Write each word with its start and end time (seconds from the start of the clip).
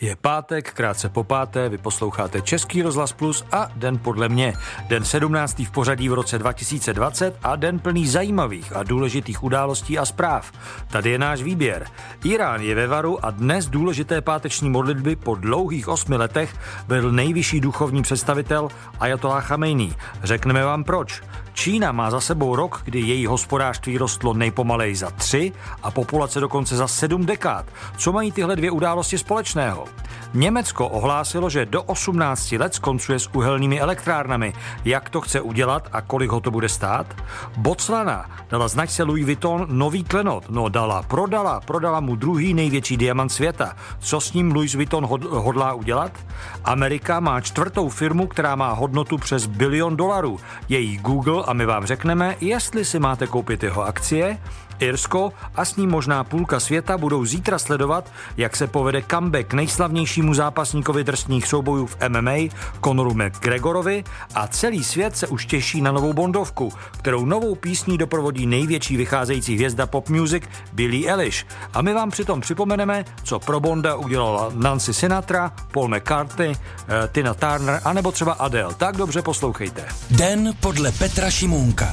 Je 0.00 0.16
pátek, 0.16 0.72
krátce 0.72 1.08
po 1.08 1.24
páté, 1.24 1.68
vy 1.68 1.78
posloucháte 1.78 2.42
Český 2.42 2.82
rozhlas 2.82 3.12
Plus 3.12 3.44
a 3.52 3.68
Den 3.76 3.98
podle 3.98 4.28
mě. 4.28 4.54
Den 4.88 5.04
17. 5.04 5.58
v 5.58 5.70
pořadí 5.70 6.08
v 6.08 6.12
roce 6.12 6.38
2020 6.38 7.38
a 7.42 7.56
den 7.56 7.78
plný 7.78 8.08
zajímavých 8.08 8.76
a 8.76 8.82
důležitých 8.82 9.42
událostí 9.44 9.98
a 9.98 10.04
zpráv. 10.04 10.52
Tady 10.90 11.10
je 11.10 11.18
náš 11.18 11.42
výběr. 11.42 11.86
Irán 12.24 12.60
je 12.60 12.74
ve 12.74 12.86
varu 12.86 13.24
a 13.24 13.30
dnes 13.30 13.66
důležité 13.66 14.20
páteční 14.20 14.70
modlitby 14.70 15.16
po 15.16 15.34
dlouhých 15.34 15.88
osmi 15.88 16.16
letech 16.16 16.56
vedl 16.88 17.12
nejvyšší 17.12 17.60
duchovní 17.60 18.02
představitel 18.02 18.68
Ayatollah 19.00 19.46
Khamenei. 19.46 19.94
Řekneme 20.22 20.64
vám 20.64 20.84
proč. 20.84 21.22
Čína 21.60 21.92
má 21.92 22.10
za 22.10 22.20
sebou 22.20 22.56
rok, 22.56 22.80
kdy 22.84 23.00
její 23.00 23.26
hospodářství 23.26 23.98
rostlo 23.98 24.34
nejpomalej 24.34 24.94
za 24.94 25.10
tři 25.10 25.52
a 25.82 25.90
populace 25.90 26.40
dokonce 26.40 26.76
za 26.76 26.88
sedm 26.88 27.26
dekád. 27.26 27.66
Co 27.96 28.12
mají 28.12 28.32
tyhle 28.32 28.56
dvě 28.56 28.70
události 28.70 29.18
společného? 29.18 29.84
Německo 30.34 30.88
ohlásilo, 30.88 31.50
že 31.50 31.66
do 31.66 31.82
18 31.82 32.52
let 32.52 32.74
skoncuje 32.74 33.18
s 33.18 33.28
uhelnými 33.34 33.80
elektrárnami. 33.80 34.52
Jak 34.84 35.10
to 35.10 35.20
chce 35.20 35.40
udělat 35.40 35.88
a 35.92 36.00
kolik 36.00 36.30
ho 36.30 36.40
to 36.40 36.50
bude 36.50 36.68
stát? 36.68 37.06
Botswana 37.56 38.30
dala 38.50 38.68
značce 38.68 39.02
Louis 39.02 39.24
Vuitton 39.24 39.66
nový 39.70 40.04
klenot. 40.04 40.50
No 40.50 40.68
dala, 40.68 41.02
prodala, 41.02 41.60
prodala 41.60 42.00
mu 42.00 42.16
druhý 42.16 42.54
největší 42.54 42.96
diamant 42.96 43.32
světa. 43.32 43.76
Co 43.98 44.20
s 44.20 44.32
ním 44.32 44.52
Louis 44.52 44.74
Vuitton 44.74 45.04
hodlá 45.28 45.74
udělat? 45.74 46.12
Amerika 46.64 47.20
má 47.20 47.40
čtvrtou 47.40 47.88
firmu, 47.88 48.26
která 48.26 48.54
má 48.54 48.72
hodnotu 48.72 49.18
přes 49.18 49.46
bilion 49.46 49.96
dolarů. 49.96 50.40
Její 50.68 50.96
Google 50.96 51.44
a 51.50 51.52
my 51.52 51.66
vám 51.66 51.86
řekneme, 51.86 52.36
jestli 52.40 52.84
si 52.84 52.98
máte 52.98 53.26
koupit 53.26 53.62
jeho 53.62 53.82
akcie 53.82 54.38
Irsko 54.80 55.32
a 55.54 55.64
s 55.64 55.76
ním 55.76 55.90
možná 55.90 56.24
půlka 56.24 56.60
světa 56.60 56.98
budou 56.98 57.24
zítra 57.24 57.58
sledovat, 57.58 58.12
jak 58.36 58.56
se 58.56 58.66
povede 58.66 59.02
comeback 59.10 59.52
nejslavnějšímu 59.52 60.34
zápasníkovi 60.34 61.04
drsných 61.04 61.46
soubojů 61.46 61.86
v 61.86 61.96
MMA 62.08 62.36
Conoru 62.84 63.14
McGregorovi 63.14 64.04
a 64.34 64.46
celý 64.46 64.84
svět 64.84 65.16
se 65.16 65.26
už 65.26 65.46
těší 65.46 65.80
na 65.80 65.92
novou 65.92 66.12
Bondovku, 66.12 66.72
kterou 66.98 67.24
novou 67.24 67.54
písní 67.54 67.98
doprovodí 67.98 68.46
největší 68.46 68.96
vycházející 68.96 69.54
hvězda 69.54 69.86
pop 69.86 70.08
music 70.08 70.44
Billie 70.72 71.10
Eilish. 71.10 71.46
A 71.74 71.82
my 71.82 71.94
vám 71.94 72.10
přitom 72.10 72.40
připomeneme, 72.40 73.04
co 73.22 73.38
pro 73.38 73.60
Bonda 73.60 73.94
udělala 73.94 74.52
Nancy 74.54 74.94
Sinatra, 74.94 75.52
Paul 75.72 75.88
McCartney, 75.88 76.52
eh, 76.52 77.08
Tina 77.12 77.34
Turner 77.34 77.80
a 77.84 77.92
nebo 77.92 78.12
třeba 78.12 78.32
Adele. 78.32 78.74
Tak 78.74 78.96
dobře 78.96 79.22
poslouchejte. 79.22 79.84
Den 80.10 80.52
podle 80.60 80.92
Petra 80.92 81.30
Šimůnka. 81.30 81.92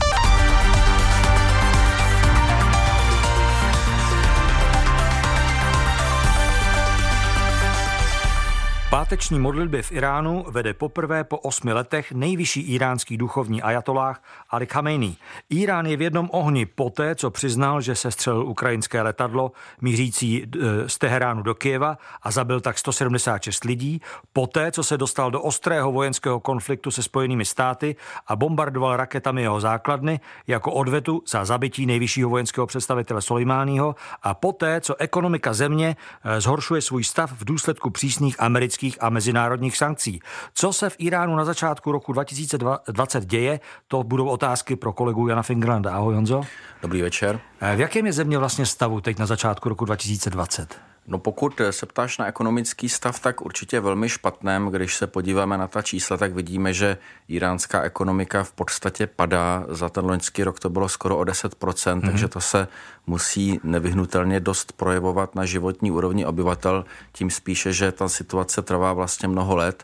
Páteční 8.90 9.40
modlitby 9.40 9.82
v 9.82 9.92
Iránu 9.92 10.46
vede 10.50 10.74
poprvé 10.74 11.24
po 11.24 11.38
osmi 11.38 11.74
letech 11.74 12.12
nejvyšší 12.12 12.62
iránský 12.62 13.18
duchovní 13.18 13.62
ajatolách 13.62 14.24
Ali 14.50 14.68
Khamenei. 14.68 15.16
Irán 15.50 15.86
je 15.86 15.98
v 15.98 16.02
jednom 16.02 16.30
ohni 16.32 16.66
poté, 16.66 17.16
co 17.16 17.32
přiznal, 17.32 17.82
že 17.82 17.96
se 17.96 18.12
střelil 18.12 18.48
ukrajinské 18.48 19.02
letadlo 19.02 19.52
mířící 19.82 20.44
e, 20.44 20.90
z 20.90 20.98
Teheránu 20.98 21.44
do 21.44 21.56
Kieva 21.56 21.98
a 22.22 22.32
zabil 22.32 22.62
tak 22.62 22.78
176 22.78 23.64
lidí, 23.64 24.02
poté, 24.34 24.72
co 24.72 24.84
se 24.84 24.98
dostal 24.98 25.32
do 25.32 25.42
ostrého 25.42 25.92
vojenského 25.92 26.40
konfliktu 26.40 26.92
se 26.92 27.04
Spojenými 27.04 27.46
státy 27.46 27.96
a 28.28 28.36
bombardoval 28.36 28.98
raketami 28.98 29.42
jeho 29.42 29.60
základny 29.60 30.20
jako 30.48 30.72
odvetu 30.72 31.24
za 31.28 31.46
zabití 31.46 31.86
nejvyššího 31.86 32.30
vojenského 32.30 32.68
představitele 32.68 33.22
Soleimáního 33.22 33.96
a 34.24 34.34
poté, 34.34 34.82
co 34.82 34.96
ekonomika 34.96 35.54
země 35.54 35.96
e, 36.24 36.42
zhoršuje 36.42 36.82
svůj 36.82 37.04
stav 37.04 37.32
v 37.32 37.46
důsledku 37.46 37.90
přísných 37.90 38.42
amerických 38.42 38.77
politických 38.78 39.04
a 39.04 39.10
mezinárodních 39.10 39.78
sankcí. 39.78 40.20
Co 40.54 40.74
se 40.74 40.90
v 40.90 40.96
Iránu 41.00 41.36
na 41.36 41.46
začátku 41.46 41.92
roku 41.92 42.14
2020 42.14 43.26
děje, 43.26 43.60
to 43.88 44.04
budou 44.04 44.28
otázky 44.28 44.76
pro 44.76 44.94
kolegu 44.94 45.28
Jana 45.28 45.44
Fingerlanda. 45.44 45.92
Ahoj 45.92 46.16
Honzo. 46.16 46.42
Dobrý 46.82 47.02
večer. 47.02 47.40
Eh, 47.62 47.76
v 47.76 47.80
jakém 47.80 48.06
je 48.06 48.14
země 48.14 48.38
vlastně 48.38 48.66
stavu 48.66 49.02
teď 49.02 49.20
na 49.20 49.26
začátku 49.26 49.70
roku 49.70 49.86
2020? 49.86 50.87
No 51.08 51.20
pokud 51.20 51.62
se 51.72 51.86
ptáš 51.86 52.18
na 52.18 52.28
ekonomický 52.28 52.90
stav, 52.90 53.20
tak 53.20 53.42
určitě 53.42 53.80
velmi 53.80 54.10
špatném. 54.10 54.68
Když 54.68 54.96
se 54.96 55.08
podíváme 55.08 55.58
na 55.58 55.68
ta 55.68 55.82
čísla, 55.82 56.18
tak 56.18 56.34
vidíme, 56.34 56.74
že 56.74 56.98
iránská 57.28 57.82
ekonomika 57.82 58.44
v 58.44 58.52
podstatě 58.52 59.08
padá. 59.08 59.66
Za 59.70 59.90
ten 59.90 60.06
loňský 60.06 60.44
rok 60.44 60.60
to 60.60 60.70
bylo 60.70 60.90
skoro 60.90 61.18
o 61.18 61.24
10%, 61.24 61.50
mm-hmm. 61.50 62.06
takže 62.06 62.28
to 62.28 62.42
se 62.42 62.68
musí 63.08 63.60
nevyhnutelně 63.64 64.40
dost 64.40 64.72
projevovat 64.72 65.36
na 65.36 65.46
životní 65.46 65.92
úrovni 65.92 66.26
obyvatel, 66.26 66.86
tím 67.12 67.30
spíše, 67.30 67.74
že 67.74 67.92
ta 67.92 68.10
situace 68.10 68.62
trvá 68.62 68.94
vlastně 68.94 69.28
mnoho 69.28 69.56
let 69.56 69.84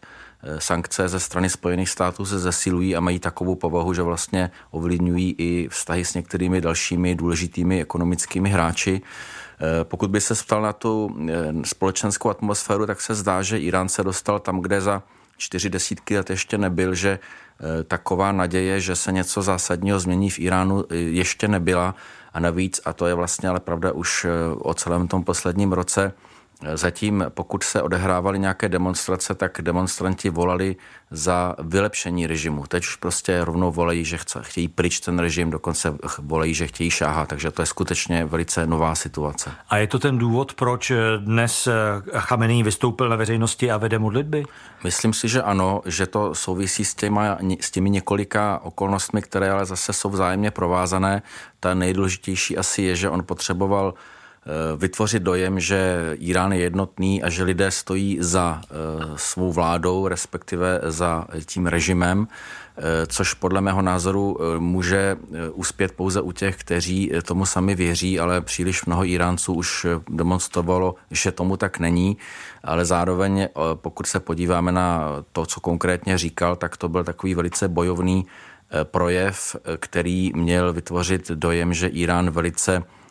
sankce 0.57 1.07
ze 1.07 1.19
strany 1.19 1.50
Spojených 1.50 1.89
států 1.89 2.25
se 2.25 2.39
zesilují 2.39 2.95
a 2.95 3.00
mají 3.00 3.19
takovou 3.19 3.56
povahu, 3.56 3.94
že 3.94 4.01
vlastně 4.01 4.51
ovlivňují 4.72 5.35
i 5.38 5.67
vztahy 5.72 6.06
s 6.06 6.13
některými 6.13 6.62
dalšími 6.62 7.16
důležitými 7.16 7.81
ekonomickými 7.81 8.50
hráči. 8.50 9.01
Eh, 9.63 9.84
pokud 9.84 10.09
by 10.09 10.22
se 10.22 10.35
ptal 10.35 10.62
na 10.62 10.74
tu 10.74 11.16
eh, 11.29 11.34
společenskou 11.63 12.29
atmosféru, 12.29 12.85
tak 12.85 13.01
se 13.01 13.16
zdá, 13.16 13.41
že 13.41 13.59
Irán 13.59 13.90
se 13.90 14.03
dostal 14.03 14.40
tam, 14.40 14.59
kde 14.59 14.81
za 14.81 15.03
čtyři 15.38 15.69
desítky 15.69 16.18
let 16.18 16.29
ještě 16.29 16.57
nebyl, 16.57 16.96
že 16.96 17.19
eh, 17.19 17.84
taková 17.84 18.31
naděje, 18.31 18.79
že 18.79 18.96
se 18.96 19.12
něco 19.12 19.41
zásadního 19.41 20.00
změní 20.00 20.29
v 20.29 20.40
Iránu, 20.40 20.84
ještě 20.90 21.47
nebyla. 21.47 21.96
A 22.34 22.40
navíc, 22.40 22.81
a 22.85 22.94
to 22.94 23.06
je 23.06 23.13
vlastně 23.13 23.50
ale 23.50 23.59
pravda 23.59 23.91
už 23.91 24.25
o 24.57 24.74
celém 24.74 25.07
tom 25.07 25.24
posledním 25.24 25.74
roce, 25.74 26.13
Zatím, 26.74 27.25
pokud 27.29 27.63
se 27.63 27.81
odehrávaly 27.81 28.40
nějaké 28.40 28.69
demonstrace, 28.69 29.35
tak 29.35 29.62
demonstranti 29.62 30.29
volali 30.29 30.75
za 31.12 31.56
vylepšení 31.59 32.28
režimu. 32.28 32.63
Teď 32.68 32.84
už 32.84 32.96
prostě 32.96 33.46
rovnou 33.46 33.72
volají, 33.72 34.06
že 34.06 34.18
chce, 34.18 34.40
chtějí 34.41 34.68
pryč 34.68 35.00
ten 35.00 35.19
režim, 35.19 35.50
dokonce 35.50 35.97
volají, 36.19 36.53
že 36.53 36.68
chtějí 36.68 36.90
šáhat, 36.90 37.29
takže 37.29 37.51
to 37.51 37.62
je 37.62 37.66
skutečně 37.66 38.25
velice 38.25 38.68
nová 38.68 38.96
situace. 38.96 39.51
A 39.69 39.78
je 39.78 39.88
to 39.88 40.00
ten 40.00 40.18
důvod, 40.18 40.53
proč 40.53 40.91
dnes 41.18 41.68
Chamenei 42.18 42.63
vystoupil 42.63 43.09
na 43.09 43.16
veřejnosti 43.16 43.72
a 43.72 43.78
vede 43.78 44.00
modlitby? 44.00 44.45
Myslím 44.84 45.13
si, 45.13 45.28
že 45.28 45.41
ano, 45.41 45.81
že 45.85 46.07
to 46.07 46.35
souvisí 46.35 46.85
s, 46.85 46.95
těma, 46.95 47.38
s 47.59 47.72
těmi 47.72 47.90
několika 47.90 48.59
okolnostmi, 48.63 49.22
které 49.22 49.51
ale 49.51 49.66
zase 49.66 49.94
jsou 49.94 50.09
vzájemně 50.09 50.51
provázané. 50.51 51.22
Ta 51.59 51.74
nejdůležitější 51.74 52.57
asi 52.57 52.81
je, 52.81 52.95
že 52.95 53.09
on 53.09 53.24
potřeboval 53.25 53.94
vytvořit 54.77 55.23
dojem, 55.23 55.59
že 55.59 56.11
Irán 56.19 56.51
je 56.51 56.59
jednotný 56.59 57.23
a 57.23 57.29
že 57.29 57.43
lidé 57.43 57.71
stojí 57.71 58.17
za 58.21 58.61
eh, 58.63 58.73
svou 59.15 59.51
vládou, 59.51 60.07
respektive 60.07 60.81
za 60.83 61.27
tím 61.45 61.67
režimem, 61.67 62.27
eh, 62.77 62.81
což 63.07 63.33
podle 63.33 63.61
mého 63.61 63.81
názoru 63.81 64.37
může 64.59 65.17
uspět 65.53 65.91
pouze 65.91 66.21
u 66.21 66.31
těch, 66.31 66.57
kteří 66.57 67.11
tomu 67.25 67.45
sami 67.45 67.75
věří, 67.75 68.19
ale 68.19 68.41
příliš 68.41 68.85
mnoho 68.85 69.05
Iránců 69.05 69.53
už 69.53 69.85
demonstrovalo, 70.09 70.95
že 71.11 71.31
tomu 71.31 71.57
tak 71.57 71.79
není, 71.79 72.17
ale 72.63 72.85
zároveň, 72.85 73.47
pokud 73.73 74.07
se 74.07 74.19
podíváme 74.19 74.71
na 74.71 75.09
to, 75.31 75.45
co 75.45 75.59
konkrétně 75.59 76.17
říkal, 76.17 76.55
tak 76.55 76.77
to 76.77 76.89
byl 76.89 77.03
takový 77.03 77.35
velice 77.35 77.67
bojovný 77.67 78.25
projev, 78.83 79.55
který 79.77 80.31
měl 80.35 80.73
vytvořit 80.73 81.31
dojem, 81.31 81.73
že 81.73 81.87
Irán 81.87 82.29
velice 82.29 82.83
Eh, 82.83 83.02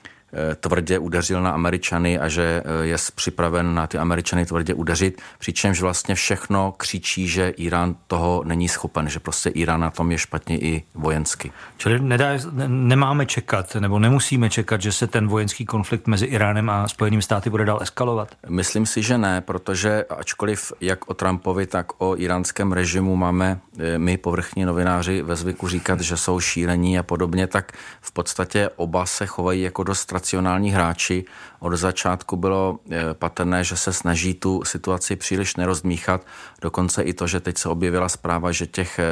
tvrdě 0.61 0.99
udeřil 0.99 1.43
na 1.43 1.51
Američany 1.51 2.19
a 2.19 2.29
že 2.29 2.63
eh, 2.65 2.87
je 2.87 2.97
připraven 3.15 3.75
na 3.75 3.87
ty 3.87 3.99
Američany 3.99 4.47
tvrdě 4.47 4.75
udeřit, 4.75 5.23
přičemž 5.39 5.81
vlastně 5.81 6.15
všechno 6.15 6.75
křičí, 6.77 7.29
že 7.29 7.49
Irán 7.49 7.97
toho 8.07 8.43
není 8.47 8.69
schopen, 8.69 9.09
že 9.09 9.21
prostě 9.21 9.51
Irán 9.51 9.81
na 9.81 9.91
tom 9.91 10.13
je 10.13 10.19
špatně 10.19 10.59
i 10.59 10.83
vojensky. 10.95 11.53
Čili 11.77 12.01
nedá, 12.01 12.29
nemáme 12.67 13.27
čekat, 13.27 13.75
nebo 13.75 13.99
nemusíme 13.99 14.51
čekat, 14.51 14.83
že 14.83 14.93
se 14.93 15.07
ten 15.07 15.29
vojenský 15.29 15.65
konflikt 15.65 16.07
mezi 16.07 16.27
Iránem 16.27 16.71
a 16.71 16.89
Spojenými 16.89 17.23
státy 17.23 17.51
bude 17.51 17.65
dál 17.65 17.79
eskalovat? 17.83 18.29
Myslím 18.49 18.87
si, 18.87 19.03
že 19.03 19.19
ne, 19.19 19.41
protože 19.41 20.05
ačkoliv 20.05 20.73
jak 20.81 21.11
o 21.11 21.15
Trumpovi, 21.15 21.67
tak 21.67 21.87
o 21.99 22.17
iránském 22.17 22.73
režimu 22.73 23.17
máme 23.17 23.61
eh, 23.79 23.99
my 23.99 24.17
povrchní 24.17 24.65
novináři 24.65 25.23
ve 25.23 25.37
zvyku 25.37 25.69
říkat, 25.69 26.01
že 26.01 26.17
jsou 26.17 26.41
šílení 26.41 26.99
a 26.99 27.03
podobně, 27.03 27.47
tak 27.47 27.73
v 28.01 28.13
podstatě 28.13 28.71
oba 28.77 29.07
se 29.07 29.27
chovají 29.27 29.63
jako 29.63 29.83
dost 29.83 30.13
racionální 30.23 30.71
hráči. 30.71 31.25
Od 31.61 31.75
začátku 31.75 32.37
bylo 32.37 32.79
eh, 32.91 33.15
patrné, 33.15 33.65
že 33.65 33.77
se 33.77 33.93
snaží 33.93 34.35
tu 34.35 34.63
situaci 34.65 35.17
příliš 35.17 35.57
nerozdmíchat. 35.57 36.23
Dokonce 36.61 37.03
i 37.03 37.13
to, 37.13 37.27
že 37.27 37.41
teď 37.41 37.59
se 37.59 37.69
objevila 37.69 38.09
zpráva, 38.09 38.53
že 38.53 38.67
těch 38.67 38.99
eh, 38.99 39.05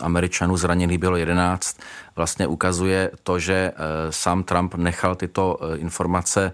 Američanů 0.00 0.56
zraněných 0.56 0.98
bylo 0.98 1.16
11, 1.16 1.80
vlastně 2.16 2.46
ukazuje 2.46 3.10
to, 3.22 3.38
že 3.38 3.72
eh, 3.72 4.12
sám 4.12 4.44
Trump 4.44 4.74
nechal 4.74 5.16
tyto 5.16 5.56
informace 5.80 6.52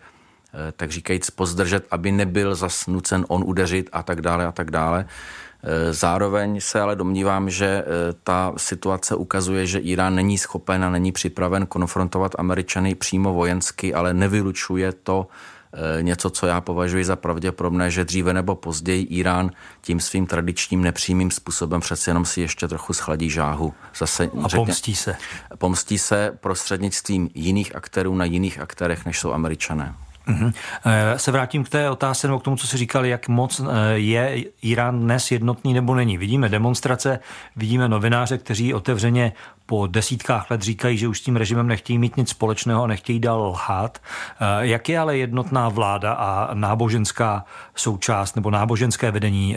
tak 0.76 0.90
říkajíc 0.90 1.30
pozdržet, 1.30 1.86
aby 1.90 2.12
nebyl 2.12 2.54
zasnucen 2.54 3.24
on 3.28 3.44
udeřit 3.46 3.88
a 3.92 4.02
tak 4.02 4.20
dále 4.20 4.46
a 4.46 4.52
tak 4.52 4.70
dále. 4.70 5.06
Zároveň 5.90 6.60
se 6.60 6.80
ale 6.80 6.96
domnívám, 6.96 7.50
že 7.50 7.66
eh, 7.66 7.84
ta 8.24 8.52
situace 8.56 9.14
ukazuje, 9.14 9.66
že 9.66 9.78
Irán 9.78 10.14
není 10.14 10.38
schopen 10.38 10.84
a 10.84 10.90
není 10.90 11.12
připraven 11.12 11.66
konfrontovat 11.66 12.32
Američany 12.38 12.94
přímo 12.94 13.32
vojensky, 13.32 13.94
ale 13.94 14.14
nevylučuje 14.14 14.92
to, 14.92 15.26
něco, 16.00 16.30
co 16.30 16.46
já 16.46 16.60
považuji 16.60 17.04
za 17.04 17.16
pravděpodobné, 17.16 17.90
že 17.90 18.04
dříve 18.04 18.34
nebo 18.34 18.54
později 18.54 19.02
Irán 19.04 19.50
tím 19.80 20.00
svým 20.00 20.26
tradičním 20.26 20.82
nepřímým 20.82 21.30
způsobem 21.30 21.80
přece 21.80 22.10
jenom 22.10 22.24
si 22.24 22.40
ještě 22.40 22.68
trochu 22.68 22.92
schladí 22.92 23.30
žáhu. 23.30 23.74
Zase, 23.96 24.30
A 24.44 24.48
řekně, 24.48 24.64
pomstí 24.66 24.94
se. 24.94 25.16
Pomstí 25.58 25.98
se 25.98 26.38
prostřednictvím 26.40 27.30
jiných 27.34 27.76
aktérů 27.76 28.14
na 28.14 28.24
jiných 28.24 28.58
aktérech, 28.58 29.06
než 29.06 29.18
jsou 29.18 29.32
američané. 29.32 29.94
Mm-hmm. 30.29 30.53
Se 31.17 31.32
vrátím 31.32 31.65
k 31.65 31.69
té 31.69 31.91
otázce 31.91 32.26
nebo 32.26 32.38
k 32.38 32.43
tomu, 32.43 32.56
co 32.56 32.67
si 32.67 32.76
říkal, 32.76 33.06
jak 33.06 33.29
moc 33.29 33.61
eh, 33.61 33.65
je 33.94 34.44
Irán 34.62 35.00
dnes 35.00 35.31
jednotný 35.31 35.75
nebo 35.75 35.94
není. 35.94 36.19
Vidíme 36.19 36.49
demonstrace, 36.49 37.19
vidíme 37.56 37.88
novináře, 37.88 38.38
kteří 38.38 38.75
otevřeně 38.75 39.32
po 39.67 39.87
desítkách 39.87 40.50
let 40.50 40.62
říkají, 40.62 40.99
že 40.99 41.09
už 41.09 41.19
s 41.19 41.23
tím 41.23 41.37
režimem 41.37 41.67
nechtějí 41.67 41.99
mít 41.99 42.17
nic 42.17 42.29
společného 42.29 42.82
a 42.82 42.87
nechtějí 42.87 43.21
dál 43.21 43.43
lhát. 43.43 43.99
Eh, 44.41 44.67
jak 44.67 44.88
je 44.88 44.99
ale 44.99 45.17
jednotná 45.17 45.69
vláda 45.69 46.12
a 46.12 46.55
náboženská 46.55 47.44
součást 47.75 48.37
nebo 48.37 48.50
náboženské 48.50 49.11
vedení 49.11 49.56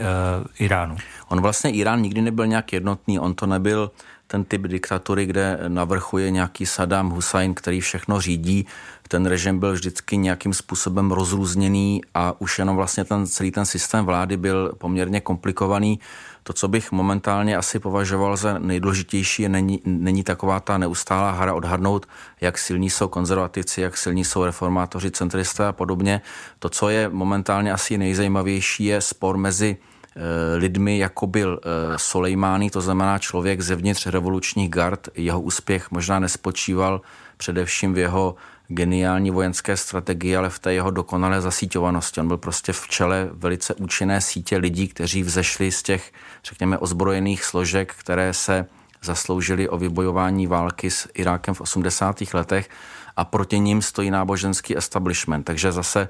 Iránu? 0.58 0.96
On 1.28 1.40
vlastně 1.40 1.70
Irán 1.70 2.00
nikdy 2.00 2.22
nebyl 2.22 2.46
nějak 2.46 2.72
jednotný, 2.72 3.18
on 3.18 3.34
to 3.34 3.46
nebyl 3.46 3.90
ten 4.28 4.44
typ 4.44 4.62
diktatury, 4.62 5.26
kde 5.26 5.58
navrchuje 5.68 6.30
nějaký 6.30 6.66
Saddam 6.66 7.10
Hussein, 7.10 7.54
který 7.54 7.80
všechno 7.80 8.20
řídí. 8.20 8.66
Ten 9.08 9.26
režim 9.26 9.58
byl 9.58 9.72
vždycky 9.72 10.16
nějakým 10.16 10.54
způsobem 10.54 11.12
rozrůzněný 11.12 12.02
a 12.14 12.40
už 12.40 12.58
jenom 12.58 12.76
vlastně 12.76 13.04
ten 13.04 13.26
celý 13.26 13.50
ten 13.50 13.66
systém 13.66 14.04
vlády 14.04 14.36
byl 14.36 14.72
poměrně 14.78 15.20
komplikovaný. 15.20 16.00
To, 16.42 16.52
co 16.52 16.68
bych 16.68 16.92
momentálně 16.92 17.56
asi 17.56 17.78
považoval 17.78 18.36
za 18.36 18.58
nejdůležitější, 18.58 19.48
není, 19.48 19.80
není 19.84 20.24
taková 20.24 20.60
ta 20.60 20.78
neustálá 20.78 21.30
hra 21.30 21.54
odhadnout, 21.54 22.06
jak 22.40 22.58
silní 22.58 22.90
jsou 22.90 23.08
konzervativci, 23.08 23.80
jak 23.80 23.96
silní 23.96 24.24
jsou 24.24 24.44
reformátoři, 24.44 25.10
centristé 25.10 25.66
a 25.66 25.72
podobně. 25.72 26.20
To, 26.58 26.68
co 26.68 26.88
je 26.88 27.08
momentálně 27.08 27.72
asi 27.72 27.98
nejzajímavější, 27.98 28.84
je 28.84 29.00
spor 29.00 29.36
mezi 29.36 29.76
Eh, 30.18 30.56
lidmi, 30.56 30.98
jako 30.98 31.26
byl 31.26 31.60
eh, 31.62 31.98
Soleimani, 31.98 32.70
to 32.70 32.80
znamená 32.80 33.18
člověk 33.18 33.60
zevnitř 33.60 34.06
revolučních 34.06 34.70
gard. 34.70 35.08
Jeho 35.14 35.40
úspěch 35.40 35.90
možná 35.90 36.18
nespočíval 36.18 37.00
především 37.36 37.94
v 37.94 37.98
jeho 37.98 38.34
geniální 38.68 39.30
vojenské 39.30 39.76
strategii, 39.76 40.36
ale 40.36 40.50
v 40.50 40.58
té 40.58 40.74
jeho 40.74 40.90
dokonalé 40.90 41.40
zasíťovanosti. 41.40 42.20
On 42.20 42.28
byl 42.28 42.36
prostě 42.36 42.72
v 42.72 42.88
čele 42.88 43.28
velice 43.32 43.74
účinné 43.74 44.20
sítě 44.20 44.56
lidí, 44.56 44.88
kteří 44.88 45.22
vzešli 45.22 45.72
z 45.72 45.82
těch, 45.82 46.12
řekněme, 46.44 46.78
ozbrojených 46.78 47.44
složek, 47.44 47.94
které 47.94 48.34
se 48.34 48.66
zasloužili 49.02 49.68
o 49.68 49.78
vybojování 49.78 50.46
války 50.46 50.90
s 50.90 51.08
Irákem 51.14 51.54
v 51.54 51.60
80. 51.60 52.16
letech 52.34 52.68
a 53.16 53.24
proti 53.24 53.58
ním 53.58 53.82
stojí 53.82 54.10
náboženský 54.10 54.76
establishment. 54.76 55.42
Takže 55.42 55.72
zase 55.72 56.08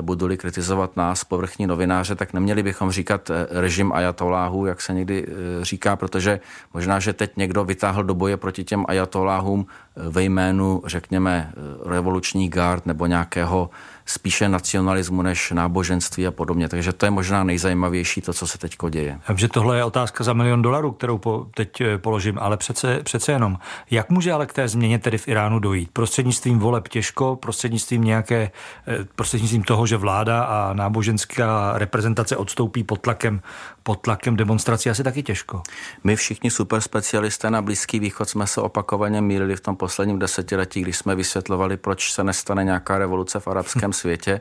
budu-li 0.00 0.36
kritizovat 0.36 0.96
nás, 0.96 1.24
povrchní 1.24 1.66
novináře, 1.66 2.14
tak 2.14 2.32
neměli 2.32 2.62
bychom 2.62 2.90
říkat 2.90 3.30
eh, 3.30 3.46
režim 3.50 3.92
ajatoláhů, 3.92 4.66
jak 4.66 4.80
se 4.80 4.92
někdy 4.92 5.26
eh, 5.28 5.64
říká, 5.64 5.96
protože 5.96 6.40
možná, 6.74 7.00
že 7.00 7.12
teď 7.12 7.36
někdo 7.36 7.64
vytáhl 7.64 8.04
do 8.04 8.14
boje 8.14 8.36
proti 8.36 8.64
těm 8.64 8.84
ajatoláhům 8.88 9.66
eh, 9.66 9.91
ve 9.96 10.22
jménu, 10.22 10.82
řekněme, 10.86 11.52
revolučních 11.86 12.50
gard 12.50 12.86
nebo 12.86 13.06
nějakého 13.06 13.70
spíše 14.06 14.48
nacionalismu 14.48 15.22
než 15.22 15.50
náboženství 15.50 16.26
a 16.26 16.30
podobně. 16.30 16.68
Takže 16.68 16.92
to 16.92 17.06
je 17.06 17.10
možná 17.10 17.44
nejzajímavější 17.44 18.20
to, 18.20 18.32
co 18.32 18.46
se 18.46 18.58
teď 18.58 18.76
děje. 18.90 19.18
Vím, 19.28 19.38
že 19.38 19.48
tohle 19.48 19.76
je 19.76 19.84
otázka 19.84 20.24
za 20.24 20.32
milion 20.32 20.62
dolarů, 20.62 20.92
kterou 20.92 21.18
po, 21.18 21.46
teď 21.54 21.80
eh, 21.80 21.98
položím, 21.98 22.38
ale 22.38 22.56
přece, 22.56 23.00
přece 23.02 23.32
jenom. 23.32 23.58
Jak 23.90 24.10
může 24.10 24.32
ale 24.32 24.46
k 24.46 24.52
té 24.52 24.68
změně 24.68 24.98
tedy 24.98 25.18
v 25.18 25.28
Iránu 25.28 25.58
dojít? 25.58 25.90
Prostřednictvím 25.92 26.58
voleb 26.58 26.88
těžko, 26.88 27.36
prostřednictvím 27.36 28.04
nějaké, 28.04 28.50
eh, 28.88 28.98
prostřednictvím 29.16 29.62
toho, 29.62 29.86
že 29.86 29.96
vláda 29.96 30.44
a 30.44 30.72
náboženská 30.72 31.72
reprezentace 31.74 32.36
odstoupí 32.36 32.84
pod 32.84 33.00
tlakem, 33.00 33.40
pod 33.82 34.00
tlakem 34.00 34.36
demonstrací, 34.36 34.90
asi 34.90 35.02
taky 35.02 35.22
těžko. 35.22 35.62
My 36.04 36.16
všichni 36.16 36.50
super 36.50 36.80
specialisté 36.80 37.50
na 37.50 37.62
Blízký 37.62 38.00
východ 38.00 38.28
jsme 38.28 38.46
se 38.46 38.60
opakovaně 38.60 39.20
mýlili 39.20 39.56
v 39.56 39.60
tom 39.60 39.76
posledním 39.82 40.18
desetiletí, 40.18 40.80
když 40.80 40.96
jsme 40.96 41.14
vysvětlovali, 41.14 41.76
proč 41.76 42.12
se 42.12 42.24
nestane 42.24 42.64
nějaká 42.64 42.98
revoluce 42.98 43.40
v 43.40 43.48
arabském 43.48 43.92
světě. 44.02 44.40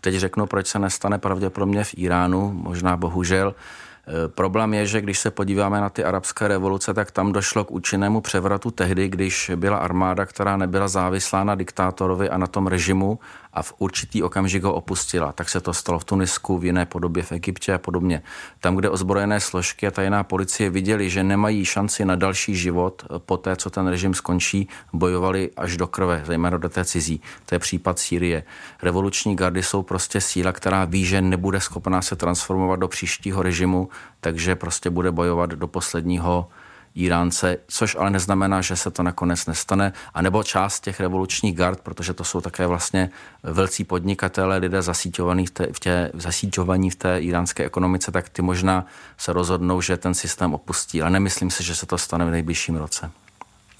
Teď 0.00 0.14
řeknu, 0.14 0.46
proč 0.46 0.66
se 0.66 0.78
nestane 0.78 1.18
pravděpodobně 1.18 1.84
v 1.84 1.94
Iránu, 1.96 2.50
možná 2.52 2.96
bohužel. 2.96 3.54
E, 3.54 4.28
problém 4.28 4.74
je, 4.74 4.86
že 4.86 5.00
když 5.00 5.18
se 5.18 5.30
podíváme 5.30 5.80
na 5.80 5.88
ty 5.88 6.04
arabské 6.04 6.48
revoluce, 6.48 6.94
tak 6.94 7.10
tam 7.10 7.32
došlo 7.32 7.64
k 7.64 7.70
účinnému 7.70 8.20
převratu 8.20 8.70
tehdy, 8.70 9.08
když 9.08 9.50
byla 9.56 9.78
armáda, 9.78 10.26
která 10.26 10.56
nebyla 10.56 10.88
závislá 10.88 11.44
na 11.44 11.54
diktátorovi 11.54 12.30
a 12.30 12.38
na 12.38 12.46
tom 12.46 12.66
režimu 12.66 13.18
a 13.52 13.62
v 13.62 13.74
určitý 13.78 14.22
okamžik 14.22 14.62
ho 14.62 14.74
opustila. 14.74 15.32
Tak 15.32 15.48
se 15.48 15.60
to 15.60 15.74
stalo 15.74 15.98
v 15.98 16.04
Tunisku, 16.04 16.58
v 16.58 16.64
jiné 16.64 16.86
podobě 16.86 17.22
v 17.22 17.32
Egyptě 17.32 17.74
a 17.74 17.78
podobně. 17.78 18.22
Tam, 18.60 18.76
kde 18.76 18.90
ozbrojené 18.90 19.40
složky 19.40 19.86
a 19.86 19.90
tajná 19.90 20.24
policie 20.24 20.70
viděli, 20.70 21.10
že 21.10 21.24
nemají 21.24 21.64
šanci 21.64 22.04
na 22.04 22.14
další 22.16 22.56
život 22.56 23.04
po 23.18 23.36
té, 23.36 23.56
co 23.56 23.70
ten 23.70 23.86
režim 23.86 24.14
skončí, 24.14 24.68
bojovali 24.92 25.50
až 25.56 25.76
do 25.76 25.86
krve, 25.86 26.22
zejména 26.26 26.58
do 26.58 26.68
té 26.68 26.84
cizí. 26.84 27.20
To 27.46 27.54
je 27.54 27.58
případ 27.58 27.98
Sýrie. 27.98 28.44
Revoluční 28.82 29.36
gardy 29.36 29.62
jsou 29.62 29.82
prostě 29.82 30.20
síla, 30.20 30.52
která 30.52 30.84
ví, 30.84 31.04
že 31.04 31.22
nebude 31.22 31.60
schopná 31.60 32.02
se 32.02 32.16
transformovat 32.16 32.80
do 32.80 32.88
příštího 32.88 33.42
režimu, 33.42 33.88
takže 34.20 34.56
prostě 34.56 34.90
bude 34.90 35.10
bojovat 35.10 35.50
do 35.50 35.66
posledního 35.66 36.48
Iránce, 36.94 37.58
což 37.68 37.96
ale 38.00 38.10
neznamená, 38.10 38.60
že 38.60 38.76
se 38.76 38.90
to 38.90 39.02
nakonec 39.02 39.46
nestane, 39.46 39.92
a 40.14 40.22
nebo 40.22 40.42
část 40.42 40.80
těch 40.80 41.00
revolučních 41.00 41.56
gard, 41.56 41.80
protože 41.80 42.14
to 42.14 42.24
jsou 42.24 42.40
také 42.40 42.66
vlastně 42.66 43.10
velcí 43.42 43.84
podnikatelé, 43.84 44.56
lidé 44.56 44.82
zasíťovaní 44.82 45.46
v 45.46 45.50
té, 45.50 45.66
v 45.72 45.80
tě, 45.80 46.10
zasíťovaní 46.14 46.90
v 46.90 46.96
té 46.96 47.20
iránské 47.20 47.64
ekonomice, 47.64 48.12
tak 48.12 48.28
ty 48.28 48.42
možná 48.42 48.86
se 49.18 49.32
rozhodnou, 49.32 49.80
že 49.80 49.96
ten 49.96 50.14
systém 50.14 50.54
opustí, 50.54 51.02
ale 51.02 51.10
nemyslím 51.10 51.50
si, 51.50 51.64
že 51.64 51.74
se 51.74 51.86
to 51.86 51.98
stane 51.98 52.24
v 52.24 52.30
nejbližším 52.30 52.76
roce. 52.76 53.10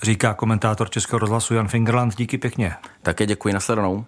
Říká 0.02 0.34
komentátor 0.34 0.90
Českého 0.90 1.18
rozhlasu 1.18 1.54
Jan 1.54 1.68
Fingerland. 1.68 2.16
Díky 2.16 2.38
pěkně. 2.38 2.74
Také 3.02 3.26
děkuji, 3.26 3.54
nasledanou. 3.54 4.04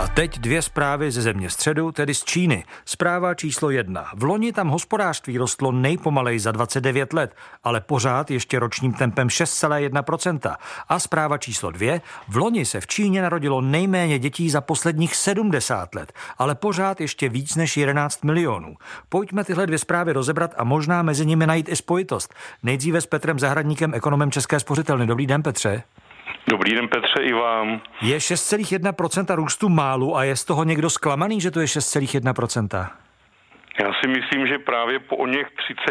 A 0.00 0.08
teď 0.08 0.38
dvě 0.38 0.62
zprávy 0.62 1.10
ze 1.10 1.22
země 1.22 1.50
středu, 1.50 1.92
tedy 1.92 2.14
z 2.14 2.24
Číny. 2.24 2.64
Zpráva 2.84 3.34
číslo 3.34 3.70
jedna. 3.70 4.10
V 4.14 4.24
loni 4.24 4.52
tam 4.52 4.68
hospodářství 4.68 5.38
rostlo 5.38 5.72
nejpomalej 5.72 6.38
za 6.38 6.52
29 6.52 7.12
let, 7.12 7.34
ale 7.64 7.80
pořád 7.80 8.30
ještě 8.30 8.58
ročním 8.58 8.92
tempem 8.92 9.28
6,1%. 9.28 10.56
A 10.88 10.98
zpráva 10.98 11.38
číslo 11.38 11.70
dvě. 11.70 12.00
V 12.28 12.36
loni 12.36 12.64
se 12.64 12.80
v 12.80 12.86
Číně 12.86 13.22
narodilo 13.22 13.60
nejméně 13.60 14.18
dětí 14.18 14.50
za 14.50 14.60
posledních 14.60 15.16
70 15.16 15.94
let, 15.94 16.12
ale 16.38 16.54
pořád 16.54 17.00
ještě 17.00 17.28
víc 17.28 17.56
než 17.56 17.76
11 17.76 18.24
milionů. 18.24 18.76
Pojďme 19.08 19.44
tyhle 19.44 19.66
dvě 19.66 19.78
zprávy 19.78 20.12
rozebrat 20.12 20.54
a 20.56 20.64
možná 20.64 21.02
mezi 21.02 21.26
nimi 21.26 21.46
najít 21.46 21.68
i 21.68 21.76
spojitost. 21.76 22.34
Nejdříve 22.62 23.00
s 23.00 23.06
Petrem 23.06 23.38
Zahradníkem, 23.38 23.94
ekonomem 23.94 24.30
České 24.30 24.60
spořitelny. 24.60 25.06
Dobrý 25.06 25.26
den, 25.26 25.42
Petře. 25.42 25.82
Dobrý 26.50 26.74
den 26.74 26.88
Petře 26.88 27.22
i 27.22 27.32
vám. 27.32 27.80
Je 28.02 28.18
6,1% 28.18 29.34
růstu 29.34 29.68
málu 29.68 30.16
a 30.16 30.24
je 30.24 30.36
z 30.36 30.44
toho 30.44 30.64
někdo 30.64 30.90
zklamaný, 30.90 31.40
že 31.40 31.50
to 31.50 31.60
je 31.60 31.66
6,1%? 31.66 32.90
Já 33.80 33.92
si 34.00 34.08
myslím, 34.08 34.46
že 34.46 34.58
právě 34.58 34.98
po 34.98 35.16
o 35.16 35.26
něch 35.26 35.46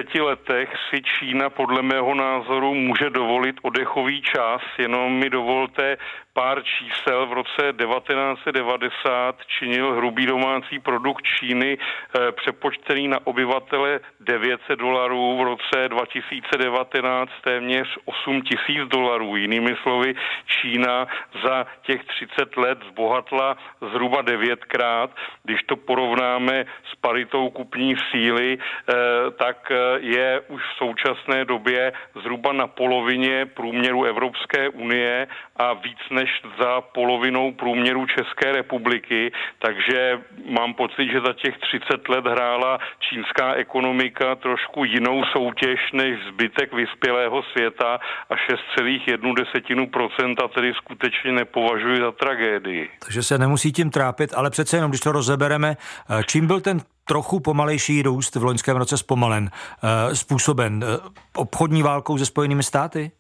30 0.06 0.20
letech 0.20 0.70
si 0.90 1.02
Čína 1.02 1.50
podle 1.50 1.82
mého 1.82 2.16
názoru 2.16 2.74
může 2.74 3.10
dovolit 3.10 3.56
odechový 3.62 4.22
čas. 4.22 4.62
Jenom 4.78 5.14
mi 5.14 5.30
dovolte 5.30 5.98
pár 6.40 6.64
čísel. 6.64 7.26
V 7.26 7.34
roce 7.34 7.74
1990 7.76 9.36
činil 9.60 9.94
hrubý 9.94 10.26
domácí 10.26 10.80
produkt 10.80 11.24
Číny 11.24 11.78
eh, 11.78 12.32
přepočtený 12.32 13.08
na 13.08 13.20
obyvatele 13.28 14.00
900 14.20 14.80
dolarů, 14.80 15.38
v 15.38 15.42
roce 15.42 15.90
2019 15.90 17.32
téměř 17.44 17.88
8 18.06 18.42
tisíc 18.42 18.88
dolarů. 18.88 19.36
Jinými 19.36 19.76
slovy, 19.84 20.16
Čína 20.46 21.08
za 21.44 21.66
těch 21.82 22.06
30 22.06 22.58
let 22.58 22.78
zbohatla 22.90 23.58
zhruba 23.92 24.22
devětkrát. 24.22 25.12
Když 25.44 25.64
to 25.64 25.76
porovnáme 25.76 26.66
s 26.92 26.96
paritou 26.96 27.50
kupní 27.50 27.96
síly, 28.12 28.58
eh, 28.58 28.94
tak 29.32 29.72
eh, 29.72 29.76
je 30.00 30.42
už 30.48 30.62
v 30.64 30.78
současné 30.78 31.46
době 31.46 31.92
zhruba 32.22 32.54
na 32.54 32.68
polovině 32.68 33.46
průměru 33.46 34.04
Evropské 34.04 34.70
unie 34.70 35.28
a 35.56 35.74
víc 35.74 36.00
než 36.12 36.29
za 36.60 36.82
polovinou 36.82 37.52
průměru 37.52 38.06
České 38.06 38.52
republiky, 38.52 39.32
takže 39.60 40.20
mám 40.50 40.74
pocit, 40.74 41.12
že 41.12 41.22
za 41.26 41.34
těch 41.34 41.58
30 41.58 42.10
let 42.10 42.26
hrála 42.26 42.80
čínská 43.00 43.54
ekonomika 43.54 44.36
trošku 44.36 44.84
jinou 44.84 45.24
soutěž 45.34 45.80
než 45.94 46.20
zbytek 46.34 46.74
vyspělého 46.74 47.44
světa 47.44 48.00
a 48.30 48.36
6,1% 48.36 50.50
tedy 50.56 50.74
skutečně 50.74 51.32
nepovažuji 51.32 51.98
za 51.98 52.12
tragédii. 52.12 52.90
Takže 53.06 53.24
se 53.24 53.38
nemusí 53.38 53.72
tím 53.72 53.92
trápit, 53.92 54.34
ale 54.34 54.50
přece 54.50 54.78
jenom, 54.78 54.92
když 54.92 55.02
to 55.02 55.12
rozebereme, 55.12 55.78
eh, 56.10 56.24
čím 56.28 56.48
byl 56.48 56.62
ten 56.62 56.82
trochu 57.06 57.40
pomalejší 57.40 58.02
růst 58.02 58.36
v 58.36 58.44
loňském 58.44 58.78
roce 58.78 58.98
zpomalen, 58.98 59.50
eh, 59.52 60.16
způsoben 60.16 60.84
eh, 60.84 60.88
obchodní 61.36 61.84
válkou 61.84 62.18
se 62.18 62.26
Spojenými 62.26 62.64
státy? 62.64 63.12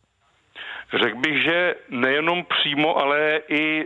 Řekl 0.94 1.18
bych, 1.18 1.44
že 1.44 1.76
nejenom 1.90 2.46
přímo, 2.46 2.98
ale 2.98 3.42
i 3.50 3.86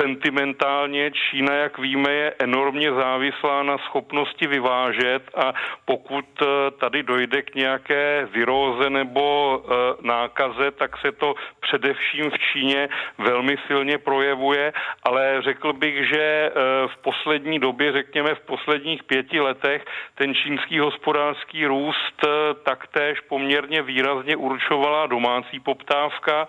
sentimentálně 0.00 1.10
Čína, 1.10 1.54
jak 1.54 1.78
víme, 1.78 2.12
je 2.12 2.34
enormně 2.38 2.92
závislá 2.92 3.62
na 3.62 3.78
schopnosti 3.78 4.46
vyvážet 4.46 5.22
a 5.36 5.54
pokud 5.84 6.24
eh, 6.42 6.46
tady 6.70 7.02
dojde 7.02 7.42
k 7.42 7.54
nějaké 7.54 8.28
viróze 8.32 8.90
nebo 8.90 9.24
eh, 9.64 10.06
nákaze, 10.06 10.70
tak 10.70 10.96
se 10.96 11.12
to 11.12 11.34
především 11.60 12.30
v 12.30 12.38
Číně 12.38 12.88
velmi 13.18 13.56
silně 13.66 13.98
projevuje, 13.98 14.72
ale 15.02 15.42
řekl 15.42 15.72
bych, 15.72 16.08
že 16.08 16.22
eh, 16.22 16.52
v 16.88 16.96
poslední 17.02 17.58
době, 17.58 17.92
řekněme 17.92 18.34
v 18.34 18.40
posledních 18.40 19.04
pěti 19.04 19.40
letech, 19.40 19.84
ten 20.14 20.34
čínský 20.34 20.78
hospodářský 20.78 21.66
růst 21.66 22.26
taktéž 22.62 23.20
poměrně 23.20 23.82
výrazně 23.82 24.36
určovala 24.36 25.06
domácí 25.06 25.60
poptávka 25.60 26.48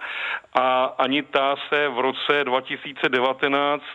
a 0.54 0.86
ani 0.86 1.24
ta 1.24 1.56
se 1.70 1.88
v 1.88 2.00
roce 2.00 2.44
2019 2.44 3.19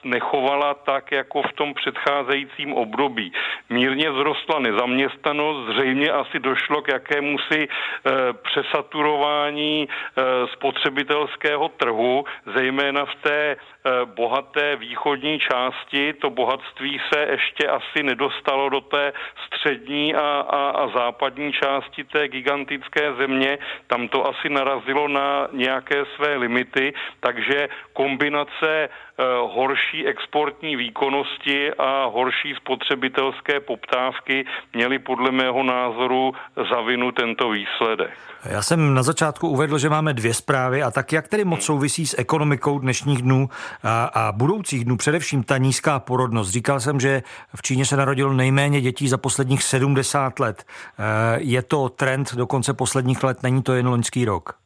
nechovala 0.04 0.74
tak, 0.74 1.12
jako 1.12 1.42
v 1.42 1.52
tom 1.52 1.74
předcházejícím 1.74 2.74
období. 2.74 3.32
Mírně 3.70 4.10
vzrostla 4.10 4.58
nezaměstnanost, 4.58 5.68
zřejmě 5.68 6.10
asi 6.10 6.38
došlo 6.38 6.82
k 6.82 6.88
jakému 6.88 7.38
si 7.38 7.68
eh, 7.68 8.10
přesaturování 8.32 9.88
eh, 9.88 10.22
spotřebitelského 10.52 11.68
trhu, 11.68 12.24
zejména 12.56 13.04
v 13.04 13.14
té 13.14 13.56
bohaté 14.04 14.76
východní 14.76 15.38
části. 15.38 16.12
To 16.12 16.30
bohatství 16.30 17.00
se 17.12 17.20
ještě 17.30 17.68
asi 17.68 18.02
nedostalo 18.02 18.68
do 18.68 18.80
té 18.80 19.12
střední 19.46 20.14
a, 20.14 20.20
a, 20.20 20.70
a 20.70 20.88
západní 20.88 21.52
části 21.52 22.04
té 22.04 22.28
gigantické 22.28 23.14
země. 23.14 23.58
Tam 23.86 24.08
to 24.08 24.26
asi 24.28 24.48
narazilo 24.48 25.08
na 25.08 25.48
nějaké 25.52 26.04
své 26.16 26.36
limity, 26.36 26.94
takže 27.20 27.68
kombinace 27.92 28.88
Eh, 29.18 29.24
horší 29.54 30.06
exportní 30.06 30.76
výkonnosti 30.76 31.72
a 31.78 32.06
horší 32.06 32.54
spotřebitelské 32.54 33.60
poptávky 33.60 34.44
měly 34.72 34.98
podle 34.98 35.30
mého 35.30 35.62
názoru 35.62 36.32
za 36.70 36.80
vinu 36.80 37.12
tento 37.12 37.50
výsledek. 37.50 38.10
Já 38.44 38.62
jsem 38.62 38.94
na 38.94 39.02
začátku 39.02 39.48
uvedl, 39.48 39.78
že 39.78 39.88
máme 39.88 40.12
dvě 40.12 40.34
zprávy 40.34 40.82
a 40.82 40.90
tak 40.90 41.12
jak 41.12 41.28
tedy 41.28 41.44
moc 41.44 41.64
souvisí 41.64 42.06
s 42.06 42.18
ekonomikou 42.18 42.78
dnešních 42.78 43.22
dnů 43.22 43.48
a, 43.82 44.04
a 44.04 44.32
budoucích 44.32 44.84
dnů, 44.84 44.96
především 44.96 45.44
ta 45.44 45.58
nízká 45.58 45.98
porodnost. 45.98 46.50
Říkal 46.50 46.80
jsem, 46.80 47.00
že 47.00 47.22
v 47.56 47.62
Číně 47.62 47.84
se 47.84 47.96
narodilo 47.96 48.32
nejméně 48.32 48.80
dětí 48.80 49.08
za 49.08 49.18
posledních 49.18 49.62
70 49.62 50.40
let. 50.40 50.64
Eh, 50.64 51.02
je 51.38 51.62
to 51.62 51.88
trend 51.88 52.34
do 52.34 52.46
konce 52.46 52.74
posledních 52.74 53.22
let, 53.22 53.42
není 53.42 53.62
to 53.62 53.74
jen 53.74 53.88
loňský 53.88 54.24
rok? 54.24 54.64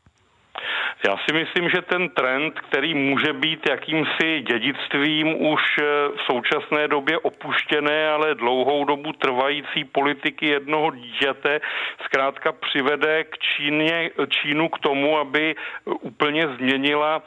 Já 1.06 1.16
si 1.16 1.32
myslím, 1.32 1.70
že 1.70 1.82
ten 1.82 2.08
trend, 2.08 2.60
který 2.60 2.94
může 2.94 3.32
být 3.32 3.68
jakýmsi 3.68 4.42
dědictvím 4.48 5.46
už 5.46 5.60
eh, 5.78 5.84
v 6.08 6.20
současné 6.32 6.88
době 6.88 7.18
opuštěné, 7.18 8.10
ale 8.10 8.34
dlouhou 8.34 8.84
dobu 8.84 9.12
trvající 9.12 9.84
politiky 9.84 10.46
jednoho 10.46 10.90
dítěte, 10.90 11.60
zkrátka 12.04 12.52
přivede 12.52 13.24
k 13.24 13.38
Číně, 13.38 14.10
Čínu 14.28 14.68
k 14.68 14.78
tomu, 14.78 15.18
aby 15.18 15.54
úplně 15.84 16.48
změnila 16.48 17.22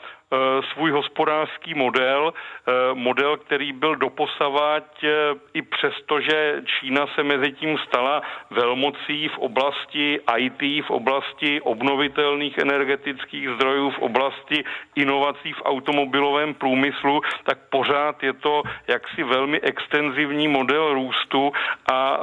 svůj 0.74 0.92
hospodářský 0.92 1.74
model, 1.74 2.34
eh, 2.34 2.72
model, 2.94 3.38
který 3.38 3.74
byl 3.74 3.96
doposavať 3.96 5.04
eh, 5.04 5.10
i 5.54 5.62
přesto, 5.62 6.22
že 6.22 6.62
Čína 6.66 7.08
se 7.16 7.24
mezi 7.24 7.52
tím 7.52 7.78
stala 7.78 8.22
velmocí 8.50 9.28
v 9.28 9.38
oblasti 9.38 10.20
IT, 10.38 10.62
v 10.86 10.90
oblasti 10.90 11.62
obnovitelných 11.62 12.58
energetických 12.58 13.50
zdrojů, 13.50 13.90
v 13.92 14.00
oblasti 14.00 14.64
inovací 14.96 15.54
v 15.54 15.62
automobilovém 15.66 16.54
průmyslu, 16.54 17.22
tak 17.44 17.58
pořád 17.70 18.24
je 18.24 18.34
to 18.34 18.64
jaksi 18.88 19.24
velmi 19.24 19.62
extenzivní 19.62 20.48
model 20.48 20.94
růstu 20.94 21.52
a 21.92 22.20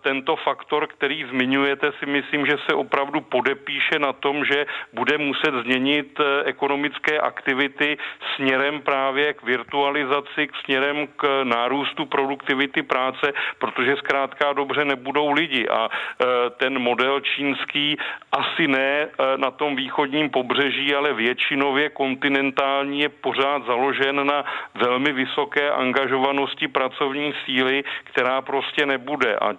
tento 0.00 0.36
faktor, 0.36 0.86
který 0.86 1.24
zmiňujete, 1.24 1.92
si 1.98 2.06
myslím, 2.06 2.46
že 2.46 2.56
se 2.66 2.74
opravdu 2.74 3.20
podepíše 3.20 3.98
na 3.98 4.12
tom, 4.12 4.44
že 4.44 4.66
bude 4.92 5.18
muset 5.18 5.54
změnit 5.62 6.20
ekonomické 6.44 7.18
aktivity 7.18 7.51
aktivity 7.52 7.98
směrem 8.36 8.80
právě 8.80 9.32
k 9.34 9.42
virtualizaci, 9.42 10.46
k 10.46 10.56
směrem 10.64 11.06
k 11.16 11.44
nárůstu 11.44 12.06
produktivity 12.06 12.82
práce, 12.82 13.32
protože 13.58 13.96
zkrátka 13.96 14.52
dobře 14.52 14.84
nebudou 14.84 15.32
lidi 15.32 15.68
a 15.68 15.88
e, 15.88 16.50
ten 16.50 16.78
model 16.78 17.20
čínský 17.20 17.96
asi 18.32 18.68
ne 18.68 19.04
e, 19.04 19.08
na 19.36 19.50
tom 19.50 19.76
východním 19.76 20.30
pobřeží, 20.30 20.94
ale 20.94 21.12
většinově 21.12 21.90
kontinentální 21.90 23.00
je 23.00 23.08
pořád 23.08 23.66
založen 23.66 24.26
na 24.26 24.44
velmi 24.74 25.12
vysoké 25.12 25.70
angažovanosti 25.70 26.68
pracovní 26.68 27.34
síly, 27.44 27.84
která 28.04 28.40
prostě 28.42 28.86
nebude. 28.86 29.36
A 29.36 29.52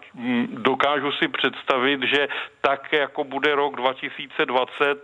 dokážu 0.49 1.11
si 1.11 1.27
představit, 1.27 2.01
že 2.03 2.27
tak, 2.61 2.93
jako 2.93 3.23
bude 3.23 3.55
rok 3.55 3.75
2020 3.75 4.97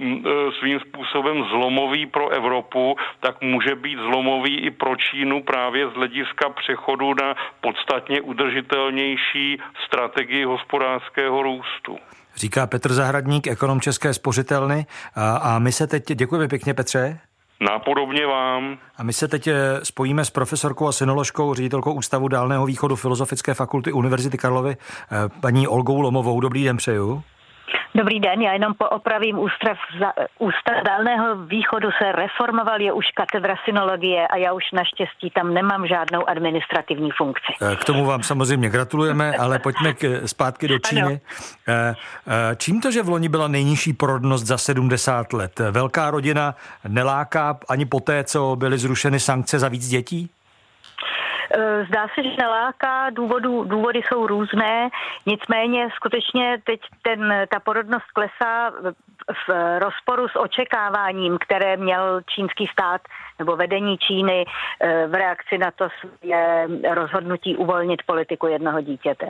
E, 0.00 0.52
svým 0.58 0.80
způsobem 0.80 1.44
zlomový 1.44 2.03
pro 2.06 2.28
Evropu, 2.28 2.96
tak 3.20 3.42
může 3.42 3.74
být 3.74 3.98
zlomový 3.98 4.60
i 4.60 4.70
pro 4.70 4.96
Čínu 4.96 5.42
právě 5.42 5.88
z 5.90 5.92
hlediska 5.92 6.48
přechodu 6.48 7.14
na 7.14 7.34
podstatně 7.60 8.20
udržitelnější 8.20 9.58
strategii 9.86 10.44
hospodářského 10.44 11.42
růstu. 11.42 11.98
Říká 12.36 12.66
Petr 12.66 12.92
Zahradník, 12.92 13.46
ekonom 13.46 13.80
České 13.80 14.14
spořitelny. 14.14 14.86
A, 15.14 15.36
a 15.36 15.58
my 15.58 15.72
se 15.72 15.86
teď, 15.86 16.04
děkujeme 16.04 16.48
pěkně 16.48 16.74
Petře. 16.74 17.20
Nápodobně 17.60 18.26
vám. 18.26 18.78
A 18.96 19.02
my 19.02 19.12
se 19.12 19.28
teď 19.28 19.46
e, 19.46 19.54
spojíme 19.82 20.24
s 20.24 20.30
profesorkou 20.30 20.88
a 20.88 20.92
synoložkou, 20.92 21.54
ředitelkou 21.54 21.92
Ústavu 21.92 22.28
dálného 22.28 22.66
východu 22.66 22.96
Filozofické 22.96 23.54
fakulty 23.54 23.92
Univerzity 23.92 24.38
Karlovy, 24.38 24.70
e, 24.70 24.76
paní 25.40 25.68
Olgou 25.68 26.00
Lomovou. 26.00 26.40
Dobrý 26.40 26.64
den 26.64 26.76
přeju. 26.76 27.22
Dobrý 27.96 28.20
den, 28.20 28.42
já 28.42 28.52
jenom 28.52 28.74
poopravím 28.74 29.38
ústav, 29.38 29.78
za, 30.00 30.12
ústav 30.38 30.82
dálného 30.84 31.36
východu 31.46 31.88
se 32.02 32.12
reformoval, 32.12 32.80
je 32.80 32.92
už 32.92 33.04
katedra 33.14 33.54
synologie 33.64 34.26
a 34.28 34.36
já 34.36 34.52
už 34.52 34.62
naštěstí 34.72 35.30
tam 35.30 35.54
nemám 35.54 35.86
žádnou 35.86 36.28
administrativní 36.28 37.10
funkci. 37.10 37.52
Eh, 37.72 37.76
k 37.76 37.84
tomu 37.84 38.04
vám 38.04 38.22
samozřejmě 38.22 38.70
gratulujeme, 38.70 39.36
ale 39.38 39.58
pojďme 39.58 39.94
k, 39.94 40.22
zpátky 40.26 40.68
do 40.68 40.78
Číny. 40.78 41.02
Ano. 41.02 41.18
Eh, 41.68 41.94
eh, 42.26 42.56
čím 42.56 42.80
to, 42.80 42.90
že 42.90 43.02
v 43.02 43.08
loni 43.08 43.28
byla 43.28 43.48
nejnižší 43.48 43.92
porodnost 43.92 44.46
za 44.46 44.58
70 44.58 45.32
let? 45.32 45.60
Velká 45.70 46.10
rodina 46.10 46.54
neláká 46.88 47.58
ani 47.68 47.86
poté, 47.86 48.24
co 48.24 48.56
byly 48.56 48.78
zrušeny 48.78 49.20
sankce 49.20 49.58
za 49.58 49.68
víc 49.68 49.88
dětí? 49.88 50.30
Eh, 51.50 51.84
zdá 51.84 52.06
se, 52.14 52.22
že 52.22 52.36
neláká, 52.38 53.10
důvodu, 53.10 53.64
důvody 53.64 54.00
jsou 54.08 54.26
různé, 54.26 54.88
nicméně 55.26 55.88
skutečně 55.96 56.58
teď 56.64 56.80
ten, 57.02 57.32
ta 57.48 57.60
porodnost 57.60 58.06
klesá 58.12 58.70
v 59.48 59.78
rozporu 59.78 60.28
s 60.28 60.36
očekáváním, 60.36 61.38
které 61.40 61.76
měl 61.76 62.20
čínský 62.26 62.66
stát 62.72 63.00
nebo 63.38 63.56
vedení 63.56 63.98
Číny 63.98 64.44
eh, 64.80 65.06
v 65.06 65.14
reakci 65.14 65.58
na 65.58 65.70
to 65.70 65.88
je 66.22 66.68
rozhodnutí 66.94 67.56
uvolnit 67.56 68.02
politiku 68.06 68.46
jednoho 68.46 68.80
dítěte. 68.80 69.26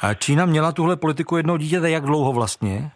A 0.00 0.14
Čína 0.14 0.46
měla 0.46 0.72
tuhle 0.72 0.96
politiku 0.96 1.36
jednoho 1.36 1.58
dítěte 1.58 1.90
jak 1.90 2.04
dlouho 2.04 2.32
vlastně? 2.32 2.90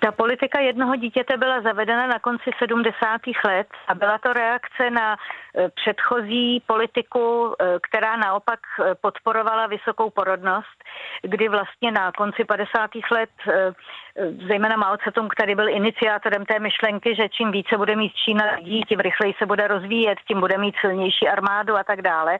Ta 0.00 0.12
politika 0.12 0.60
jednoho 0.60 0.96
dítěte 0.96 1.36
byla 1.36 1.60
zavedena 1.60 2.06
na 2.06 2.18
konci 2.18 2.50
70. 2.58 3.20
let 3.44 3.66
a 3.88 3.94
byla 3.94 4.18
to 4.18 4.32
reakce 4.32 4.90
na 4.90 5.16
e, 5.16 5.68
předchozí 5.68 6.62
politiku, 6.66 7.54
e, 7.54 7.78
která 7.82 8.16
naopak 8.16 8.60
e, 8.66 8.94
podporovala 8.94 9.66
vysokou 9.66 10.10
porodnost, 10.10 10.78
kdy 11.22 11.48
vlastně 11.48 11.90
na 11.90 12.12
konci 12.12 12.44
50. 12.44 12.90
let 13.10 13.30
zejména 14.48 14.76
Mao 14.76 14.96
Tse-tung, 14.96 15.28
který 15.28 15.54
byl 15.54 15.68
iniciátorem 15.68 16.44
té 16.46 16.58
myšlenky, 16.58 17.14
že 17.14 17.28
čím 17.28 17.52
více 17.52 17.76
bude 17.76 17.96
mít 17.96 18.12
Čína 18.24 18.44
lidí, 18.56 18.82
tím 18.88 19.00
rychleji 19.00 19.34
se 19.38 19.46
bude 19.46 19.68
rozvíjet, 19.68 20.18
tím 20.28 20.40
bude 20.40 20.58
mít 20.58 20.74
silnější 20.80 21.28
armádu 21.28 21.76
a 21.76 21.84
tak 21.84 22.02
dále, 22.02 22.38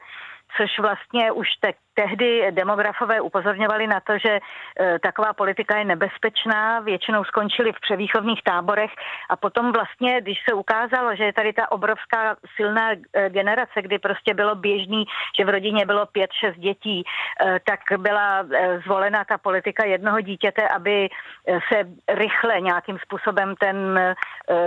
což 0.57 0.79
vlastně 0.79 1.33
už 1.33 1.49
te, 1.61 1.73
tehdy 1.99 2.47
demografové 2.51 3.21
upozorňovali 3.21 3.87
na 3.87 4.01
to, 4.01 4.13
že 4.19 4.39
e, 4.39 4.41
taková 4.99 5.33
politika 5.33 5.79
je 5.79 5.85
nebezpečná, 5.85 6.81
většinou 6.81 7.25
skončili 7.25 7.73
v 7.73 7.81
převýchovných 7.81 8.43
táborech 8.43 8.91
a 9.31 9.37
potom 9.37 9.73
vlastně, 9.73 10.21
když 10.21 10.39
se 10.49 10.55
ukázalo, 10.55 11.17
že 11.17 11.25
je 11.25 11.33
tady 11.33 11.53
ta 11.53 11.73
obrovská 11.73 12.37
silná 12.57 12.91
e, 12.93 13.31
generace, 13.31 13.83
kdy 13.83 13.99
prostě 13.99 14.35
bylo 14.35 14.55
běžný, 14.55 15.05
že 15.39 15.45
v 15.45 15.49
rodině 15.49 15.87
bylo 15.87 16.07
pět, 16.07 16.31
šest 16.41 16.59
dětí, 16.59 17.03
e, 17.03 17.61
tak 17.67 17.81
byla 17.99 18.47
zvolena 18.85 19.25
ta 19.25 19.39
politika 19.39 19.85
jednoho 19.85 20.21
dítěte, 20.21 20.69
aby 20.69 21.09
se 21.69 21.77
rychle 22.09 22.61
nějakým 22.61 22.99
způsobem 22.99 23.55
ten 23.61 23.77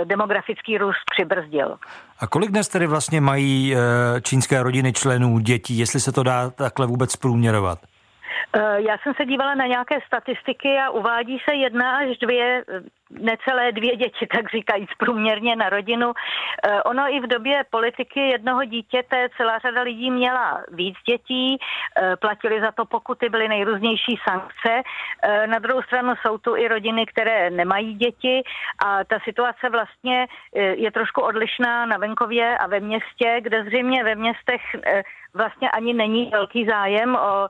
demografický 0.04 0.78
růst 0.78 1.04
přibrzdil. 1.10 1.78
A 2.20 2.26
kolik 2.26 2.50
dnes 2.50 2.68
tedy 2.68 2.86
vlastně 2.86 3.20
mají 3.20 3.76
čínské 4.22 4.62
rodiny 4.62 4.92
členů 4.92 5.38
dětí, 5.38 5.78
jestli 5.78 6.00
se 6.00 6.12
to 6.12 6.22
dá 6.22 6.50
takhle 6.50 6.86
vůbec 6.86 7.16
průměrovat? 7.22 7.78
Eh, 8.56 8.82
já 8.82 8.98
jsem 8.98 9.14
se 9.14 9.24
dívala 9.24 9.54
na 9.54 9.66
nějaké 9.66 9.98
statistiky 10.06 10.78
a 10.78 10.90
uvádí 10.90 11.38
se 11.48 11.54
jedna 11.54 11.96
až 11.96 12.18
dvě, 12.18 12.64
necelé 13.10 13.72
dvě 13.72 13.96
děti, 13.96 14.26
tak 14.34 14.50
říkají 14.50 14.86
průměrně 14.98 15.56
na 15.56 15.68
rodinu. 15.68 16.12
Eh, 16.12 16.82
ono 16.82 17.02
i 17.14 17.20
v 17.20 17.26
době 17.26 17.64
politiky 17.70 18.20
jednoho 18.20 18.64
dítěte 18.64 19.28
celá 19.36 19.58
řada 19.58 19.82
lidí 19.82 20.10
měla 20.10 20.62
víc 20.72 20.96
dětí, 21.08 21.58
eh, 21.58 22.16
platili 22.16 22.60
za 22.60 22.72
to 22.72 22.84
pokuty, 22.84 23.28
byly 23.28 23.48
nejrůznější 23.48 24.20
sankce. 24.28 24.82
Na 25.46 25.58
druhou 25.58 25.82
stranu 25.82 26.14
jsou 26.16 26.38
tu 26.38 26.56
i 26.56 26.68
rodiny, 26.68 27.06
které 27.06 27.50
nemají 27.50 27.94
děti 27.94 28.42
a 28.86 29.04
ta 29.04 29.18
situace 29.24 29.68
vlastně 29.70 30.26
je 30.54 30.90
trošku 30.90 31.20
odlišná 31.20 31.86
na 31.86 31.96
venkově 31.96 32.58
a 32.58 32.66
ve 32.66 32.80
městě, 32.80 33.40
kde 33.40 33.64
zřejmě 33.64 34.04
ve 34.04 34.14
městech 34.14 34.60
vlastně 35.34 35.70
ani 35.70 35.92
není 35.94 36.30
velký 36.30 36.66
zájem 36.66 37.14
o 37.14 37.48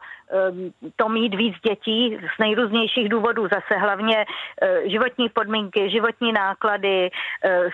to 0.97 1.09
mít 1.09 1.35
víc 1.35 1.55
dětí 1.69 2.19
z 2.35 2.39
nejrůznějších 2.39 3.09
důvodů. 3.09 3.49
Zase 3.53 3.81
hlavně 3.81 4.25
e, 4.62 4.89
životní 4.91 5.29
podmínky, 5.29 5.91
životní 5.91 6.33
náklady, 6.33 7.07
e, 7.07 7.11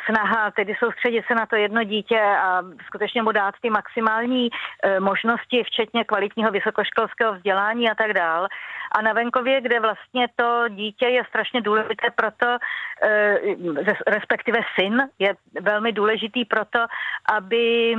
snaha 0.06 0.50
tedy 0.50 0.74
soustředit 0.78 1.24
se 1.26 1.34
na 1.34 1.46
to 1.46 1.56
jedno 1.56 1.84
dítě 1.84 2.20
a 2.20 2.62
skutečně 2.86 3.22
mu 3.22 3.32
dát 3.32 3.54
ty 3.62 3.70
maximální 3.70 4.48
e, 4.82 5.00
možnosti, 5.00 5.62
včetně 5.64 6.04
kvalitního 6.04 6.50
vysokoškolského 6.50 7.32
vzdělání 7.34 7.90
a 7.90 7.94
tak 7.94 8.12
dál. 8.12 8.48
A 8.92 9.02
na 9.02 9.12
venkově, 9.12 9.60
kde 9.60 9.80
vlastně 9.80 10.26
to 10.36 10.64
dítě 10.68 11.06
je 11.06 11.22
strašně 11.28 11.60
důležité 11.60 12.10
proto, 12.14 12.46
respektive 14.06 14.58
syn 14.80 15.08
je 15.18 15.34
velmi 15.60 15.92
důležitý 15.92 16.44
proto, 16.44 16.78
aby 17.32 17.94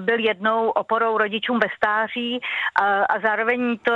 byl 0.00 0.18
jednou 0.18 0.68
oporou 0.68 1.18
rodičům 1.26 1.58
ve 1.58 1.68
stáří 1.76 2.40
a, 2.74 2.84
a 3.04 3.20
zároveň 3.26 3.78
to, 3.82 3.92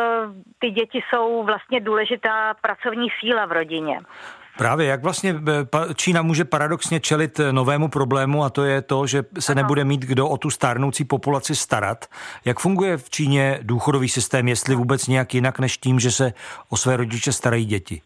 ty 0.58 0.70
děti 0.70 1.00
jsou 1.08 1.44
vlastně 1.44 1.80
důležitá 1.80 2.54
pracovní 2.54 3.08
síla 3.20 3.46
v 3.46 3.52
rodině. 3.52 4.00
Právě, 4.58 4.86
jak 4.86 5.02
vlastně 5.02 5.34
eh, 5.34 5.94
Čína 5.94 6.22
může 6.22 6.44
paradoxně 6.44 7.00
čelit 7.00 7.40
eh, 7.40 7.52
novému 7.52 7.88
problému 7.88 8.44
a 8.44 8.50
to 8.50 8.64
je 8.64 8.82
to, 8.82 9.06
že 9.06 9.22
se 9.38 9.52
ano. 9.52 9.62
nebude 9.62 9.84
mít 9.84 10.00
kdo 10.00 10.28
o 10.28 10.36
tu 10.36 10.50
stárnoucí 10.50 11.04
populaci 11.04 11.56
starat. 11.56 12.04
Jak 12.44 12.58
funguje 12.58 12.96
v 12.96 13.10
Číně 13.10 13.58
důchodový 13.62 14.08
systém, 14.08 14.48
jestli 14.48 14.74
vůbec 14.74 15.06
nějak 15.06 15.34
jinak 15.34 15.58
než 15.58 15.78
tím, 15.78 16.00
že 16.00 16.10
se 16.10 16.32
o 16.68 16.76
své 16.76 16.96
rodiče 16.96 17.32
starají 17.32 17.64
děti? 17.64 18.02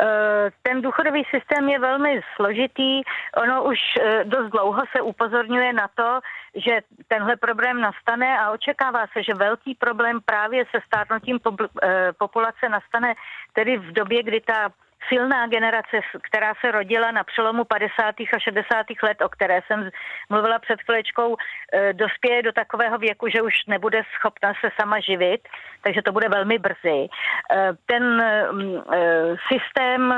Eh, 0.00 0.50
ten 0.62 0.82
důchodový 0.82 1.24
systém 1.30 1.68
je 1.68 1.78
velmi 1.78 2.20
složitý. 2.36 3.02
Ono 3.36 3.64
už 3.64 3.78
eh, 4.00 4.24
dost 4.24 4.50
dlouho 4.50 4.82
se 4.96 5.00
upozorňuje 5.00 5.72
na 5.72 5.88
to, 5.94 6.20
že 6.54 6.80
tenhle 7.08 7.36
problém 7.36 7.80
nastane 7.80 8.38
a 8.38 8.50
očekává 8.50 9.06
se, 9.12 9.22
že 9.22 9.34
velký 9.34 9.74
problém 9.74 10.20
právě 10.24 10.64
se 10.70 10.80
stárnutím 10.86 11.38
eh, 11.82 12.12
populace 12.18 12.68
nastane 12.68 13.14
tedy 13.52 13.76
v 13.76 13.92
době, 13.92 14.22
kdy 14.22 14.40
ta 14.40 14.68
silná 15.08 15.46
generace, 15.46 16.00
která 16.22 16.52
se 16.60 16.72
rodila 16.72 17.10
na 17.10 17.24
přelomu 17.24 17.64
50. 17.64 18.14
a 18.20 18.38
60. 18.38 18.86
let, 19.02 19.22
o 19.22 19.28
které 19.28 19.60
jsem 19.66 19.90
mluvila 20.30 20.58
před 20.58 20.82
chvílečkou, 20.82 21.36
eh, 21.36 21.92
dospěje 21.92 22.42
do 22.42 22.52
takového 22.52 22.98
věku, 22.98 23.28
že 23.28 23.42
už 23.42 23.54
nebude 23.66 24.02
schopna 24.14 24.52
se 24.60 24.70
sama 24.80 25.00
živit, 25.00 25.48
takže 25.82 26.02
to 26.02 26.12
bude 26.12 26.28
velmi 26.28 26.58
brzy. 26.58 27.08
Eh, 27.08 27.72
ten 27.86 28.04
mm, 28.52 28.76
eh, 28.92 29.36
systém 29.52 30.14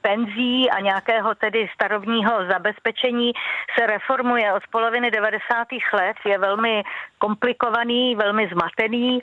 penzí 0.00 0.70
a 0.70 0.80
nějakého 0.80 1.34
tedy 1.34 1.68
starovního 1.74 2.46
zabezpečení 2.46 3.32
se 3.78 3.86
reformuje 3.86 4.52
od 4.52 4.62
poloviny 4.70 5.10
90. 5.10 5.68
let, 5.92 6.16
je 6.24 6.38
velmi 6.38 6.82
komplikovaný, 7.18 8.16
velmi 8.16 8.48
zmatený, 8.52 9.20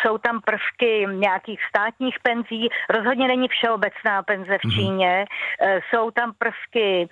jsou 0.00 0.18
tam 0.18 0.40
prvky 0.40 1.06
nějakých 1.10 1.60
státních 1.68 2.16
penzí, 2.22 2.68
rozhodně 2.90 3.28
není 3.28 3.48
všeobecná 3.48 4.22
penze 4.22 4.35
penze 4.36 4.58
v 4.58 4.64
mhm. 4.64 4.72
Číně. 4.72 5.24
Mm-hmm. 5.24 5.80
Jsou 5.90 6.10
tam 6.10 6.32
prvky 6.38 7.08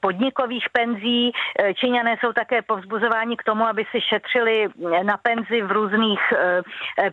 podnikových 0.00 0.66
penzí. 0.72 1.32
Eh, 1.32 1.74
Číňané 1.74 2.16
jsou 2.20 2.32
také 2.32 2.62
povzbuzováni 2.62 3.36
k 3.36 3.42
tomu, 3.42 3.64
aby 3.66 3.84
si 3.90 4.00
šetřili 4.00 4.64
eh, 4.64 5.04
na 5.04 5.16
penzi 5.16 5.62
v 5.62 5.72
různých 5.72 6.20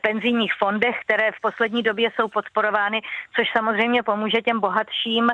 penzijních 0.01 0.53
fondech, 0.59 0.95
které 1.05 1.31
v 1.31 1.41
poslední 1.41 1.83
době 1.83 2.11
jsou 2.15 2.27
podporovány, 2.27 3.01
což 3.35 3.47
samozřejmě 3.57 4.03
pomůže 4.03 4.41
těm 4.41 4.59
bohatším. 4.59 5.29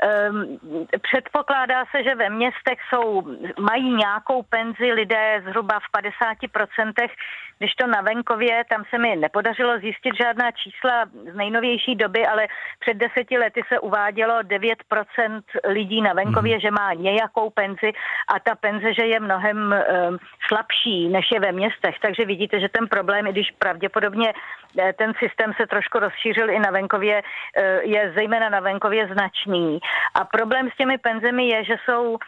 Ehm, 0.00 0.58
předpokládá 1.02 1.84
se, 1.90 2.02
že 2.02 2.14
ve 2.14 2.30
městech 2.30 2.78
jsou, 2.88 3.22
mají 3.60 3.94
nějakou 3.94 4.42
penzi 4.42 4.92
lidé 4.92 5.42
zhruba 5.46 5.80
v 5.80 5.90
50%, 5.92 7.10
když 7.58 7.74
to 7.74 7.86
na 7.86 8.00
venkově, 8.00 8.64
tam 8.70 8.84
se 8.90 8.98
mi 8.98 9.16
nepodařilo 9.16 9.78
zjistit 9.78 10.14
žádná 10.22 10.50
čísla 10.50 11.06
z 11.32 11.34
nejnovější 11.34 11.94
doby, 11.94 12.26
ale 12.26 12.46
před 12.78 12.94
deseti 12.94 13.38
lety 13.38 13.62
se 13.68 13.78
uvádělo 13.78 14.34
9% 14.40 15.42
lidí 15.64 16.02
na 16.02 16.12
venkově, 16.12 16.54
mm. 16.54 16.60
že 16.60 16.67
má 16.70 16.92
nějakou 16.92 17.50
penzi 17.50 17.92
a 18.28 18.40
ta 18.40 18.54
penze, 18.54 18.94
že 18.94 19.06
je 19.06 19.20
mnohem 19.20 19.58
um, 19.58 20.18
slabší, 20.48 21.08
než 21.08 21.30
je 21.32 21.40
ve 21.40 21.52
městech. 21.52 21.94
Takže 22.02 22.24
vidíte, 22.24 22.60
že 22.60 22.68
ten 22.68 22.88
problém, 22.88 23.26
i 23.26 23.32
když 23.32 23.50
pravděpodobně 23.58 24.32
eh, 24.78 24.92
ten 24.92 25.12
systém 25.18 25.52
se 25.60 25.66
trošku 25.66 25.98
rozšířil 25.98 26.50
i 26.50 26.58
na 26.58 26.70
venkově, 26.70 27.22
eh, 27.22 27.80
je 27.82 28.12
zejména 28.16 28.48
na 28.48 28.60
venkově 28.60 29.08
značný. 29.12 29.78
A 30.14 30.24
problém 30.24 30.70
s 30.70 30.76
těmi 30.76 30.98
penzemi 30.98 31.48
je, 31.48 31.64
že 31.64 31.76
jsou 31.84 32.18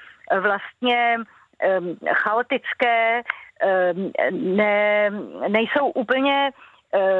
vlastně 0.40 1.16
um, 1.18 1.98
chaotické, 2.14 3.22
um, 3.22 4.12
ne, 4.56 5.10
nejsou 5.48 5.86
úplně 5.86 6.50
Eh, 6.50 6.69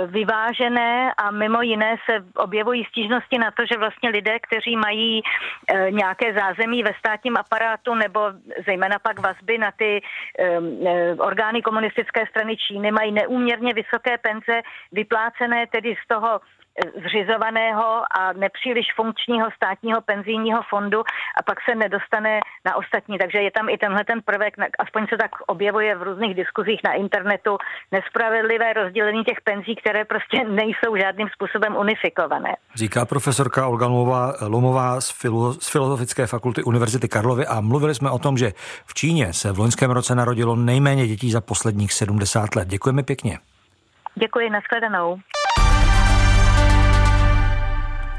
vyvážené 0.06 1.12
a 1.16 1.30
mimo 1.30 1.62
jiné 1.62 1.96
se 2.10 2.24
objevují 2.36 2.84
stížnosti 2.84 3.38
na 3.38 3.50
to, 3.50 3.62
že 3.72 3.78
vlastně 3.78 4.10
lidé, 4.10 4.38
kteří 4.38 4.76
mají 4.76 5.22
eh, 5.22 5.90
nějaké 5.90 6.34
zázemí 6.34 6.82
ve 6.82 6.94
státním 6.98 7.36
aparátu 7.36 7.94
nebo 7.94 8.20
zejména 8.66 8.98
pak 8.98 9.18
vazby 9.18 9.58
na 9.58 9.70
ty 9.70 10.00
eh, 10.38 11.14
orgány 11.18 11.62
komunistické 11.62 12.26
strany 12.26 12.56
Číny, 12.56 12.90
mají 12.90 13.12
neúměrně 13.12 13.74
vysoké 13.74 14.18
penze 14.18 14.62
vyplácené 14.92 15.66
tedy 15.66 15.96
z 16.04 16.08
toho 16.08 16.40
zřizovaného 17.06 18.02
a 18.20 18.32
nepříliš 18.32 18.86
funkčního 18.96 19.48
státního 19.56 20.00
penzijního 20.00 20.60
fondu 20.70 21.00
a 21.38 21.42
pak 21.42 21.58
se 21.70 21.74
nedostane 21.74 22.40
na 22.64 22.76
ostatní. 22.76 23.18
Takže 23.18 23.38
je 23.38 23.50
tam 23.50 23.68
i 23.68 23.78
tenhle 23.78 24.04
ten 24.04 24.22
prvek, 24.22 24.54
aspoň 24.78 25.06
se 25.06 25.16
tak 25.16 25.30
objevuje 25.46 25.96
v 25.96 26.02
různých 26.02 26.34
diskuzích 26.34 26.80
na 26.84 26.92
internetu, 26.92 27.58
nespravedlivé 27.92 28.72
rozdělení 28.72 29.24
těch 29.24 29.40
penzí, 29.44 29.76
které 29.76 30.04
prostě 30.04 30.44
nejsou 30.44 30.96
žádným 30.96 31.28
způsobem 31.28 31.76
unifikované. 31.76 32.56
Říká 32.74 33.04
profesorka 33.04 33.66
Olga 33.66 33.86
Lomová, 33.86 34.34
Lomová 34.46 35.00
z, 35.00 35.10
filo, 35.10 35.52
z 35.52 35.70
Filozofické 35.70 36.26
fakulty 36.26 36.62
Univerzity 36.62 37.08
Karlovy 37.08 37.46
a 37.46 37.60
mluvili 37.60 37.94
jsme 37.94 38.10
o 38.10 38.18
tom, 38.18 38.38
že 38.38 38.52
v 38.86 38.94
Číně 38.94 39.32
se 39.32 39.52
v 39.52 39.58
loňském 39.58 39.90
roce 39.90 40.14
narodilo 40.14 40.56
nejméně 40.56 41.06
dětí 41.06 41.30
za 41.30 41.40
posledních 41.40 41.92
70 41.92 42.56
let. 42.56 42.68
Děkujeme 42.68 43.02
pěkně. 43.02 43.38
Děkuji, 44.14 44.50
nashledanou. 44.50 45.20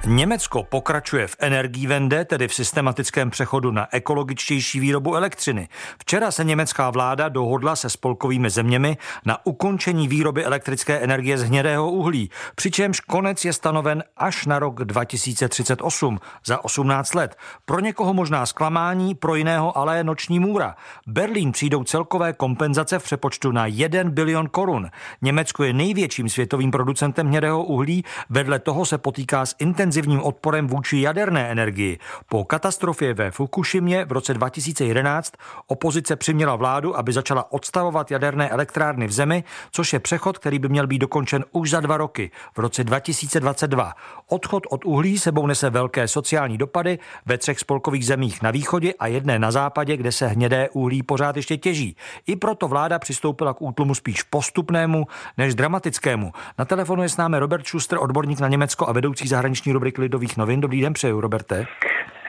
Německo 0.06 0.64
pokračuje 0.64 1.28
v 1.28 1.36
energii 1.40 1.88
vende, 1.88 2.26
tedy 2.26 2.48
v 2.48 2.54
systematickém 2.54 3.30
přechodu 3.30 3.72
na 3.72 3.88
ekologičtější 3.92 4.80
výrobu 4.80 5.16
elektřiny. 5.16 5.68
Včera 6.00 6.32
se 6.32 6.44
německá 6.44 6.90
vláda 6.90 7.30
dohodla 7.30 7.76
se 7.76 7.90
spolkovými 7.90 8.50
zeměmi 8.50 8.98
na 9.26 9.46
ukončení 9.46 10.08
výroby 10.08 10.46
elektrické 10.46 11.00
energie 11.00 11.38
z 11.38 11.44
hnědého 11.44 11.92
uhlí, 11.92 12.30
přičemž 12.56 13.00
konec 13.00 13.46
je 13.46 13.54
stanoven 13.54 14.04
až 14.18 14.46
na 14.46 14.60
rok 14.60 14.86
2038, 14.86 16.20
za 16.46 16.66
18 16.66 17.14
let. 17.14 17.36
Pro 17.66 17.80
někoho 17.80 18.14
možná 18.14 18.46
zklamání, 18.46 19.16
pro 19.16 19.36
jiného 19.36 19.78
ale 19.78 20.04
noční 20.04 20.40
můra. 20.40 20.76
Berlín 21.08 21.52
přijdou 21.52 21.84
celkové 21.84 22.34
kompenzace 22.34 23.00
v 23.00 23.04
přepočtu 23.04 23.52
na 23.52 23.66
1 23.66 24.04
bilion 24.04 24.50
korun. 24.50 24.90
Německo 25.22 25.64
je 25.64 25.74
největším 25.74 26.30
světovým 26.30 26.72
producentem 26.72 27.28
hnědého 27.28 27.64
uhlí, 27.64 28.04
vedle 28.30 28.60
toho 28.60 28.86
se 28.86 28.98
potýká 28.98 29.46
s 29.46 29.56
intenzivní 29.60 29.91
intenzivním 29.92 30.22
odporem 30.22 30.68
vůči 30.68 31.02
jaderné 31.02 31.52
energii. 31.52 32.00
Po 32.30 32.46
katastrofě 32.46 33.14
ve 33.14 33.32
Fukushimě 33.32 34.06
v 34.06 34.12
roce 34.12 34.34
2011 34.34 35.34
opozice 35.68 36.16
přiměla 36.16 36.56
vládu, 36.56 36.98
aby 36.98 37.14
začala 37.14 37.52
odstavovat 37.52 38.12
jaderné 38.12 38.50
elektrárny 38.50 39.08
v 39.08 39.12
zemi, 39.12 39.44
což 39.72 39.94
je 39.94 40.00
přechod, 40.00 40.38
který 40.38 40.60
by 40.60 40.70
měl 40.70 40.88
být 40.88 41.00
dokončen 41.00 41.46
už 41.52 41.70
za 41.70 41.80
dva 41.80 41.98
roky, 41.98 42.32
v 42.56 42.60
roce 42.60 42.84
2022. 42.84 43.94
Odchod 44.28 44.64
od 44.70 44.86
uhlí 44.86 45.20
sebou 45.20 45.48
nese 45.48 45.70
velké 45.70 46.08
sociální 46.08 46.58
dopady 46.58 47.00
ve 47.26 47.38
třech 47.38 47.60
spolkových 47.60 48.06
zemích 48.06 48.42
na 48.42 48.52
východě 48.52 48.94
a 49.00 49.08
jedné 49.08 49.40
na 49.40 49.52
západě, 49.52 49.98
kde 49.98 50.12
se 50.12 50.28
hnědé 50.28 50.70
uhlí 50.70 51.04
pořád 51.04 51.36
ještě 51.36 51.58
těží. 51.58 51.96
I 52.28 52.36
proto 52.36 52.68
vláda 52.68 53.00
přistoupila 53.00 53.54
k 53.54 53.62
útlumu 53.62 53.96
spíš 53.96 54.24
postupnému 54.24 55.08
než 55.38 55.56
dramatickému. 55.56 56.32
Na 56.60 56.66
telefonu 56.66 57.04
je 57.04 57.10
s 57.10 57.18
námi 57.18 57.40
Robert 57.40 57.68
Schuster, 57.68 58.00
odborník 58.02 58.40
na 58.40 58.48
Německo 58.48 58.90
a 58.90 58.92
vedoucí 58.92 59.28
zahraniční 59.28 59.74
rubriky 59.82 60.02
Lidových 60.02 60.38
novin. 60.38 60.62
Dobrý 60.62 60.82
den 60.82 60.94
přeju, 60.94 61.22
Roberte. 61.22 61.66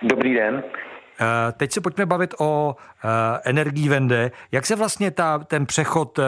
Dobrý 0.03 0.35
den. 0.35 0.63
Eh, 1.21 1.53
teď 1.53 1.73
se 1.73 1.81
pojďme 1.81 2.07
bavit 2.07 2.35
o 2.39 2.77
eh, 2.77 3.09
energii 3.45 3.89
vende. 3.89 4.31
Jak 4.53 4.67
se 4.67 4.77
vlastně 4.77 5.11
ta, 5.11 5.39
ten 5.39 5.67
přechod 5.67 6.19
eh, 6.19 6.23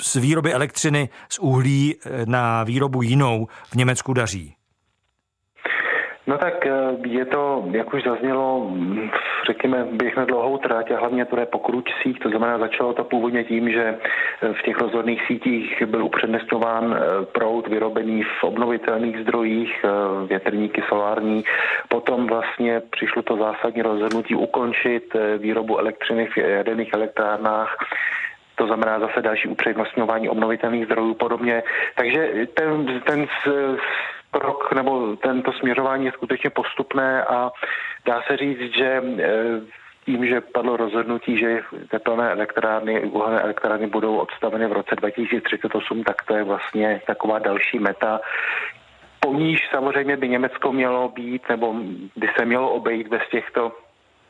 z 0.00 0.16
výroby 0.16 0.52
elektřiny 0.52 1.08
z 1.28 1.38
uhlí 1.38 1.94
na 2.24 2.64
výrobu 2.64 3.02
jinou 3.02 3.48
v 3.70 3.74
Německu 3.74 4.12
daří? 4.12 4.54
No 6.26 6.38
tak 6.38 6.66
eh, 6.66 6.72
je 7.06 7.24
to, 7.24 7.64
jak 7.70 7.94
už 7.94 8.02
zaznělo, 8.02 8.70
řekněme, 9.46 9.86
běh 9.92 10.16
na 10.16 10.24
dlouhou 10.24 10.58
trať 10.58 10.90
a 10.90 10.98
hlavně 10.98 11.24
to 11.24 11.40
je 11.40 11.46
po 11.46 11.58
kručcích, 11.58 12.18
to 12.18 12.28
znamená, 12.28 12.58
začalo 12.58 12.92
to 12.92 13.04
původně 13.04 13.44
tím, 13.44 13.70
že 13.70 13.84
eh, 13.84 14.52
v 14.52 14.62
těch 14.62 14.78
rozhodných 14.78 15.22
sítích 15.26 15.82
byl 15.86 16.04
upřednostňován 16.04 16.96
eh, 16.96 17.26
proud 17.26 17.68
vyrobený 17.68 18.22
v 18.22 18.44
obnovitelných 18.44 19.18
zdrojích, 19.18 19.84
větrníky 20.28 20.82
solární. 20.88 21.44
Potom 21.88 22.26
vlastně 22.26 22.82
přišlo 22.90 23.22
to 23.22 23.36
zásadní 23.36 23.82
rozhodnutí 23.82 24.34
ukončit 24.34 25.16
výrobu 25.38 25.78
elektřiny 25.78 26.26
v 26.26 26.36
jaderných 26.36 26.92
elektrárnách 26.92 27.76
to 28.56 28.66
znamená 28.66 29.00
zase 29.00 29.22
další 29.22 29.48
upřednostňování 29.48 30.28
obnovitelných 30.28 30.84
zdrojů 30.86 31.14
podobně. 31.14 31.62
Takže 31.96 32.46
ten, 32.54 33.00
ten 33.06 33.26
krok 34.38 34.72
nebo 34.72 35.16
tento 35.16 35.52
směřování 35.52 36.04
je 36.06 36.12
skutečně 36.12 36.50
postupné 36.50 37.24
a 37.24 37.50
dá 38.06 38.22
se 38.26 38.36
říct, 38.36 38.60
že 38.76 39.02
eh, 39.18 39.60
tím, 40.04 40.26
že 40.26 40.40
padlo 40.40 40.76
rozhodnutí, 40.76 41.38
že 41.38 41.60
teplné 41.90 42.30
elektrárny, 42.30 43.00
uhelné 43.00 43.40
elektrárny 43.40 43.86
budou 43.86 44.16
odstaveny 44.16 44.66
v 44.66 44.72
roce 44.72 44.96
2038, 44.96 46.04
tak 46.04 46.22
to 46.22 46.36
je 46.36 46.44
vlastně 46.44 47.00
taková 47.06 47.38
další 47.38 47.78
meta, 47.78 48.20
po 49.20 49.34
níž 49.34 49.68
samozřejmě 49.70 50.16
by 50.16 50.28
Německo 50.28 50.72
mělo 50.72 51.08
být, 51.08 51.48
nebo 51.48 51.74
by 52.16 52.28
se 52.38 52.44
mělo 52.44 52.70
obejít 52.70 53.08
bez 53.08 53.22
těchto 53.30 53.72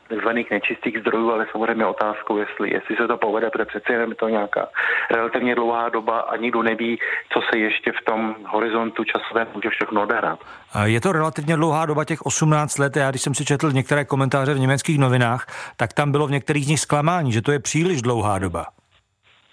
takzvaných 0.09 0.51
nečistých 0.51 0.99
zdrojů, 0.99 1.31
ale 1.31 1.45
samozřejmě 1.51 1.85
otázkou, 1.85 2.37
jestli, 2.37 2.73
jestli 2.73 2.95
se 2.95 3.07
to 3.07 3.17
povede, 3.17 3.49
protože 3.49 3.65
přece 3.65 3.93
jenom 3.93 4.09
je 4.09 4.15
to 4.15 4.29
nějaká 4.29 4.67
relativně 5.11 5.55
dlouhá 5.55 5.89
doba 5.89 6.19
a 6.19 6.35
nikdo 6.37 6.63
neví, 6.63 6.99
co 7.33 7.39
se 7.49 7.59
ještě 7.59 7.91
v 7.91 8.05
tom 8.05 8.35
horizontu 8.47 9.03
časovém 9.03 9.47
může 9.53 9.69
všechno 9.69 10.01
odehrát. 10.01 10.39
Je 10.83 11.01
to 11.01 11.11
relativně 11.11 11.55
dlouhá 11.55 11.85
doba, 11.85 12.05
těch 12.05 12.21
18 12.21 12.77
let. 12.77 12.95
Já 12.95 13.09
když 13.09 13.21
jsem 13.21 13.33
si 13.33 13.45
četl 13.45 13.71
některé 13.71 14.05
komentáře 14.05 14.53
v 14.53 14.59
německých 14.59 14.99
novinách, 14.99 15.45
tak 15.77 15.93
tam 15.93 16.11
bylo 16.11 16.27
v 16.27 16.31
některých 16.31 16.65
z 16.65 16.67
nich 16.67 16.79
zklamání, 16.79 17.31
že 17.31 17.41
to 17.41 17.51
je 17.51 17.59
příliš 17.59 18.01
dlouhá 18.01 18.39
doba. 18.39 18.65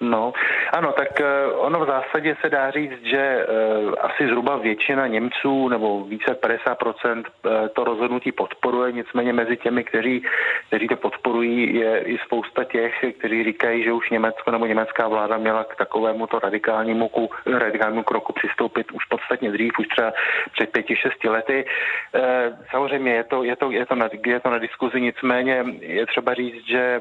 No, 0.01 0.33
ano, 0.75 0.93
tak 0.93 1.21
eh, 1.21 1.47
ono 1.47 1.81
v 1.81 1.87
zásadě 1.87 2.37
se 2.41 2.51
dá 2.51 2.71
říct, 2.71 3.03
že 3.03 3.19
eh, 3.19 3.47
asi 4.01 4.27
zhruba 4.27 4.57
většina 4.57 5.07
Němců 5.07 5.69
nebo 5.69 6.05
více 6.05 6.33
50% 6.35 7.25
eh, 7.25 7.69
to 7.69 7.85
rozhodnutí 7.85 8.33
podporuje, 8.33 8.93
nicméně 8.93 9.33
mezi 9.33 9.57
těmi, 9.57 9.85
kteří, 9.85 10.25
kteří 10.69 10.89
to 10.89 10.97
podporují, 10.97 11.75
je 11.75 11.99
i 11.99 12.19
spousta 12.19 12.65
těch, 12.65 13.05
kteří 13.19 13.45
říkají, 13.45 13.85
že 13.85 13.93
už 13.93 14.11
Německo 14.11 14.51
nebo 14.51 14.67
německá 14.67 15.09
vláda 15.09 15.39
měla 15.39 15.65
k 15.65 15.77
takovému 15.77 16.27
to 16.27 16.39
radikálnímu, 16.39 17.11
radikálnímu 17.47 18.03
kroku 18.03 18.33
přistoupit 18.33 18.93
už 18.93 19.05
podstatně 19.05 19.53
dřív, 19.53 19.79
už 19.79 19.87
třeba 19.89 20.13
před 20.53 20.71
pěti, 20.73 20.97
šesti 20.97 21.29
lety. 21.29 21.65
Samozřejmě 22.71 23.15
je 23.15 23.25
to, 23.25 23.45
je 23.45 23.57
to, 23.57 23.71
je 23.71 23.87
to, 23.87 23.95
na, 23.95 24.09
je 24.27 24.41
to 24.41 24.51
na 24.51 24.59
diskuzi, 24.59 25.01
nicméně 25.01 25.65
je 25.81 26.07
třeba 26.07 26.35
říct, 26.35 26.67
že 26.67 27.01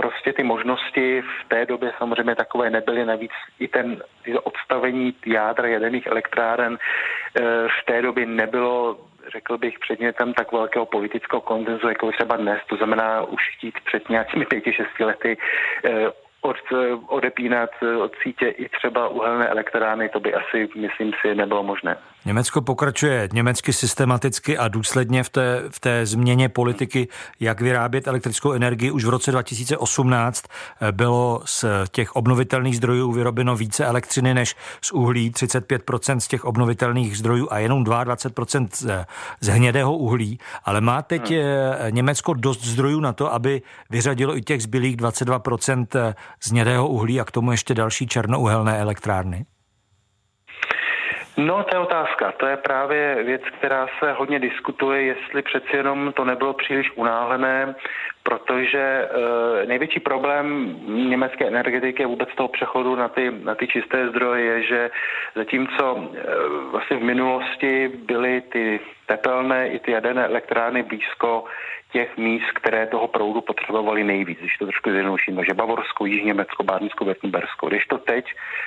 prostě 0.00 0.32
ty 0.32 0.42
možnosti 0.42 1.22
v 1.22 1.48
té 1.48 1.66
době 1.66 1.92
samozřejmě 1.98 2.34
takové 2.34 2.70
nebyly. 2.70 3.04
Navíc 3.04 3.32
i 3.58 3.68
ten 3.68 4.02
odstavení 4.42 5.14
jádra 5.26 5.68
jaderných 5.68 6.06
elektráren 6.06 6.78
eh, 6.78 7.42
v 7.68 7.84
té 7.86 8.02
době 8.02 8.26
nebylo 8.26 8.98
řekl 9.32 9.58
bych, 9.58 9.78
předmětem 9.78 10.34
tak 10.34 10.52
velkého 10.52 10.86
politického 10.86 11.40
konzenzu, 11.40 11.88
jako 11.88 12.12
třeba 12.12 12.36
dnes. 12.36 12.60
To 12.66 12.76
znamená 12.76 13.22
už 13.22 13.42
chtít 13.56 13.74
před 13.84 14.08
nějakými 14.08 14.46
pěti, 14.46 14.72
šesti 14.72 15.04
lety 15.04 15.36
eh, 15.84 16.10
od, 16.40 16.56
odepínat 17.06 17.70
od 18.00 18.12
sítě 18.22 18.48
i 18.48 18.68
třeba 18.68 19.08
uhelné 19.08 19.48
elektrárny, 19.48 20.08
to 20.08 20.20
by 20.20 20.34
asi, 20.34 20.68
myslím 20.76 21.12
si, 21.22 21.34
nebylo 21.34 21.62
možné. 21.62 21.96
Německo 22.24 22.62
pokračuje 22.62 23.28
německy 23.32 23.72
systematicky 23.72 24.58
a 24.58 24.68
důsledně 24.68 25.22
v 25.22 25.28
té, 25.28 25.62
v 25.68 25.80
té 25.80 26.06
změně 26.06 26.48
politiky, 26.48 27.08
jak 27.40 27.60
vyrábět 27.60 28.06
elektrickou 28.06 28.52
energii. 28.52 28.90
Už 28.90 29.04
v 29.04 29.08
roce 29.08 29.32
2018 29.32 30.44
eh, 30.80 30.92
bylo 30.92 31.42
z 31.44 31.64
těch 31.90 32.16
obnovitelných 32.16 32.76
zdrojů 32.76 33.12
vyrobeno 33.12 33.56
více 33.56 33.86
elektřiny 33.86 34.34
než 34.34 34.56
z 34.82 34.92
uhlí, 34.92 35.30
35% 35.30 36.18
z 36.18 36.28
těch 36.28 36.44
obnovitelných 36.44 37.18
zdrojů 37.18 37.48
a 37.50 37.58
jenom 37.58 37.84
22% 37.84 38.68
z, 38.72 39.06
z 39.40 39.48
hnědého 39.48 39.96
uhlí. 39.96 40.38
Ale 40.64 40.80
má 40.80 41.02
teď 41.02 41.30
hmm. 41.30 41.38
Eh, 41.38 41.90
Německo 41.90 42.34
dost 42.34 42.64
zdrojů 42.64 43.00
na 43.00 43.12
to, 43.12 43.32
aby 43.32 43.62
vyřadilo 43.90 44.36
i 44.36 44.42
těch 44.42 44.62
zbylých 44.62 44.96
22% 44.96 45.86
eh, 45.94 46.14
z 46.40 46.50
hnědého 46.50 46.88
uhlí 46.88 47.20
a 47.20 47.24
k 47.24 47.30
tomu 47.30 47.50
ještě 47.50 47.74
další 47.74 48.06
černouhelné 48.06 48.78
elektrárny? 48.78 49.44
No, 51.38 51.64
to 51.64 51.76
je 51.76 51.80
otázka. 51.80 52.32
To 52.32 52.46
je 52.46 52.56
právě 52.56 53.22
věc, 53.22 53.42
která 53.58 53.86
se 53.98 54.12
hodně 54.12 54.38
diskutuje, 54.38 55.02
jestli 55.02 55.42
přeci 55.42 55.76
jenom 55.76 56.12
to 56.12 56.24
nebylo 56.24 56.52
příliš 56.52 56.90
unáhlené, 56.96 57.74
protože 58.22 59.08
e, 59.62 59.66
největší 59.66 60.00
problém 60.00 60.76
německé 61.10 61.46
energetiky 61.46 62.06
vůbec 62.06 62.28
toho 62.36 62.48
přechodu 62.48 62.96
na 62.96 63.08
ty, 63.08 63.30
na 63.44 63.54
ty 63.54 63.66
čisté 63.66 64.08
zdroje 64.08 64.44
je, 64.44 64.62
že 64.62 64.90
zatímco 65.34 65.84
e, 65.96 66.20
vlastně 66.70 66.96
v 66.96 67.02
minulosti 67.02 67.88
byly 67.88 68.40
ty 68.40 68.80
tepelné 69.06 69.68
i 69.68 69.78
ty 69.78 69.90
jaderné 69.90 70.26
elektrárny 70.26 70.82
blízko 70.82 71.44
těch 71.92 72.16
míst, 72.16 72.50
které 72.54 72.86
toho 72.86 73.08
proudu 73.08 73.40
potřebovali 73.40 74.04
nejvíc, 74.04 74.38
když 74.38 74.56
to 74.56 74.66
trošku 74.66 74.90
zjednodušíme, 74.90 75.44
že 75.44 75.54
Bavorsko, 75.54 76.06
Jižní 76.06 76.26
Německo, 76.26 76.62
Bárnicko, 76.62 77.04
Větnbersko. 77.04 77.68
Když 77.68 77.86
to 77.86 77.98
teď 77.98 78.24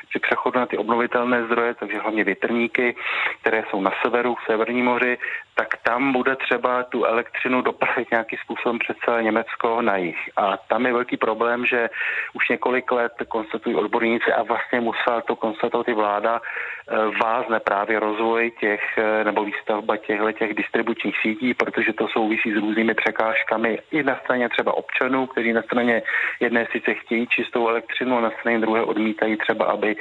při 0.10 0.20
přechodu 0.20 0.60
na 0.60 0.66
ty 0.66 0.78
obnovitelné 0.78 1.46
zdroje, 1.46 1.74
takže 1.74 2.00
hlavně 2.00 2.24
větrníky, 2.24 2.96
které 3.42 3.64
jsou 3.70 3.82
na 3.82 3.92
severu, 4.02 4.36
v 4.36 4.46
Severním 4.46 4.86
moři, 4.86 5.18
tak 5.56 5.78
tam 5.84 6.12
bude 6.14 6.36
třeba 6.36 6.84
tu 6.84 7.06
elektřinu 7.06 7.62
dopravit 7.62 8.12
nějakým 8.12 8.40
způsobem 8.44 8.80
přes 8.80 8.98
celé 9.06 9.24
Německo 9.24 9.82
na 9.82 9.98
jich. 9.98 10.30
A 10.38 10.58
tam 10.58 10.86
je 10.86 10.94
velký 10.94 11.18
problém, 11.18 11.66
že 11.66 11.90
už 12.34 12.50
několik 12.50 12.92
let 12.92 13.14
konstatují 13.28 13.76
odborníci 13.76 14.34
a 14.34 14.44
vlastně 14.44 14.80
musela 14.80 15.22
to 15.22 15.36
konstatovat 15.36 15.88
i 15.88 15.94
vláda, 15.94 16.42
eh, 16.42 16.96
vázne 17.24 17.60
právě 17.60 18.00
rozvoj 18.00 18.52
těch 18.60 18.82
eh, 18.98 19.24
nebo 19.24 19.46
výstavba 19.46 19.98
těchto 19.98 20.32
těch 20.32 20.54
distribučních 20.54 21.16
sítí, 21.22 21.54
protože 21.54 21.94
to 21.94 22.08
souvisí 22.08 22.52
s 22.52 22.62
různými 22.62 22.94
překážkami 22.94 23.80
i 23.92 24.04
na 24.04 24.16
straně 24.16 24.50
třeba 24.50 24.78
občanů, 24.78 25.28
kteří 25.28 25.54
na 25.54 25.62
straně 25.62 26.02
jedné 26.40 26.68
sice 26.72 26.94
chtějí 26.94 27.28
čistou 27.28 27.68
elektřinu 27.68 28.18
a 28.18 28.22
na 28.22 28.32
straně 28.40 28.60
druhé 28.60 28.82
odmítají 28.82 29.38
třeba, 29.38 29.66
aby 29.66 29.96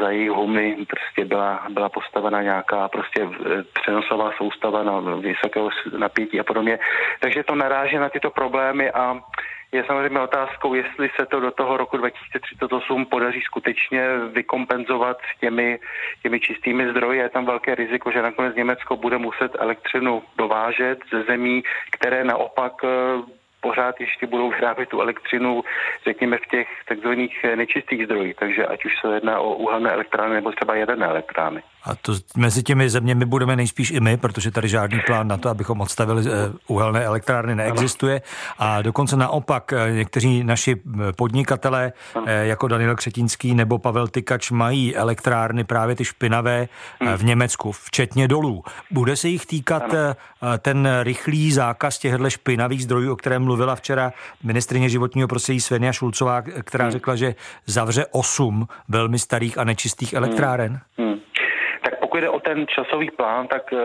za 0.00 0.10
jejich 0.10 0.30
humy 0.30 0.86
prostě 0.88 1.24
byla, 1.24 1.66
byla 1.68 1.88
postavena 1.88 2.42
nějaká 2.42 2.88
prostě 2.88 3.22
eh, 3.22 3.62
přenosová 3.80 4.32
soustava 4.36 4.82
na 4.82 4.99
vysokého 5.00 5.70
napětí 5.98 6.40
a 6.40 6.44
podobně. 6.44 6.78
Takže 7.20 7.42
to 7.42 7.54
naráží 7.54 7.96
na 7.96 8.08
tyto 8.08 8.30
problémy 8.30 8.90
a 8.90 9.20
je 9.72 9.84
samozřejmě 9.84 10.20
otázkou, 10.20 10.74
jestli 10.74 11.10
se 11.20 11.26
to 11.26 11.40
do 11.40 11.50
toho 11.50 11.76
roku 11.76 11.96
2038 11.96 13.06
podaří 13.06 13.40
skutečně 13.40 14.02
vykompenzovat 14.32 15.16
těmi, 15.40 15.78
těmi 16.22 16.40
čistými 16.40 16.90
zdroji. 16.90 17.18
Je 17.18 17.28
tam 17.28 17.46
velké 17.46 17.74
riziko, 17.74 18.10
že 18.10 18.22
nakonec 18.22 18.56
Německo 18.56 18.96
bude 18.96 19.18
muset 19.18 19.52
elektřinu 19.58 20.22
dovážet 20.36 20.98
ze 21.12 21.22
zemí, 21.22 21.62
které 21.90 22.24
naopak 22.24 22.72
eh, 22.84 22.88
pořád 23.60 24.00
ještě 24.00 24.26
budou 24.26 24.50
vyrábět 24.50 24.88
tu 24.88 25.00
elektřinu, 25.00 25.64
řekněme, 26.04 26.36
v 26.38 26.46
těch 26.50 26.68
takzvaných 26.88 27.44
nečistých 27.54 28.04
zdrojích. 28.04 28.36
Takže 28.36 28.66
ať 28.66 28.84
už 28.84 28.92
se 29.00 29.14
jedná 29.14 29.40
o 29.40 29.54
uhelné 29.54 29.90
elektrárny 29.90 30.34
nebo 30.34 30.52
třeba 30.52 30.74
jaderné 30.74 31.06
elektrárny. 31.06 31.62
A 31.84 31.94
to 31.94 32.14
mezi 32.36 32.62
těmi 32.62 32.90
zeměmi 32.90 33.24
budeme 33.24 33.56
nejspíš 33.56 33.90
i 33.90 34.00
my, 34.00 34.16
protože 34.16 34.50
tady 34.50 34.68
žádný 34.68 35.00
plán 35.06 35.28
na 35.28 35.36
to, 35.36 35.48
abychom 35.48 35.80
odstavili 35.80 36.24
eh, 36.26 36.52
uhelné 36.66 37.04
elektrárny, 37.04 37.54
neexistuje. 37.54 38.22
A 38.58 38.82
dokonce 38.82 39.16
naopak 39.16 39.72
eh, 39.72 39.92
někteří 39.92 40.44
naši 40.44 40.76
eh, 40.76 41.12
podnikatelé, 41.12 41.92
jako 42.26 42.68
Daniel 42.68 42.96
Křetínský 42.96 43.54
nebo 43.54 43.78
Pavel 43.78 44.08
Tykač, 44.08 44.50
mají 44.50 44.96
elektrárny 44.96 45.64
právě 45.64 45.96
ty 45.96 46.04
špinavé 46.04 46.68
hmm. 47.00 47.14
v 47.14 47.24
Německu, 47.24 47.72
včetně 47.72 48.28
dolů. 48.28 48.62
Bude 48.90 49.16
se 49.16 49.28
jich 49.28 49.46
týkat 49.46 49.94
ten 50.58 50.88
rychlý 51.02 51.52
zákaz 51.52 51.98
těchto 51.98 52.30
špinavých 52.30 52.82
zdrojů, 52.82 53.12
o 53.12 53.16
kterém 53.16 53.42
mluvila 53.42 53.76
včera 53.76 54.12
ministrině 54.42 54.88
životního 54.88 55.28
prostředí 55.28 55.60
Svenia 55.60 55.92
Šulcová, 55.92 56.42
která 56.42 56.84
hmm. 56.84 56.92
řekla, 56.92 57.16
že 57.16 57.34
zavře 57.66 58.06
osm 58.10 58.68
velmi 58.88 59.18
starých 59.18 59.58
a 59.58 59.64
nečistých 59.64 60.12
elektráren? 60.12 60.80
Hmm. 60.98 61.14
Pokud 62.10 62.20
jde 62.20 62.28
o 62.28 62.40
ten 62.40 62.66
časový 62.66 63.10
plán, 63.10 63.46
tak 63.46 63.72
eh, 63.72 63.78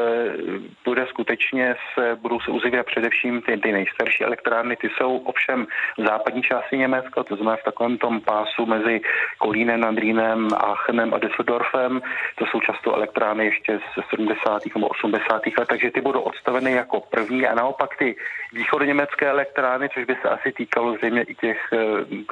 bude 0.85 1.07
skutečně 1.07 1.75
se, 1.93 2.15
budou 2.21 2.39
se 2.39 2.51
uzavírat 2.51 2.85
především 2.85 3.41
ty, 3.41 3.57
ty 3.57 3.71
nejstarší 3.71 4.23
elektrárny. 4.23 4.75
Ty 4.75 4.89
jsou 4.89 5.17
ovšem 5.17 5.65
v 5.97 6.05
západní 6.07 6.41
části 6.41 6.77
Německa, 6.77 7.23
to 7.23 7.35
znamená 7.35 7.57
v 7.57 7.63
takovém 7.63 7.97
tom 7.97 8.21
pásu 8.21 8.65
mezi 8.65 9.01
Kolínem 9.37 9.79
nad 9.79 9.97
Rýnem, 9.97 10.47
Aachenem 10.57 11.13
a 11.13 11.17
Düsseldorfem. 11.17 12.01
To 12.35 12.45
jsou 12.45 12.59
často 12.59 12.95
elektrárny 12.95 13.45
ještě 13.45 13.79
ze 13.95 14.01
70. 14.09 14.61
nebo 14.75 14.87
80. 14.87 15.41
let, 15.59 15.67
takže 15.69 15.91
ty 15.91 16.01
budou 16.01 16.21
odstaveny 16.21 16.71
jako 16.71 17.01
první 17.01 17.47
a 17.47 17.55
naopak 17.55 17.97
ty 17.97 18.15
východoněmecké 18.53 19.29
elektrárny, 19.29 19.89
což 19.93 20.05
by 20.05 20.15
se 20.21 20.29
asi 20.29 20.51
týkalo 20.51 20.93
zřejmě 20.93 21.21
i 21.21 21.35
těch, 21.35 21.59
eh, 21.73 21.77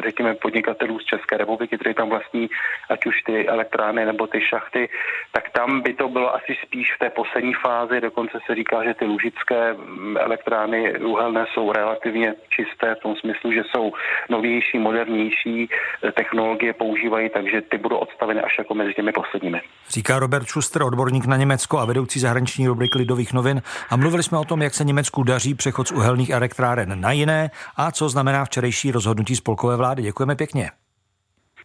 řekněme, 0.05 0.35
podnikatelů 0.35 0.99
z 0.99 1.05
České 1.05 1.37
republiky, 1.37 1.77
kteří 1.77 1.95
tam 1.95 2.09
vlastní 2.09 2.49
ať 2.89 3.05
už 3.05 3.21
ty 3.21 3.47
elektrárny 3.47 4.05
nebo 4.05 4.27
ty 4.27 4.41
šachty, 4.41 4.89
tak 5.31 5.49
tam 5.49 5.82
by 5.83 5.93
to 5.93 6.09
bylo 6.09 6.35
asi 6.35 6.55
spíš 6.65 6.87
v 6.95 6.99
té 6.99 7.09
poslední 7.09 7.53
fázi, 7.53 8.01
dokonce 8.01 8.39
se 8.45 8.55
říká, 8.55 8.83
že 8.83 8.93
ty 8.93 9.05
lužické 9.05 9.73
mm, 9.73 10.17
elektrárny 10.17 10.99
uhelné 10.99 11.45
jsou 11.53 11.71
relativně 11.71 12.33
čisté 12.49 12.95
v 12.95 12.99
tom 12.99 13.15
smyslu, 13.15 13.51
že 13.51 13.63
jsou 13.63 13.91
novější, 14.29 14.79
modernější 14.79 15.69
eh, 15.69 16.11
technologie 16.11 16.73
používají, 16.73 17.29
takže 17.29 17.61
ty 17.61 17.77
budou 17.77 17.97
odstaveny 17.97 18.41
až 18.41 18.57
jako 18.57 18.73
mezi 18.73 18.93
těmi 18.93 19.11
posledními. 19.11 19.61
Říká 19.89 20.19
Robert 20.19 20.47
Schuster, 20.47 20.83
odborník 20.83 21.25
na 21.25 21.37
Německo 21.37 21.79
a 21.79 21.85
vedoucí 21.85 22.19
zahraniční 22.19 22.67
rubriky 22.67 22.97
Lidových 22.97 23.33
novin. 23.33 23.61
A 23.89 23.97
mluvili 23.97 24.23
jsme 24.23 24.37
o 24.37 24.45
tom, 24.45 24.61
jak 24.61 24.73
se 24.73 24.83
Německu 24.83 25.23
daří 25.23 25.55
přechod 25.55 25.87
z 25.87 25.91
uhelných 25.91 26.29
elektráren 26.29 27.01
na 27.01 27.11
jiné 27.11 27.49
a 27.77 27.91
co 27.91 28.09
znamená 28.09 28.45
včerejší 28.45 28.91
rozhodnutí 28.91 29.35
spolkové 29.35 29.77
vlády. 29.77 30.01
Děkujeme 30.01 30.35
pěkně. 30.35 30.71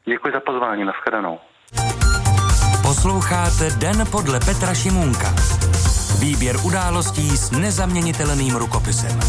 Děkuji 0.05 0.33
za 0.33 0.41
pozvání, 0.41 0.85
nashledanou. 0.85 1.39
Posloucháte 2.89 3.71
Den 3.71 4.07
podle 4.11 4.41
Petra 4.41 4.75
Šimůnka. 4.75 5.35
Výběr 6.19 6.57
událostí 6.63 7.37
s 7.37 7.51
nezaměnitelným 7.51 8.57
rukopisem. 8.57 9.21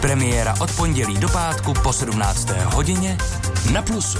Premiéra 0.00 0.54
od 0.60 0.76
pondělí 0.76 1.18
do 1.18 1.28
pátku 1.28 1.74
po 1.82 1.92
17. 1.92 2.48
hodině 2.64 3.18
na 3.72 3.82
Plusu. 3.82 4.18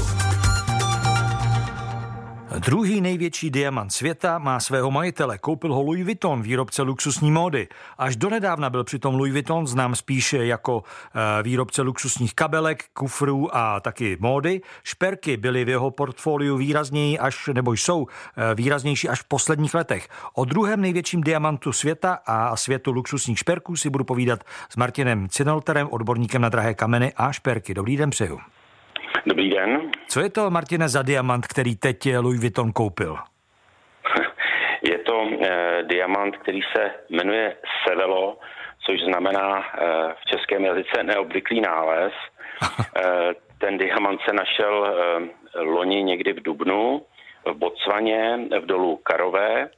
Druhý 2.64 3.00
největší 3.00 3.50
diamant 3.50 3.92
světa 3.92 4.38
má 4.38 4.60
svého 4.60 4.90
majitele. 4.90 5.38
Koupil 5.38 5.74
ho 5.74 5.82
Louis 5.82 6.04
Vuitton, 6.04 6.42
výrobce 6.42 6.82
luxusní 6.82 7.30
módy. 7.30 7.68
Až 7.98 8.16
donedávna 8.16 8.70
byl 8.70 8.84
přitom 8.84 9.14
Louis 9.14 9.32
Vuitton 9.32 9.66
znám 9.66 9.94
spíše 9.94 10.46
jako 10.46 10.82
eh, 11.14 11.42
výrobce 11.42 11.82
luxusních 11.82 12.34
kabelek, 12.34 12.84
kufrů 12.92 13.56
a 13.56 13.80
taky 13.80 14.16
módy. 14.20 14.60
Šperky 14.84 15.36
byly 15.36 15.64
v 15.64 15.68
jeho 15.68 15.90
portfoliu 15.90 16.56
výrazněji 16.56 17.18
až, 17.18 17.50
nebo 17.52 17.72
jsou 17.72 18.06
eh, 18.06 18.54
výraznější 18.54 19.08
až 19.08 19.20
v 19.20 19.28
posledních 19.28 19.74
letech. 19.74 20.08
O 20.34 20.44
druhém 20.44 20.80
největším 20.80 21.20
diamantu 21.20 21.72
světa 21.72 22.18
a 22.26 22.56
světu 22.56 22.92
luxusních 22.92 23.38
šperků 23.38 23.76
si 23.76 23.90
budu 23.90 24.04
povídat 24.04 24.40
s 24.70 24.76
Martinem 24.76 25.28
Cinolterem, 25.28 25.88
odborníkem 25.90 26.42
na 26.42 26.48
drahé 26.48 26.74
kameny 26.74 27.12
a 27.16 27.32
šperky. 27.32 27.74
Dobrý 27.74 27.96
den 27.96 28.10
přeju. 28.10 28.40
Dobrý 29.26 29.50
den. 29.50 29.90
Co 30.08 30.20
je 30.20 30.30
to, 30.30 30.50
Martine, 30.50 30.88
za 30.88 31.02
diamant, 31.02 31.46
který 31.46 31.76
teď 31.76 31.96
Louis 32.20 32.40
Vuitton 32.40 32.72
koupil? 32.72 33.16
Je 34.82 34.98
to 34.98 35.28
eh, 35.42 35.82
diamant, 35.82 36.36
který 36.36 36.60
se 36.76 36.90
jmenuje 37.10 37.56
Sevelo, 37.88 38.38
což 38.86 39.00
znamená 39.00 39.58
eh, 39.58 39.84
v 40.20 40.24
českém 40.24 40.64
jazyce 40.64 41.02
neobvyklý 41.02 41.60
nález. 41.60 42.12
eh, 42.96 43.34
ten 43.58 43.78
diamant 43.78 44.20
se 44.28 44.32
našel 44.32 44.86
eh, 44.86 45.60
loni 45.60 46.02
někdy 46.02 46.32
v 46.32 46.42
Dubnu 46.42 47.02
v 47.44 47.54
Botswaně, 47.54 48.38
v 48.60 48.66
dolu 48.66 48.96
Karové. 48.96 49.70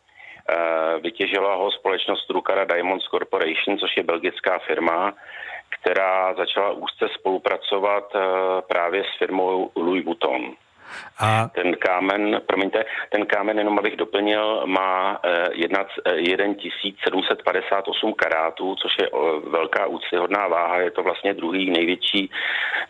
Eh, 0.51 1.01
vytěžila 1.01 1.55
ho 1.55 1.71
společnost 1.71 2.31
Rukara 2.31 2.65
Diamonds 2.65 3.05
Corporation, 3.05 3.79
což 3.79 3.97
je 3.97 4.03
belgická 4.03 4.59
firma, 4.59 5.15
která 5.81 6.35
začala 6.35 6.71
úzce 6.71 7.09
spolupracovat 7.19 8.13
eh, 8.15 8.21
právě 8.69 9.05
s 9.05 9.19
firmou 9.19 9.71
Louis 9.77 10.05
Vuitton. 10.05 10.55
A... 11.19 11.49
Ten 11.49 11.77
kámen, 11.77 12.41
promiňte, 12.47 12.85
ten 13.11 13.27
kámen, 13.27 13.59
jenom 13.59 13.79
abych 13.79 13.97
doplnil, 13.97 14.63
má 14.67 15.21
1758 16.25 18.11
eh, 18.11 18.13
karátů, 18.13 18.75
což 18.75 18.93
je 19.01 19.07
eh, 19.07 19.11
velká 19.51 19.87
úctyhodná 19.87 20.49
váha. 20.49 20.79
Je 20.79 20.91
to 20.91 21.03
vlastně 21.03 21.35
druhý 21.35 21.71
největší 21.71 22.31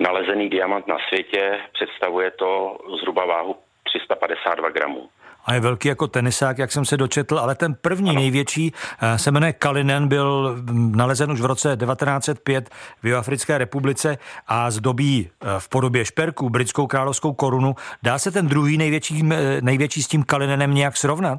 nalezený 0.01 0.51
diamant 0.51 0.87
na 0.87 0.97
světě. 1.09 1.61
Představuje 1.73 2.31
to 2.31 2.79
zhruba 3.01 3.25
váhu 3.25 3.57
352 3.85 4.68
gramů 4.70 5.09
a 5.46 5.54
je 5.54 5.61
velký 5.61 5.88
jako 5.88 6.07
tenisák, 6.07 6.59
jak 6.59 6.72
jsem 6.72 6.85
se 6.85 6.96
dočetl, 6.96 7.38
ale 7.38 7.54
ten 7.54 7.74
první 7.74 8.11
ano. 8.11 8.20
největší 8.20 8.72
eh, 9.02 9.18
se 9.18 9.30
jmenuje 9.30 9.52
Kalinen, 9.52 10.09
byl 10.09 10.57
nalezen 10.96 11.30
už 11.30 11.40
v 11.40 11.44
roce 11.44 11.76
1905 11.76 12.70
v 13.02 13.16
Africké 13.16 13.59
republice 13.59 14.18
a 14.46 14.70
zdobí 14.70 15.30
eh, 15.30 15.46
v 15.59 15.68
podobě 15.68 16.04
šperků 16.04 16.50
britskou 16.50 16.87
královskou 16.87 17.33
korunu. 17.33 17.74
Dá 18.02 18.18
se 18.18 18.30
ten 18.30 18.46
druhý 18.46 18.78
největší, 18.78 19.22
eh, 19.33 19.61
největší 19.62 20.02
s 20.02 20.09
tím 20.09 20.22
Kalinenem 20.24 20.74
nějak 20.74 20.96
srovnat? 20.96 21.38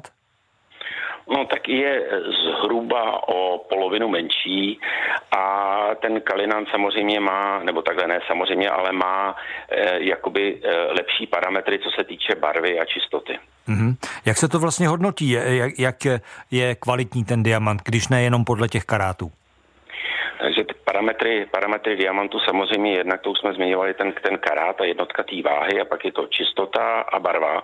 No 1.28 1.44
tak 1.44 1.68
je 1.68 2.02
zhruba 2.44 3.28
o 3.28 3.58
polovinu 3.58 4.08
menší 4.08 4.80
a 5.36 5.80
ten 5.94 6.20
Kalinan 6.20 6.66
samozřejmě 6.70 7.20
má, 7.20 7.62
nebo 7.62 7.82
takhle 7.82 8.06
ne 8.06 8.20
samozřejmě, 8.26 8.70
ale 8.70 8.92
má 8.92 9.36
e, 9.68 10.04
jakoby 10.04 10.60
lepší 10.88 11.26
parametry, 11.26 11.78
co 11.78 11.90
se 11.90 12.04
týče 12.04 12.34
barvy 12.34 12.80
a 12.80 12.84
čistoty. 12.84 13.38
Mm-hmm. 13.68 13.96
Jak 14.24 14.36
se 14.36 14.48
to 14.48 14.58
vlastně 14.58 14.88
hodnotí? 14.88 15.30
Jak, 15.30 15.78
jak 15.78 15.96
je 16.50 16.74
kvalitní 16.74 17.24
ten 17.24 17.42
diamant, 17.42 17.82
když 17.84 18.08
ne 18.08 18.22
jenom 18.22 18.44
podle 18.44 18.68
těch 18.68 18.84
karátů? 18.84 19.32
Takže 20.40 20.64
ty 20.64 20.74
parametry, 20.84 21.46
parametry 21.50 21.96
diamantu 21.96 22.38
samozřejmě 22.38 22.92
jednak, 22.92 23.20
to 23.20 23.30
už 23.30 23.38
jsme 23.38 23.52
zmiňovali, 23.52 23.94
ten, 23.94 24.12
ten 24.22 24.38
karát 24.38 24.80
a 24.80 24.84
jednotka 24.84 25.22
té 25.22 25.42
váhy 25.42 25.80
a 25.80 25.84
pak 25.84 26.04
je 26.04 26.12
to 26.12 26.26
čistota 26.26 27.00
a 27.00 27.18
barva 27.18 27.62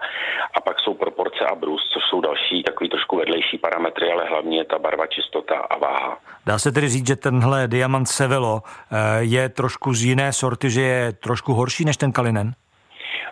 a 0.54 0.60
pak 0.60 0.80
jsou 0.80 0.94
proporce 0.94 1.44
a 1.44 1.54
brus, 1.54 1.80
což 1.92 2.02
jsou 2.10 2.20
další 2.20 2.62
takový 2.62 2.90
trošku 2.90 3.16
vedlejší 3.16 3.58
parametry, 3.58 4.12
ale 4.12 4.28
hlavně 4.28 4.58
je 4.58 4.64
ta 4.64 4.78
barva, 4.78 5.06
čistota 5.06 5.54
a 5.54 5.78
váha. 5.78 6.18
Dá 6.46 6.58
se 6.58 6.72
tedy 6.72 6.88
říct, 6.88 7.06
že 7.06 7.16
tenhle 7.16 7.68
diamant 7.68 8.08
Sevelo 8.08 8.62
eh, 8.64 8.96
je 9.18 9.48
trošku 9.48 9.94
z 9.94 10.04
jiné 10.04 10.32
sorty, 10.32 10.70
že 10.70 10.82
je 10.82 11.12
trošku 11.12 11.52
horší 11.52 11.84
než 11.84 11.96
ten 11.96 12.12
Kalinen? 12.12 12.52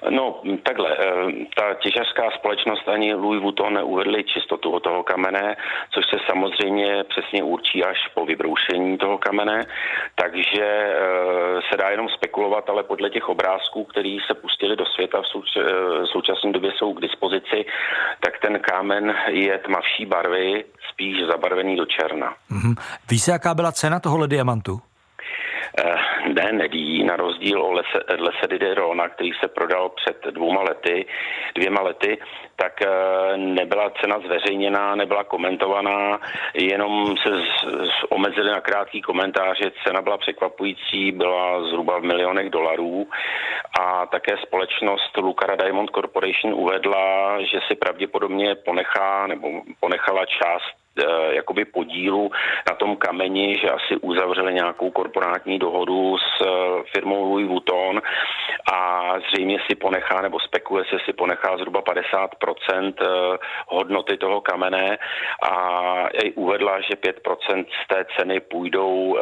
No, 0.08 0.40
takhle, 0.62 0.96
eh, 0.98 1.46
ta 1.56 1.74
těžařská 1.74 2.30
společnost 2.30 2.88
ani 2.88 3.14
Louis 3.14 3.42
Vuitton 3.42 3.74
neuvedli 3.74 4.24
čistotu 4.24 4.80
toho 4.80 5.02
kamene, 5.02 5.56
což 5.90 6.04
se 6.10 6.16
samozřejmě 6.26 7.04
přesně 7.04 7.42
určí 7.42 7.84
až 7.84 7.98
po 8.14 8.26
vybroušení 8.26 8.98
toho 8.98 9.18
kamene, 9.18 9.66
takže 10.14 10.64
eh, 10.64 11.60
se 11.70 11.76
dá 11.76 11.90
jenom 11.90 12.08
spekulovat, 12.08 12.70
ale 12.70 12.82
podle 12.82 13.10
těch 13.10 13.28
obrázků, 13.28 13.84
které 13.84 14.16
se 14.26 14.34
pustili 14.34 14.76
do 14.76 14.86
světa 14.86 15.22
v 15.22 15.24
eh, 15.56 16.06
současné 16.06 16.52
době 16.52 16.72
jsou 16.78 16.94
k 16.94 17.00
dispozici, 17.00 17.64
tak 18.20 18.38
ten 18.38 18.58
kámen 18.60 19.14
je 19.28 19.58
tmavší 19.58 20.06
barvy, 20.06 20.64
spíš 20.92 21.26
zabarvený 21.26 21.76
do 21.76 21.86
černa. 21.86 22.34
Mm-hmm. 22.50 22.74
Ví 23.10 23.18
se, 23.18 23.30
jaká 23.32 23.54
byla 23.54 23.72
cena 23.72 24.00
tohohle 24.00 24.28
diamantu? 24.28 24.80
Eh, 25.80 26.28
ne, 26.28 26.52
neví, 26.52 27.04
na 27.04 27.16
rozdíl 27.16 27.62
o 27.62 27.72
Lesedy 28.18 28.74
Rona, 28.74 29.08
který 29.08 29.30
se 29.40 29.48
prodal 29.48 29.88
před 29.88 30.26
dvouma 30.30 30.62
lety, 30.62 31.06
dvěma 31.54 31.82
lety, 31.82 32.18
tak 32.56 32.82
eh, 32.82 33.36
nebyla 33.36 33.90
cena 33.90 34.18
zveřejněná, 34.18 34.94
nebyla 34.94 35.24
komentovaná, 35.24 36.20
jenom 36.54 37.16
se 37.16 37.30
omezili 38.08 38.50
na 38.50 38.60
krátký 38.60 39.02
komentáře, 39.02 39.72
cena 39.86 40.02
byla 40.02 40.18
překvapující, 40.18 41.12
byla 41.12 41.64
zhruba 41.64 41.98
v 41.98 42.02
milionech 42.02 42.50
dolarů. 42.50 43.08
A 43.80 44.06
také 44.06 44.36
společnost 44.36 45.16
Lucara 45.16 45.56
Diamond 45.56 45.90
Corporation 45.90 46.54
uvedla, 46.54 47.36
že 47.42 47.58
si 47.68 47.74
pravděpodobně 47.74 48.54
ponechá 48.54 49.26
nebo 49.26 49.48
ponechala 49.80 50.26
část 50.26 50.79
jakoby 51.30 51.64
podílu 51.64 52.30
na 52.70 52.76
tom 52.76 52.96
kameni, 52.96 53.58
že 53.62 53.70
asi 53.70 53.96
uzavřeli 54.00 54.54
nějakou 54.54 54.90
korporátní 54.90 55.58
dohodu 55.58 56.16
s 56.18 56.46
eh, 56.46 56.48
firmou 56.92 57.24
Louis 57.24 57.48
Vuitton 57.48 58.02
a 58.72 59.12
zřejmě 59.30 59.58
si 59.66 59.74
ponechá, 59.74 60.20
nebo 60.20 60.40
spekuluje 60.40 60.84
se 60.84 60.96
si 61.04 61.12
ponechá 61.12 61.56
zhruba 61.56 61.82
50% 61.82 62.94
eh, 63.00 63.06
hodnoty 63.66 64.16
toho 64.16 64.40
kamene 64.40 64.98
a 65.42 65.52
jej 66.22 66.32
uvedla, 66.36 66.80
že 66.80 66.94
5% 66.94 67.64
z 67.84 67.88
té 67.88 68.04
ceny 68.16 68.40
půjdou 68.40 69.18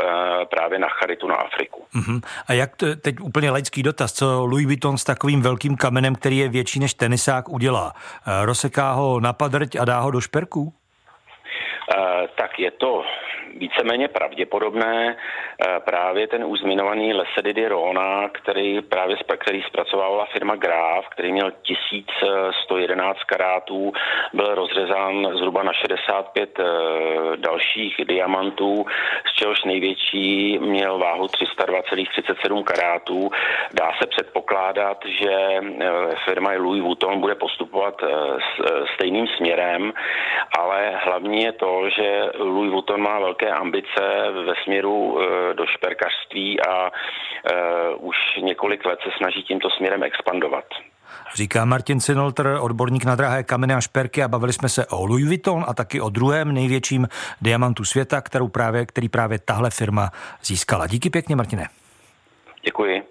právě 0.51 0.79
na 0.79 0.89
charitu 0.89 1.29
na 1.29 1.35
Afriku. 1.35 1.85
Uh-huh. 1.97 2.21
A 2.49 2.53
jak 2.53 2.77
to, 2.77 2.97
teď 2.97 3.21
úplně 3.21 3.51
laický 3.51 3.83
dotaz, 3.83 4.13
co 4.13 4.47
Louis 4.47 4.67
Vuitton 4.67 4.99
s 4.99 5.05
takovým 5.05 5.43
velkým 5.43 5.77
kamenem, 5.77 6.15
který 6.15 6.39
je 6.39 6.49
větší 6.49 6.81
než 6.81 6.95
tenisák, 6.95 7.49
udělá? 7.49 7.93
Rozseká 8.45 8.93
ho 8.93 9.21
na 9.21 9.33
padrť 9.33 9.77
a 9.77 9.85
dá 9.85 10.01
ho 10.01 10.11
do 10.11 10.21
šperků? 10.21 10.73
Eh, 11.89 12.25
tak 12.37 12.61
je 12.61 12.69
to 12.77 13.01
víceméně 13.57 14.09
pravděpodobné. 14.09 15.17
Eh, 15.17 15.81
právě 15.81 16.27
ten 16.27 16.45
už 16.45 16.61
zmiňovaný 16.61 17.15
Lesedidy 17.15 17.69
Rona, 17.69 18.29
který 18.29 18.81
právě 18.83 19.17
který 19.39 19.63
zpracovávala 19.63 20.27
firma 20.33 20.57
Graf, 20.57 21.09
který 21.09 21.33
měl 21.33 21.51
1111 21.63 23.25
karátů, 23.25 23.93
byl 24.33 24.55
rozřezán 24.55 25.29
zhruba 25.37 25.63
na 25.63 25.73
65 25.73 26.59
eh, 26.59 26.65
dalších 27.37 27.97
diamantů, 28.09 28.87
z 29.33 29.35
čehož 29.35 29.65
největší 29.65 30.59
měl 30.59 30.99
váhu 30.99 31.27
302,37 31.27 32.65
karátů. 32.65 33.31
Dá 33.73 33.93
se 34.01 34.07
předpokládat, 34.07 34.99
že 35.07 35.61
firma 36.25 36.51
Louis 36.59 36.83
Vuitton 36.83 37.21
bude 37.21 37.35
postupovat 37.35 38.03
stejným 38.95 39.27
směrem, 39.27 39.93
ale 40.59 41.01
hlavně 41.05 41.45
je 41.45 41.53
to, 41.53 41.91
že 41.91 42.31
Louis 42.39 42.73
Vuitton 42.73 43.01
má 43.01 43.19
velké 43.39 43.55
ambice 43.55 44.31
ve 44.47 44.53
směru 44.65 45.19
eh, 45.21 45.55
do 45.55 45.67
šperkařství 45.67 46.61
a 46.61 46.91
eh, 46.91 47.95
už 47.97 48.17
několik 48.43 48.85
let 48.85 48.99
se 49.03 49.11
snaží 49.19 49.43
tímto 49.43 49.71
směrem 49.71 50.03
expandovat. 50.03 50.65
Říká 51.35 51.65
Martin 51.65 52.01
Sinolter, 52.01 52.59
odborník 52.61 53.05
na 53.05 53.15
drahé 53.15 53.43
kameny 53.43 53.75
a 53.75 53.81
šperky 53.81 54.23
a 54.23 54.29
bavili 54.29 54.53
jsme 54.53 54.69
se 54.69 54.87
o 54.87 55.07
Louis 55.07 55.27
Vuitton 55.27 55.65
a 55.69 55.75
taky 55.75 56.01
o 56.01 56.09
druhém 56.09 56.53
největším 56.53 57.09
diamantu 57.43 57.85
světa, 57.85 58.21
kterou 58.21 58.49
právě, 58.49 58.87
který 58.87 59.09
právě 59.09 59.39
tahle 59.39 59.71
firma 59.71 60.11
získala. 60.45 60.87
Díky 60.87 61.11
pěkně, 61.11 61.37
Martine. 61.37 61.67
Děkuji, 62.65 63.03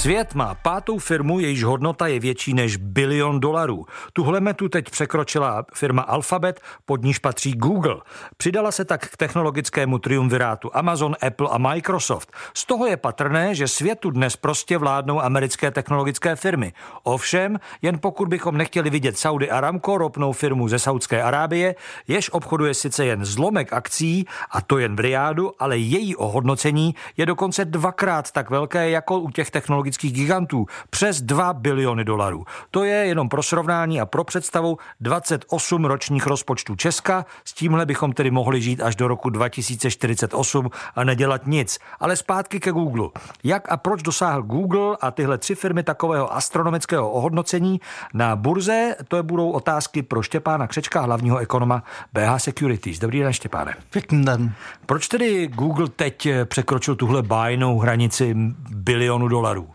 Svět 0.00 0.34
má 0.34 0.54
pátou 0.54 0.98
firmu, 0.98 1.40
jejíž 1.40 1.64
hodnota 1.64 2.06
je 2.06 2.20
větší 2.20 2.54
než 2.54 2.76
bilion 2.76 3.40
dolarů. 3.40 3.86
Tuhle 4.12 4.40
metu 4.40 4.68
teď 4.68 4.90
překročila 4.90 5.64
firma 5.74 6.02
Alphabet, 6.02 6.60
pod 6.84 7.02
níž 7.02 7.18
patří 7.18 7.52
Google. 7.52 7.96
Přidala 8.36 8.72
se 8.72 8.84
tak 8.84 9.08
k 9.08 9.16
technologickému 9.16 9.98
triumvirátu 9.98 10.70
Amazon, 10.76 11.16
Apple 11.26 11.48
a 11.50 11.58
Microsoft. 11.58 12.32
Z 12.54 12.64
toho 12.64 12.86
je 12.86 12.96
patrné, 12.96 13.54
že 13.54 13.68
světu 13.68 14.10
dnes 14.10 14.36
prostě 14.36 14.78
vládnou 14.78 15.20
americké 15.22 15.70
technologické 15.70 16.36
firmy. 16.36 16.72
Ovšem, 17.02 17.60
jen 17.82 17.98
pokud 17.98 18.28
bychom 18.28 18.56
nechtěli 18.56 18.90
vidět 18.90 19.18
Saudi 19.18 19.50
Aramco, 19.50 19.98
ropnou 19.98 20.32
firmu 20.32 20.68
ze 20.68 20.78
Saudské 20.78 21.22
Arábie, 21.22 21.74
jež 22.08 22.30
obchoduje 22.30 22.74
sice 22.74 23.04
jen 23.04 23.24
zlomek 23.24 23.72
akcí, 23.72 24.26
a 24.50 24.60
to 24.60 24.78
jen 24.78 24.96
v 24.96 25.00
Riádu, 25.00 25.52
ale 25.58 25.78
její 25.78 26.16
ohodnocení 26.16 26.94
je 27.16 27.26
dokonce 27.26 27.64
dvakrát 27.64 28.30
tak 28.30 28.50
velké 28.50 28.90
jako 28.90 29.18
u 29.18 29.30
těch 29.30 29.50
technologických 29.50 29.89
technologických 29.90 30.12
gigantů 30.12 30.66
přes 30.90 31.20
2 31.20 31.52
biliony 31.52 32.04
dolarů. 32.04 32.44
To 32.70 32.84
je 32.84 32.94
jenom 32.94 33.28
pro 33.28 33.42
srovnání 33.42 34.00
a 34.00 34.06
pro 34.06 34.24
představu 34.24 34.78
28 35.00 35.84
ročních 35.84 36.26
rozpočtů 36.26 36.76
Česka. 36.76 37.26
S 37.44 37.52
tímhle 37.52 37.86
bychom 37.86 38.12
tedy 38.12 38.30
mohli 38.30 38.60
žít 38.60 38.82
až 38.82 38.96
do 38.96 39.08
roku 39.08 39.30
2048 39.30 40.70
a 40.96 41.04
nedělat 41.04 41.46
nic. 41.46 41.78
Ale 42.00 42.16
zpátky 42.16 42.60
ke 42.60 42.72
Google. 42.72 43.08
Jak 43.44 43.72
a 43.72 43.76
proč 43.76 44.02
dosáhl 44.02 44.42
Google 44.42 44.96
a 45.00 45.10
tyhle 45.10 45.38
tři 45.38 45.54
firmy 45.54 45.82
takového 45.82 46.34
astronomického 46.34 47.10
ohodnocení 47.10 47.80
na 48.14 48.36
burze? 48.36 48.96
To 49.08 49.22
budou 49.22 49.50
otázky 49.50 50.02
pro 50.02 50.22
Štěpána 50.22 50.66
Křečka, 50.66 51.00
hlavního 51.00 51.38
ekonoma 51.38 51.82
BH 52.12 52.38
Securities. 52.38 52.98
Dobrý 52.98 53.20
den, 53.20 53.32
Štěpáne. 53.32 53.74
Pěkný 53.90 54.24
den. 54.24 54.52
Proč 54.86 55.08
tedy 55.08 55.46
Google 55.46 55.88
teď 55.88 56.28
překročil 56.44 56.96
tuhle 56.96 57.22
bájnou 57.22 57.78
hranici 57.78 58.34
bilionu 58.70 59.28
dolarů? 59.28 59.70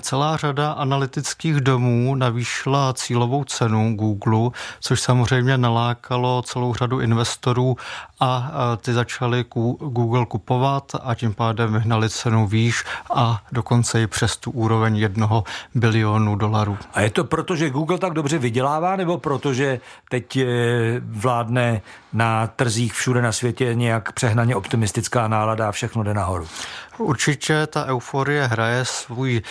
Celá 0.00 0.36
řada 0.36 0.72
analytických 0.72 1.60
domů 1.60 2.14
navýšila 2.14 2.92
cílovou 2.92 3.44
cenu 3.44 3.94
Google, 3.94 4.50
což 4.80 5.00
samozřejmě 5.00 5.58
nalákalo 5.58 6.42
celou 6.42 6.74
řadu 6.74 7.00
investorů 7.00 7.76
a 8.20 8.52
ty 8.80 8.92
začali 8.92 9.44
Google 9.78 10.26
kupovat 10.26 10.92
a 11.02 11.14
tím 11.14 11.34
pádem 11.34 11.72
vyhnali 11.72 12.10
cenu 12.10 12.46
výš 12.46 12.84
a 13.14 13.42
dokonce 13.52 14.02
i 14.02 14.06
přes 14.06 14.36
tu 14.36 14.50
úroveň 14.50 14.96
jednoho 14.96 15.44
bilionu 15.74 16.36
dolarů. 16.36 16.78
A 16.94 17.00
je 17.00 17.10
to 17.10 17.24
proto, 17.24 17.56
že 17.56 17.70
Google 17.70 17.98
tak 17.98 18.12
dobře 18.12 18.38
vydělává, 18.38 18.96
nebo 18.96 19.18
protože 19.18 19.80
teď 20.08 20.38
vládne 21.00 21.82
na 22.12 22.46
trzích 22.46 22.94
všude 22.94 23.22
na 23.22 23.32
světě 23.32 23.74
nějak 23.74 24.12
přehnaně 24.12 24.56
optimistická 24.56 25.28
nálada 25.28 25.68
a 25.68 25.72
všechno 25.72 26.02
jde 26.02 26.14
nahoru? 26.14 26.46
Určitě 26.98 27.66
ta 27.66 27.84
euforie 27.84 28.46
hraje 28.46 28.84
svůj 28.84 29.42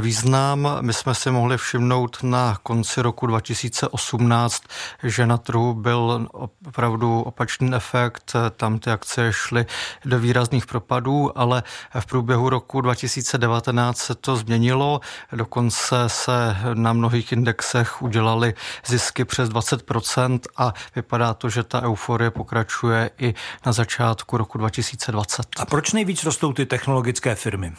význam. 0.00 0.68
My 0.80 0.92
jsme 0.92 1.14
si 1.14 1.30
mohli 1.30 1.58
všimnout 1.58 2.22
na 2.22 2.58
konci 2.62 3.02
roku 3.02 3.26
2018, 3.26 4.62
že 5.02 5.26
na 5.26 5.36
trhu 5.36 5.74
byl 5.74 6.28
opravdu 6.66 7.22
opačný 7.22 7.74
efekt. 7.74 8.32
Tam 8.56 8.78
ty 8.78 8.90
akcie 8.90 9.32
šly 9.32 9.66
do 10.04 10.18
výrazných 10.18 10.66
propadů, 10.66 11.38
ale 11.38 11.62
v 12.00 12.06
průběhu 12.06 12.48
roku 12.48 12.80
2019 12.80 13.98
se 13.98 14.14
to 14.14 14.36
změnilo. 14.36 15.00
Dokonce 15.32 15.96
se 16.06 16.56
na 16.74 16.92
mnohých 16.92 17.32
indexech 17.32 18.02
udělali 18.02 18.54
zisky 18.86 19.24
přes 19.24 19.48
20% 19.48 20.40
a 20.56 20.74
vypadá 20.96 21.34
to, 21.34 21.48
že 21.48 21.62
ta 21.62 21.82
euforie 21.82 22.30
pokračuje 22.30 23.10
i 23.18 23.34
na 23.66 23.72
začátku 23.72 24.36
roku 24.36 24.58
2020. 24.58 25.46
A 25.58 25.66
proč 25.66 25.92
nejvíc 25.92 26.24
rostou 26.24 26.52
ty 26.52 26.66
technologické 26.66 27.34
firmy? 27.34 27.72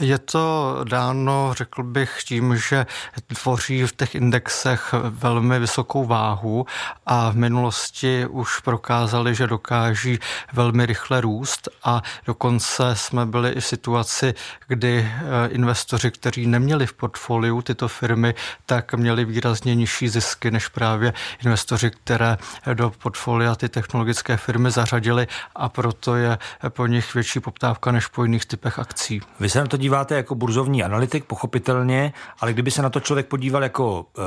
Je 0.00 0.18
to 0.18 0.80
dáno, 0.84 1.33
řekl 1.52 1.82
bych, 1.82 2.22
tím, 2.24 2.56
že 2.56 2.86
tvoří 3.26 3.82
v 3.82 3.96
těch 3.96 4.14
indexech 4.14 4.94
velmi 5.08 5.58
vysokou 5.58 6.04
váhu 6.04 6.66
a 7.06 7.30
v 7.30 7.36
minulosti 7.36 8.26
už 8.26 8.60
prokázali, 8.60 9.34
že 9.34 9.46
dokáží 9.46 10.18
velmi 10.52 10.86
rychle 10.86 11.20
růst 11.20 11.68
a 11.84 12.02
dokonce 12.26 12.82
jsme 12.94 13.26
byli 13.26 13.50
i 13.50 13.60
v 13.60 13.66
situaci, 13.66 14.34
kdy 14.68 15.10
eh, 15.10 15.48
investoři, 15.48 16.10
kteří 16.10 16.46
neměli 16.46 16.86
v 16.86 16.92
portfoliu 16.92 17.62
tyto 17.62 17.88
firmy, 17.88 18.34
tak 18.66 18.94
měli 18.94 19.24
výrazně 19.24 19.74
nižší 19.74 20.08
zisky 20.08 20.50
než 20.50 20.68
právě 20.68 21.12
investoři, 21.44 21.90
které 21.90 22.36
do 22.74 22.90
portfolia 22.90 23.54
ty 23.54 23.68
technologické 23.68 24.36
firmy 24.36 24.70
zařadili 24.70 25.26
a 25.56 25.68
proto 25.68 26.16
je 26.16 26.38
po 26.68 26.86
nich 26.86 27.14
větší 27.14 27.40
poptávka 27.40 27.92
než 27.92 28.06
po 28.06 28.24
jiných 28.24 28.46
typech 28.46 28.78
akcí. 28.78 29.20
Vy 29.40 29.50
se 29.50 29.60
na 29.60 29.66
to 29.66 29.76
díváte 29.76 30.14
jako 30.14 30.34
burzovní 30.34 30.84
analytik, 30.84 31.23
pochopitelně, 31.26 32.12
ale 32.40 32.52
kdyby 32.52 32.70
se 32.70 32.82
na 32.82 32.90
to 32.90 33.00
člověk 33.00 33.26
podíval 33.26 33.62
jako 33.62 34.00
uh, 34.00 34.24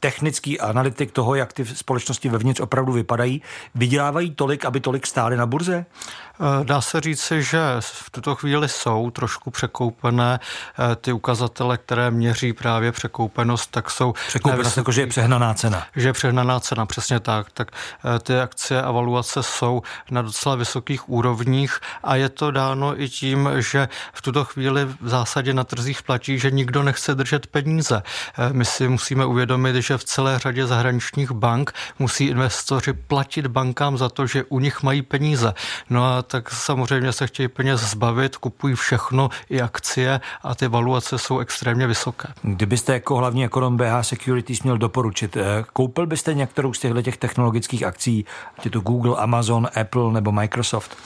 technický 0.00 0.60
analytik 0.60 1.12
toho, 1.12 1.34
jak 1.34 1.52
ty 1.52 1.66
společnosti 1.66 2.28
vevnitř 2.28 2.60
opravdu 2.60 2.92
vypadají, 2.92 3.42
vydělávají 3.74 4.30
tolik, 4.30 4.64
aby 4.64 4.80
tolik 4.80 5.06
stály 5.06 5.36
na 5.36 5.46
burze? 5.46 5.86
Eh, 6.40 6.64
dá 6.64 6.80
se 6.80 7.00
říci, 7.00 7.42
že 7.42 7.60
v 7.80 8.10
tuto 8.10 8.34
chvíli 8.34 8.68
jsou 8.68 9.10
trošku 9.10 9.50
překoupené 9.50 10.40
eh, 10.40 10.96
ty 10.96 11.12
ukazatele, 11.12 11.78
které 11.78 12.10
měří 12.10 12.52
právě 12.52 12.92
překoupenost, 12.92 13.70
tak 13.70 13.90
jsou... 13.90 14.14
Překoupenost, 14.28 14.76
jako 14.76 14.92
že 14.92 15.00
je 15.00 15.06
přehnaná 15.06 15.54
cena. 15.54 15.86
Že 15.96 16.08
je 16.08 16.12
přehnaná 16.12 16.60
cena, 16.60 16.86
přesně 16.86 17.20
tak. 17.20 17.50
Tak 17.50 17.70
eh, 17.70 18.18
ty 18.18 18.40
akcie 18.40 18.82
a 18.82 18.90
valuace 18.90 19.42
jsou 19.42 19.82
na 20.10 20.22
docela 20.22 20.54
vysokých 20.54 21.08
úrovních 21.08 21.80
a 22.02 22.16
je 22.16 22.28
to 22.28 22.50
dáno 22.50 23.02
i 23.02 23.08
tím, 23.08 23.50
že 23.56 23.88
v 24.12 24.22
tuto 24.22 24.44
chvíli 24.44 24.84
v 24.84 25.08
zásadě 25.08 25.54
na 25.54 25.64
trzích 25.64 26.02
platí, 26.02 26.38
že 26.38 26.50
nikdo 26.50 26.82
nechce 26.82 27.14
držet 27.14 27.46
peníze. 27.46 28.02
My 28.52 28.64
si 28.64 28.88
musíme 28.88 29.26
uvědomit, 29.26 29.76
že 29.76 29.98
v 29.98 30.04
celé 30.04 30.38
řadě 30.38 30.66
zahraničních 30.66 31.30
bank 31.30 31.72
musí 31.98 32.24
investoři 32.24 32.92
platit 32.92 33.46
bankám 33.46 33.98
za 33.98 34.08
to, 34.08 34.26
že 34.26 34.44
u 34.44 34.58
nich 34.58 34.82
mají 34.82 35.02
peníze. 35.02 35.54
No 35.90 36.04
a 36.04 36.22
tak 36.28 36.50
samozřejmě 36.50 37.12
se 37.12 37.26
chtějí 37.26 37.48
peněz 37.48 37.80
zbavit, 37.80 38.36
kupují 38.36 38.74
všechno, 38.74 39.28
i 39.50 39.60
akcie 39.60 40.20
a 40.42 40.54
ty 40.54 40.68
valuace 40.68 41.18
jsou 41.18 41.38
extrémně 41.38 41.86
vysoké. 41.86 42.28
Kdybyste 42.42 42.92
jako 42.92 43.16
hlavní 43.16 43.44
ekonom 43.44 43.76
BH 43.76 44.02
Securities 44.02 44.62
měl 44.62 44.78
doporučit, 44.78 45.36
eh, 45.36 45.64
koupil 45.72 46.06
byste 46.06 46.34
některou 46.34 46.72
z 46.72 46.78
těchto 46.78 47.02
těch 47.02 47.16
technologických 47.16 47.82
akcí, 47.82 48.24
ať 48.58 48.64
je 48.64 48.70
to 48.70 48.80
Google, 48.80 49.16
Amazon, 49.16 49.68
Apple 49.80 50.12
nebo 50.12 50.32
Microsoft? 50.32 50.96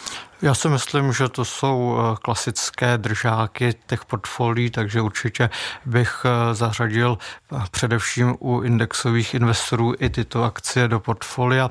Já 0.42 0.54
si 0.54 0.68
myslím, 0.68 1.12
že 1.12 1.28
to 1.28 1.44
jsou 1.44 1.98
eh, 1.98 2.16
klasické 2.22 2.98
držáky 2.98 3.74
těch 3.86 4.04
portfolií, 4.04 4.70
takže 4.70 5.00
určitě 5.00 5.50
bych 5.86 6.24
eh, 6.24 6.54
zařadil 6.54 7.18
eh, 7.52 7.60
především 7.70 8.36
u 8.38 8.60
indexových 8.60 9.34
investorů 9.34 9.94
i 9.98 10.10
tyto 10.10 10.44
akcie 10.44 10.88
do 10.88 11.00
portfolia. 11.00 11.70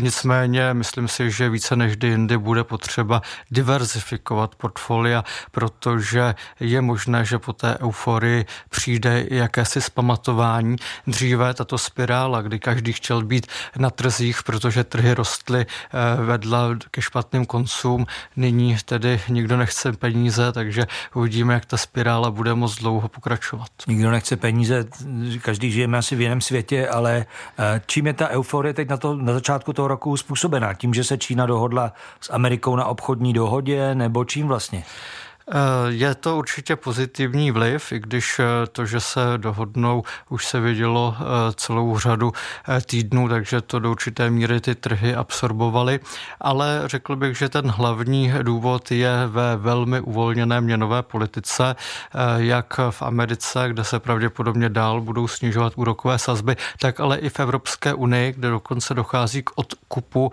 Nicméně 0.00 0.74
myslím 0.74 1.08
si, 1.08 1.30
že 1.30 1.48
více 1.48 1.76
než 1.76 1.96
kdy 1.96 2.08
jindy 2.08 2.38
bude 2.38 2.64
potřeba 2.64 3.22
diverzifikovat 3.50 4.54
portfolia, 4.54 5.24
protože 5.50 6.34
je 6.60 6.80
možné, 6.80 7.24
že 7.24 7.38
po 7.38 7.52
té 7.52 7.78
euforii 7.78 8.46
přijde 8.68 9.26
jakési 9.30 9.80
zpamatování. 9.80 10.76
Dříve 11.06 11.54
tato 11.54 11.78
spirála, 11.78 12.42
kdy 12.42 12.58
každý 12.58 12.92
chtěl 12.92 13.22
být 13.22 13.46
na 13.76 13.90
trzích, 13.90 14.42
protože 14.42 14.84
trhy 14.84 15.14
rostly, 15.14 15.66
vedla 16.16 16.68
ke 16.90 17.02
špatným 17.02 17.46
koncům 17.46 18.05
nyní 18.36 18.76
tedy 18.84 19.20
nikdo 19.28 19.56
nechce 19.56 19.92
peníze, 19.92 20.52
takže 20.52 20.86
uvidíme, 21.14 21.54
jak 21.54 21.64
ta 21.64 21.76
spirála 21.76 22.30
bude 22.30 22.54
moc 22.54 22.76
dlouho 22.78 23.08
pokračovat. 23.08 23.68
Nikdo 23.88 24.10
nechce 24.10 24.36
peníze, 24.36 24.84
každý 25.42 25.70
žijeme 25.70 25.98
asi 25.98 26.16
v 26.16 26.20
jiném 26.20 26.40
světě, 26.40 26.88
ale 26.88 27.26
eh, 27.58 27.80
čím 27.86 28.06
je 28.06 28.12
ta 28.12 28.28
euforie 28.28 28.74
teď 28.74 28.88
na, 28.88 28.96
to, 28.96 29.16
na 29.16 29.32
začátku 29.32 29.72
toho 29.72 29.88
roku 29.88 30.16
způsobená? 30.16 30.74
Tím, 30.74 30.94
že 30.94 31.04
se 31.04 31.18
Čína 31.18 31.46
dohodla 31.46 31.92
s 32.20 32.32
Amerikou 32.32 32.76
na 32.76 32.84
obchodní 32.84 33.32
dohodě, 33.32 33.94
nebo 33.94 34.24
čím 34.24 34.46
vlastně? 34.46 34.84
Eh, 35.50 35.54
je 35.88 36.14
to 36.14 36.36
určitě 36.36 36.76
pozitivní 36.76 37.50
vliv, 37.50 37.92
i 37.92 37.98
když 37.98 38.38
eh, 38.38 38.66
to, 38.72 38.86
že 38.86 39.00
se 39.00 39.20
dohodnou, 39.36 40.02
už 40.28 40.46
se 40.46 40.60
vidělo 40.60 41.16
eh, 41.18 41.24
celou 41.54 41.98
řadu 41.98 42.32
týdnů, 42.86 43.28
takže 43.28 43.60
to 43.60 43.78
do 43.78 43.90
určité 43.90 44.30
míry 44.30 44.60
ty 44.60 44.74
trhy 44.74 45.14
absorbovaly. 45.14 46.00
Ale 46.40 46.82
řekl 46.86 47.16
bych, 47.16 47.38
že 47.38 47.48
ten 47.48 47.70
hlavní 47.70 48.32
důvod 48.42 48.90
je 48.90 49.26
ve 49.26 49.56
velmi 49.56 50.00
uvolněné 50.00 50.60
měnové 50.60 51.02
politice, 51.02 51.76
jak 52.36 52.80
v 52.90 53.02
Americe, 53.02 53.68
kde 53.68 53.84
se 53.84 54.00
pravděpodobně 54.00 54.68
dál 54.68 55.00
budou 55.00 55.28
snižovat 55.28 55.72
úrokové 55.76 56.18
sazby, 56.18 56.56
tak 56.80 57.00
ale 57.00 57.18
i 57.18 57.28
v 57.28 57.40
Evropské 57.40 57.94
unii, 57.94 58.32
kde 58.32 58.50
dokonce 58.50 58.94
dochází 58.94 59.42
k 59.42 59.50
odkupu, 59.54 60.32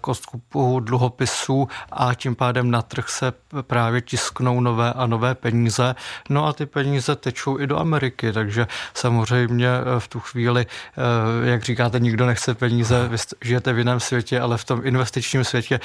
k 0.00 0.08
odkupu 0.08 0.80
dluhopisů 0.80 1.68
a 1.92 2.14
tím 2.14 2.34
pádem 2.34 2.70
na 2.70 2.82
trh 2.82 3.08
se 3.08 3.32
právě 3.62 4.00
tisknou 4.00 4.33
tisknou 4.34 4.60
nové 4.60 4.92
a 4.92 5.06
nové 5.06 5.34
peníze. 5.34 5.94
No 6.28 6.46
a 6.46 6.52
ty 6.52 6.66
peníze 6.66 7.16
tečou 7.16 7.60
i 7.60 7.66
do 7.66 7.78
Ameriky, 7.78 8.32
takže 8.32 8.66
samozřejmě 8.94 9.68
eh, 9.68 10.00
v 10.00 10.08
tu 10.08 10.20
chvíli, 10.20 10.66
eh, 10.66 11.50
jak 11.50 11.62
říkáte, 11.62 12.00
nikdo 12.00 12.26
nechce 12.26 12.54
peníze, 12.54 13.08
vy 13.08 13.16
žijete 13.42 13.72
v 13.72 13.78
jiném 13.78 14.00
světě, 14.00 14.40
ale 14.40 14.56
v 14.56 14.64
tom 14.64 14.80
investičním 14.84 15.44
světě 15.44 15.80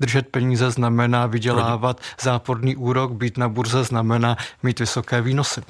držet 0.00 0.28
peníze 0.28 0.70
znamená 0.70 1.26
vydělávat 1.26 2.00
záporný 2.20 2.76
úrok, 2.76 3.12
být 3.12 3.38
na 3.38 3.48
burze 3.48 3.84
znamená 3.84 4.36
mít 4.62 4.80
vysoké 4.80 5.20
výnosy. 5.20 5.62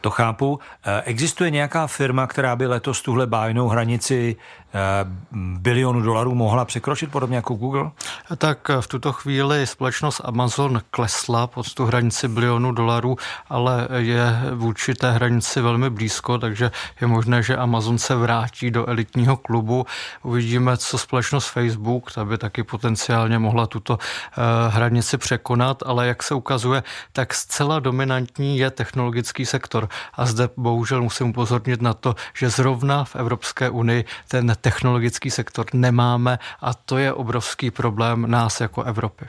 To 0.00 0.10
chápu. 0.10 0.60
Existuje 1.04 1.50
nějaká 1.50 1.86
firma, 1.86 2.26
která 2.26 2.56
by 2.56 2.66
letos 2.66 3.02
tuhle 3.02 3.26
bájnou 3.26 3.68
hranici 3.68 4.36
Eh, 4.76 5.04
bilionu 5.32 6.00
dolarů 6.00 6.34
mohla 6.34 6.64
překročit, 6.64 7.10
podobně 7.10 7.36
jako 7.36 7.54
Google? 7.54 7.90
Tak 8.38 8.70
v 8.80 8.86
tuto 8.86 9.12
chvíli 9.12 9.66
společnost 9.66 10.20
Amazon 10.24 10.80
klesla 10.90 11.46
pod 11.46 11.74
tu 11.74 11.84
hranici 11.84 12.28
bilionu 12.28 12.72
dolarů, 12.72 13.16
ale 13.48 13.88
je 13.96 14.40
vůči 14.54 14.94
té 14.94 15.10
hranici 15.10 15.60
velmi 15.60 15.90
blízko, 15.90 16.38
takže 16.38 16.70
je 17.00 17.06
možné, 17.06 17.42
že 17.42 17.56
Amazon 17.56 17.98
se 17.98 18.14
vrátí 18.14 18.70
do 18.70 18.86
elitního 18.88 19.36
klubu. 19.36 19.86
Uvidíme, 20.22 20.76
co 20.76 20.98
společnost 20.98 21.46
Facebook, 21.46 22.12
ta 22.12 22.24
by 22.24 22.38
taky 22.38 22.62
potenciálně 22.62 23.38
mohla 23.38 23.66
tuto 23.66 23.98
eh, 23.98 24.42
hranici 24.68 25.18
překonat, 25.18 25.82
ale 25.86 26.06
jak 26.06 26.22
se 26.22 26.34
ukazuje, 26.34 26.82
tak 27.12 27.34
zcela 27.34 27.80
dominantní 27.80 28.58
je 28.58 28.70
technologický 28.70 29.46
sektor. 29.46 29.88
A 30.14 30.26
zde 30.26 30.48
bohužel 30.56 31.02
musím 31.02 31.30
upozornit 31.30 31.82
na 31.82 31.94
to, 31.94 32.14
že 32.34 32.50
zrovna 32.50 33.04
v 33.04 33.16
Evropské 33.16 33.70
unii 33.70 34.04
ten 34.28 34.56
technologický 34.66 35.30
sektor 35.30 35.66
nemáme 35.72 36.38
a 36.60 36.74
to 36.74 36.98
je 36.98 37.12
obrovský 37.12 37.70
problém 37.70 38.30
nás 38.30 38.60
jako 38.60 38.82
Evropy. 38.82 39.24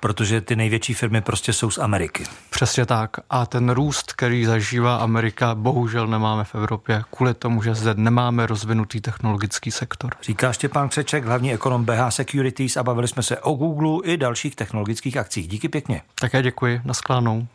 Protože 0.00 0.40
ty 0.40 0.56
největší 0.56 0.94
firmy 0.94 1.20
prostě 1.20 1.52
jsou 1.52 1.70
z 1.70 1.78
Ameriky. 1.78 2.24
Přesně 2.50 2.86
tak. 2.86 3.10
A 3.30 3.46
ten 3.46 3.70
růst, 3.70 4.12
který 4.12 4.44
zažívá 4.44 4.96
Amerika, 4.96 5.54
bohužel 5.54 6.06
nemáme 6.06 6.44
v 6.44 6.54
Evropě, 6.54 7.02
kvůli 7.10 7.34
tomu, 7.34 7.62
že 7.62 7.74
zde 7.74 7.94
nemáme 7.94 8.46
rozvinutý 8.46 9.00
technologický 9.00 9.70
sektor. 9.70 10.10
Říká 10.22 10.52
Štěpán 10.52 10.88
Křeček, 10.88 11.24
hlavní 11.24 11.54
ekonom 11.54 11.84
BH 11.84 12.08
Securities 12.08 12.76
a 12.76 12.82
bavili 12.82 13.08
jsme 13.08 13.22
se 13.22 13.38
o 13.38 13.52
Google 13.52 14.12
i 14.12 14.16
dalších 14.16 14.56
technologických 14.56 15.16
akcích. 15.16 15.48
Díky 15.48 15.68
pěkně. 15.68 16.02
Také 16.14 16.42
děkuji. 16.42 16.80
Nasklánou. 16.84 17.46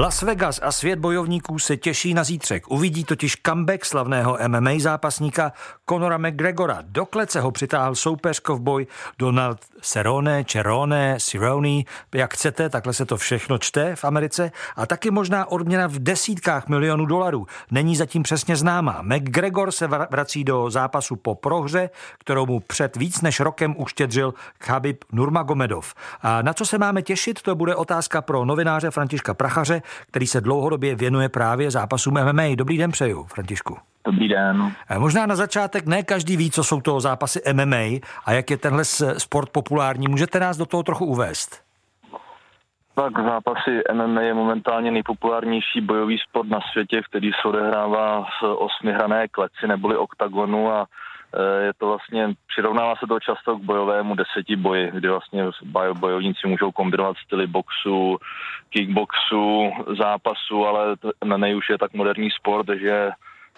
Las 0.00 0.22
Vegas 0.22 0.60
a 0.62 0.72
svět 0.72 0.98
bojovníků 0.98 1.58
se 1.58 1.76
těší 1.76 2.14
na 2.14 2.24
zítřek. 2.24 2.70
Uvidí 2.70 3.04
totiž 3.04 3.36
comeback 3.46 3.84
slavného 3.84 4.38
MMA 4.48 4.70
zápasníka 4.78 5.52
Conora 5.88 6.18
McGregora. 6.18 6.78
Do 6.82 7.06
klece 7.06 7.40
ho 7.40 7.50
přitáhl 7.50 7.94
soupeř 7.94 8.40
kovboj 8.40 8.86
Donald 9.18 9.58
Cerrone, 9.80 10.44
Cerrone, 10.44 11.16
Cerrone, 11.20 11.82
jak 12.14 12.34
chcete, 12.34 12.68
takhle 12.68 12.92
se 12.92 13.06
to 13.06 13.16
všechno 13.16 13.58
čte 13.58 13.96
v 13.96 14.04
Americe. 14.04 14.52
A 14.76 14.86
taky 14.86 15.10
možná 15.10 15.50
odměna 15.50 15.86
v 15.86 15.98
desítkách 15.98 16.68
milionů 16.68 17.06
dolarů. 17.06 17.46
Není 17.70 17.96
zatím 17.96 18.22
přesně 18.22 18.56
známá. 18.56 19.02
McGregor 19.02 19.72
se 19.72 19.86
vrací 19.86 20.44
do 20.44 20.70
zápasu 20.70 21.16
po 21.16 21.34
prohře, 21.34 21.90
kterou 22.18 22.46
mu 22.46 22.60
před 22.60 22.96
víc 22.96 23.20
než 23.20 23.40
rokem 23.40 23.74
uštědřil 23.78 24.34
Khabib 24.58 25.04
Nurmagomedov. 25.12 25.94
A 26.22 26.42
na 26.42 26.52
co 26.52 26.66
se 26.66 26.78
máme 26.78 27.02
těšit, 27.02 27.42
to 27.42 27.54
bude 27.54 27.74
otázka 27.74 28.22
pro 28.22 28.44
novináře 28.44 28.90
Františka 28.90 29.34
Prachaře, 29.34 29.82
který 30.06 30.26
se 30.26 30.40
dlouhodobě 30.40 30.94
věnuje 30.94 31.28
právě 31.28 31.70
zápasům 31.70 32.14
MMA. 32.14 32.42
Dobrý 32.54 32.78
den 32.78 32.90
přeju, 32.90 33.24
Františku. 33.24 33.76
Dobrý 34.04 34.28
den. 34.28 34.72
Možná 34.98 35.26
na 35.26 35.36
začátek 35.36 35.86
ne 35.86 36.02
každý 36.02 36.36
ví, 36.36 36.50
co 36.50 36.64
jsou 36.64 36.80
to 36.80 37.00
zápasy 37.00 37.40
MMA 37.52 38.00
a 38.24 38.32
jak 38.32 38.50
je 38.50 38.56
tenhle 38.56 38.84
sport 39.18 39.50
populární. 39.50 40.08
Můžete 40.08 40.40
nás 40.40 40.56
do 40.56 40.66
toho 40.66 40.82
trochu 40.82 41.04
uvést? 41.04 41.62
Tak 42.94 43.12
zápasy 43.16 43.80
MMA 43.92 44.20
je 44.20 44.34
momentálně 44.34 44.90
nejpopulárnější 44.90 45.80
bojový 45.80 46.18
sport 46.28 46.48
na 46.48 46.58
světě, 46.72 47.02
který 47.08 47.30
se 47.42 47.48
odehrává 47.48 48.22
v 48.22 48.42
osmihrané 48.42 49.28
kleci 49.28 49.66
neboli 49.66 49.96
oktagonu 49.96 50.70
a 50.70 50.86
Eh, 50.86 51.09
je 51.62 51.72
to 51.78 51.86
vlastně, 51.86 52.34
přirovnává 52.48 52.96
se 52.96 53.06
to 53.06 53.20
často 53.20 53.56
k 53.56 53.62
bojovému 53.62 54.14
deseti 54.14 54.56
boji, 54.56 54.90
kdy 54.94 55.08
vlastně 55.08 55.44
bojovníci 55.92 56.46
můžou 56.46 56.72
kombinovat 56.72 57.16
styly 57.16 57.46
boxu, 57.46 58.18
kickboxu, 58.70 59.70
zápasu, 59.98 60.66
ale 60.66 60.96
MMA 61.24 61.46
už 61.56 61.70
je 61.70 61.78
tak 61.78 61.92
moderní 61.92 62.30
sport, 62.30 62.66
že 62.80 63.10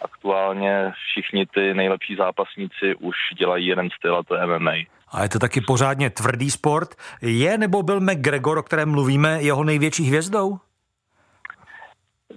aktuálně 0.03 0.93
všichni 1.11 1.47
ty 1.47 1.75
nejlepší 1.75 2.17
zápasníci 2.17 2.95
už 3.01 3.17
dělají 3.39 3.67
jeden 3.67 3.89
styl 3.99 4.17
a 4.17 4.23
to 4.23 4.35
je 4.35 4.47
MMA. 4.47 4.73
A 5.13 5.23
je 5.23 5.29
to 5.29 5.39
taky 5.39 5.61
pořádně 5.61 6.11
tvrdý 6.11 6.51
sport. 6.51 6.95
Je 7.23 7.59
nebo 7.59 7.83
byl 7.83 8.01
McGregor, 8.01 8.59
o 8.59 8.63
kterém 8.63 8.91
mluvíme, 8.91 9.43
jeho 9.43 9.65
největší 9.65 10.05
hvězdou? 10.05 10.59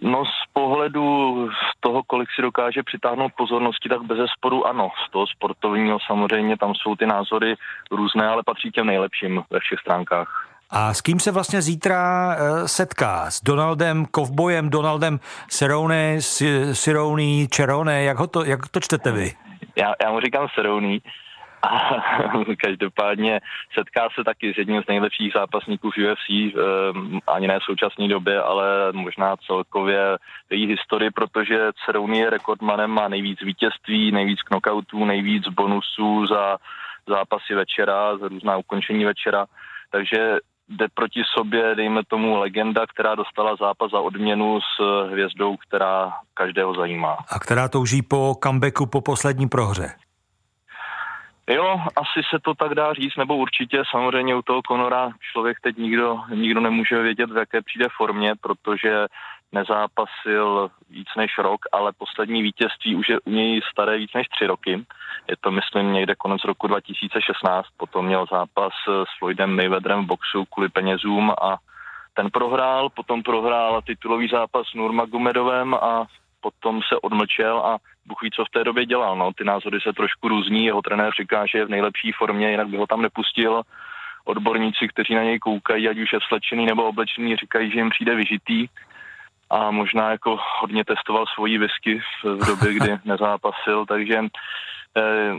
No 0.01 0.25
z 0.25 0.53
pohledu 0.53 1.47
z 1.49 1.79
toho, 1.79 2.03
kolik 2.07 2.29
si 2.35 2.41
dokáže 2.41 2.83
přitáhnout 2.83 3.31
pozornosti, 3.37 3.89
tak 3.89 4.01
bez 4.01 4.17
sporu 4.37 4.67
ano. 4.67 4.89
Z 5.07 5.11
toho 5.11 5.27
sportovního 5.27 5.97
samozřejmě 6.07 6.57
tam 6.57 6.73
jsou 6.75 6.95
ty 6.95 7.05
názory 7.05 7.55
různé, 7.91 8.27
ale 8.27 8.43
patří 8.45 8.71
těm 8.71 8.87
nejlepším 8.87 9.43
ve 9.49 9.59
všech 9.59 9.79
stránkách. 9.79 10.55
A 10.69 10.93
s 10.93 11.01
kým 11.01 11.19
se 11.19 11.31
vlastně 11.31 11.61
zítra 11.61 12.27
uh, 12.27 12.65
setká? 12.65 13.31
S 13.31 13.43
Donaldem 13.43 14.05
Kovbojem, 14.05 14.69
Donaldem 14.69 15.19
Cerrone, 15.47 16.17
Cerrone, 16.73 17.47
Cerrone, 17.49 18.03
jak, 18.03 18.17
ho 18.17 18.27
to, 18.27 18.45
jak 18.45 18.67
to 18.67 18.79
čtete 18.79 19.11
vy? 19.11 19.31
Já, 19.75 19.93
já 20.03 20.11
mu 20.11 20.19
říkám 20.19 20.47
Cerrone, 20.55 20.97
a 21.65 22.01
každopádně 22.57 23.39
setká 23.73 24.07
se 24.15 24.23
taky 24.23 24.53
s 24.53 24.57
jedním 24.57 24.83
z 24.83 24.87
nejlepších 24.87 25.31
zápasníků 25.33 25.91
v 25.91 25.97
UFC, 25.97 26.29
ehm, 26.29 27.19
ani 27.27 27.47
ne 27.47 27.59
v 27.59 27.63
současné 27.63 28.07
době, 28.07 28.41
ale 28.41 28.91
možná 28.91 29.35
celkově 29.47 30.17
v 30.49 30.53
její 30.53 30.67
historii, 30.67 31.11
protože 31.11 31.71
Cerrone 31.85 32.17
je 32.17 32.29
rekordmanem, 32.29 32.91
má 32.91 33.07
nejvíc 33.07 33.39
vítězství, 33.41 34.11
nejvíc 34.11 34.41
knockoutů, 34.41 35.05
nejvíc 35.05 35.47
bonusů 35.47 36.27
za 36.27 36.57
zápasy 37.07 37.55
večera, 37.55 38.17
za 38.17 38.27
různá 38.27 38.57
ukončení 38.57 39.05
večera, 39.05 39.45
takže 39.91 40.37
jde 40.69 40.87
proti 40.93 41.21
sobě, 41.37 41.75
dejme 41.75 42.01
tomu, 42.07 42.37
legenda, 42.37 42.85
která 42.87 43.15
dostala 43.15 43.55
zápas 43.55 43.91
za 43.91 43.99
odměnu 43.99 44.59
s 44.61 45.07
hvězdou, 45.09 45.57
která 45.57 46.13
každého 46.33 46.75
zajímá. 46.75 47.17
A 47.29 47.39
která 47.39 47.67
touží 47.67 48.01
po 48.01 48.35
comebacku 48.43 48.85
po 48.85 49.01
poslední 49.01 49.47
prohře. 49.47 50.04
Jo, 51.49 51.81
asi 51.95 52.21
se 52.29 52.39
to 52.39 52.53
tak 52.53 52.73
dá 52.73 52.93
říct, 52.93 53.15
nebo 53.15 53.35
určitě 53.35 53.83
samozřejmě 53.91 54.35
u 54.35 54.41
toho 54.41 54.61
Konora 54.61 55.09
člověk 55.31 55.57
teď 55.61 55.77
nikdo, 55.77 56.19
nikdo 56.33 56.59
nemůže 56.61 57.01
vědět, 57.01 57.31
v 57.31 57.37
jaké 57.37 57.61
přijde 57.61 57.87
formě, 57.97 58.33
protože 58.41 59.05
nezápasil 59.51 60.71
víc 60.89 61.07
než 61.17 61.37
rok, 61.37 61.61
ale 61.71 61.93
poslední 61.97 62.41
vítězství 62.41 62.95
už 62.95 63.09
je 63.09 63.19
u 63.19 63.29
něj 63.29 63.61
staré 63.71 63.97
víc 63.97 64.13
než 64.15 64.27
tři 64.27 64.47
roky. 64.47 64.85
Je 65.29 65.35
to, 65.41 65.51
myslím, 65.51 65.93
někde 65.93 66.15
konec 66.15 66.43
roku 66.43 66.67
2016. 66.67 67.67
Potom 67.77 68.05
měl 68.05 68.25
zápas 68.31 68.73
s 68.87 69.19
Floydem 69.19 69.55
Mayweatherem 69.55 70.03
v 70.03 70.07
boxu 70.07 70.45
kvůli 70.45 70.69
penězům 70.69 71.31
a 71.31 71.57
ten 72.13 72.29
prohrál, 72.31 72.89
potom 72.89 73.23
prohrál 73.23 73.81
titulový 73.81 74.27
zápas 74.27 74.67
s 74.67 74.73
Nurmagomedovem 74.73 75.73
a 75.73 76.05
potom 76.45 76.81
se 76.89 76.95
odmlčel 77.01 77.57
a 77.57 77.77
Bůh 78.05 78.21
ví, 78.21 78.29
co 78.31 78.45
v 78.45 78.49
té 78.49 78.63
době 78.63 78.85
dělal. 78.85 79.17
No. 79.17 79.33
Ty 79.33 79.43
názory 79.43 79.81
se 79.81 79.93
trošku 79.93 80.27
různí, 80.27 80.65
jeho 80.65 80.81
trenér 80.81 81.11
říká, 81.21 81.45
že 81.45 81.57
je 81.57 81.65
v 81.65 81.69
nejlepší 81.69 82.11
formě, 82.11 82.51
jinak 82.51 82.67
by 82.67 82.77
ho 82.77 82.87
tam 82.87 83.01
nepustil. 83.01 83.61
Odborníci, 84.25 84.87
kteří 84.87 85.15
na 85.15 85.23
něj 85.23 85.39
koukají, 85.39 85.89
ať 85.89 85.97
už 85.97 86.13
je 86.13 86.19
slečený 86.27 86.65
nebo 86.65 86.83
oblečený, 86.85 87.35
říkají, 87.35 87.71
že 87.71 87.79
jim 87.79 87.89
přijde 87.89 88.15
vyžitý 88.15 88.67
a 89.49 89.71
možná 89.71 90.11
jako 90.11 90.37
hodně 90.59 90.85
testoval 90.85 91.25
svoji 91.25 91.57
whisky 91.57 92.01
v 92.23 92.45
době, 92.47 92.73
kdy 92.73 92.89
nezápasil, 93.05 93.85
takže 93.85 94.17
eh, 94.97 95.33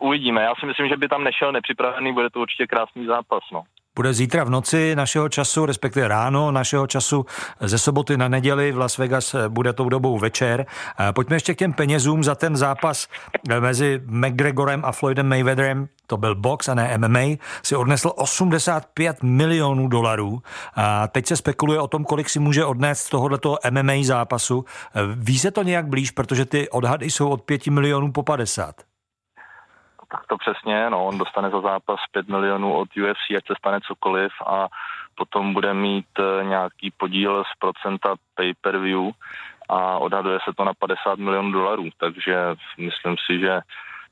uvidíme. 0.00 0.42
Já 0.42 0.54
si 0.54 0.66
myslím, 0.66 0.88
že 0.88 0.96
by 0.96 1.08
tam 1.08 1.24
nešel 1.24 1.52
nepřipravený, 1.52 2.12
bude 2.12 2.30
to 2.30 2.40
určitě 2.40 2.66
krásný 2.66 3.06
zápas. 3.06 3.42
No 3.52 3.62
bude 3.96 4.14
zítra 4.14 4.44
v 4.44 4.50
noci 4.50 4.96
našeho 4.96 5.28
času, 5.28 5.66
respektive 5.66 6.08
ráno 6.08 6.50
našeho 6.50 6.86
času 6.86 7.26
ze 7.60 7.78
soboty 7.78 8.16
na 8.16 8.28
neděli 8.28 8.72
v 8.72 8.78
Las 8.78 8.98
Vegas 8.98 9.34
bude 9.48 9.72
tou 9.72 9.88
dobou 9.88 10.18
večer. 10.18 10.66
Pojďme 11.12 11.36
ještě 11.36 11.54
k 11.54 11.58
těm 11.58 11.72
penězům 11.72 12.24
za 12.24 12.34
ten 12.34 12.56
zápas 12.56 13.08
mezi 13.60 14.00
McGregorem 14.06 14.82
a 14.84 14.92
Floydem 14.92 15.28
Mayweatherem, 15.28 15.88
to 16.06 16.16
byl 16.16 16.34
box 16.34 16.68
a 16.68 16.74
ne 16.74 16.98
MMA, 16.98 17.36
si 17.62 17.76
odnesl 17.76 18.12
85 18.16 19.22
milionů 19.22 19.88
dolarů. 19.88 20.42
A 20.74 21.08
teď 21.08 21.26
se 21.26 21.36
spekuluje 21.36 21.80
o 21.80 21.88
tom, 21.88 22.04
kolik 22.04 22.28
si 22.28 22.38
může 22.38 22.64
odnést 22.64 23.00
z 23.00 23.08
tohoto 23.08 23.58
MMA 23.70 23.94
zápasu. 24.02 24.64
Ví 25.14 25.38
se 25.38 25.50
to 25.50 25.62
nějak 25.62 25.86
blíž, 25.86 26.10
protože 26.10 26.44
ty 26.44 26.68
odhady 26.68 27.10
jsou 27.10 27.28
od 27.28 27.42
5 27.42 27.66
milionů 27.66 28.12
po 28.12 28.22
50. 28.22 28.74
Tak 30.14 30.26
to 30.26 30.36
přesně, 30.36 30.90
no, 30.90 31.06
on 31.06 31.18
dostane 31.18 31.50
za 31.50 31.60
zápas 31.60 32.00
5 32.12 32.28
milionů 32.28 32.74
od 32.74 32.88
UFC, 32.96 33.36
ať 33.36 33.46
se 33.46 33.54
stane 33.58 33.80
cokoliv 33.80 34.32
a 34.46 34.66
potom 35.14 35.54
bude 35.54 35.74
mít 35.74 36.06
eh, 36.18 36.44
nějaký 36.44 36.90
podíl 36.90 37.44
z 37.44 37.58
procenta 37.58 38.14
pay-per-view 38.34 39.10
a 39.68 39.98
odhaduje 39.98 40.38
se 40.44 40.52
to 40.56 40.64
na 40.64 40.72
50 40.74 41.18
milionů 41.18 41.52
dolarů, 41.52 41.88
takže 41.98 42.36
myslím 42.78 43.16
si, 43.26 43.40
že 43.40 43.60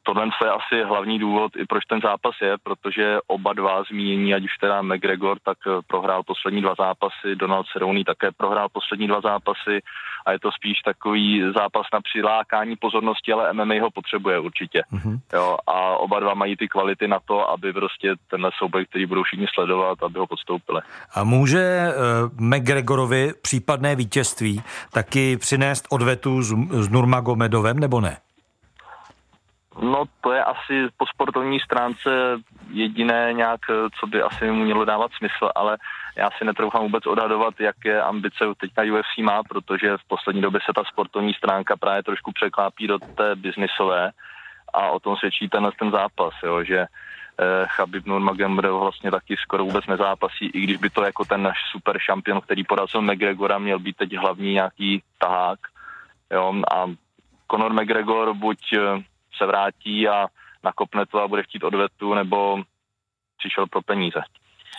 tohle 0.03 0.25
je 0.45 0.51
asi 0.51 0.85
hlavní 0.85 1.19
důvod, 1.19 1.57
i 1.57 1.67
proč 1.67 1.85
ten 1.85 2.01
zápas 2.01 2.35
je, 2.43 2.55
protože 2.63 3.19
oba 3.27 3.53
dva 3.53 3.83
zmínění, 3.91 4.35
ať 4.35 4.45
už 4.45 4.57
teda 4.61 4.83
McGregor, 4.83 5.39
tak 5.45 5.59
eh, 5.67 5.71
prohrál 5.87 6.23
poslední 6.23 6.63
dva 6.63 6.75
zápasy, 6.79 7.37
Donald 7.37 7.67
Cerrone 7.73 8.05
také 8.05 8.33
prohrál 8.37 8.69
poslední 8.69 9.07
dva 9.09 9.21
zápasy 9.21 9.81
a 10.27 10.33
je 10.33 10.39
to 10.39 10.51
spíš 10.53 10.79
takový 10.85 11.43
zápas 11.55 11.87
na 11.93 12.01
přilákání 12.01 12.77
pozornosti, 12.77 13.33
ale 13.33 13.53
MMA 13.53 13.75
ho 13.83 13.91
potřebuje 13.91 14.39
určitě. 14.39 14.83
Mm-hmm. 14.93 15.19
Jo, 15.33 15.57
a 15.67 15.97
oba 15.97 16.21
dva 16.21 16.35
mají 16.35 16.57
ty 16.57 16.69
kvality 16.69 17.09
na 17.09 17.19
to, 17.25 17.51
aby 17.51 17.73
prostě 17.73 18.15
tenhle 18.31 18.51
souboj, 18.59 18.87
který 18.87 19.07
budou 19.07 19.23
všichni 19.23 19.47
sledovat, 19.55 20.03
aby 20.03 20.19
ho 20.19 20.27
podstoupili. 20.27 20.81
A 21.15 21.25
může 21.25 21.89
uh, 21.89 22.47
McGregorovi 22.47 23.33
případné 23.43 23.97
vítězství 23.97 24.63
taky 24.93 25.37
přinést 25.37 25.87
odvetu 25.91 26.43
s, 26.43 26.55
s 26.71 26.89
Nurmagomedovem 26.89 27.79
nebo 27.79 28.01
ne? 28.01 28.17
No 29.81 30.05
to 30.21 30.33
je 30.33 30.45
asi 30.45 30.89
po 30.97 31.07
sportovní 31.07 31.61
stránce 31.61 32.11
jediné 32.71 33.33
nějak, 33.33 33.61
co 34.01 34.07
by 34.07 34.23
asi 34.23 34.51
mu 34.51 34.65
mělo 34.65 34.85
dávat 34.85 35.11
smysl, 35.19 35.51
ale 35.55 35.77
já 36.17 36.31
si 36.39 36.45
netroufám 36.45 36.83
vůbec 36.83 37.07
odhadovat, 37.07 37.61
jaké 37.61 38.03
ambice 38.03 38.45
teďka 38.61 38.83
UFC 38.83 39.19
má, 39.23 39.43
protože 39.43 39.97
v 39.97 40.09
poslední 40.09 40.43
době 40.43 40.61
se 40.65 40.73
ta 40.75 40.85
sportovní 40.85 41.35
stránka 41.35 41.77
právě 41.77 42.03
trošku 42.03 42.33
překlápí 42.33 42.87
do 42.87 42.99
té 42.99 43.37
biznisové 43.37 44.11
a 44.73 44.91
o 44.91 45.01
tom 45.01 45.17
svědčí 45.17 45.49
ten, 45.49 45.71
ten 45.79 45.91
zápas, 45.91 46.35
jo, 46.45 46.65
že 46.65 46.79
eh, 46.79 47.67
Chabib 47.67 48.07
Nurmagomedov 48.07 48.81
vlastně 48.81 49.11
taky 49.11 49.37
skoro 49.37 49.65
vůbec 49.65 49.87
nezápasí, 49.87 50.47
i 50.47 50.61
když 50.61 50.77
by 50.77 50.91
to 50.91 51.05
jako 51.05 51.25
ten 51.25 51.43
náš 51.43 51.59
super 51.73 51.99
šampion, 51.99 52.41
který 52.41 52.65
porazil 52.65 53.03
McGregora, 53.03 53.59
měl 53.59 53.79
být 53.79 53.97
teď 53.97 54.17
hlavní 54.17 54.53
nějaký 54.53 55.03
tahák. 55.19 55.59
Jo, 56.31 56.55
a 56.71 56.87
Conor 57.51 57.73
McGregor 57.73 58.35
buď 58.35 58.59
eh, 58.73 59.03
se 59.43 59.47
vrátí 59.47 60.09
a 60.09 60.27
nakopne 60.65 61.07
to 61.07 61.23
a 61.23 61.29
bude 61.29 61.43
chtít 61.43 61.65
odvetu, 61.65 62.15
nebo 62.15 62.63
přišel 63.39 63.67
pro 63.67 63.83
peníze. 63.83 64.21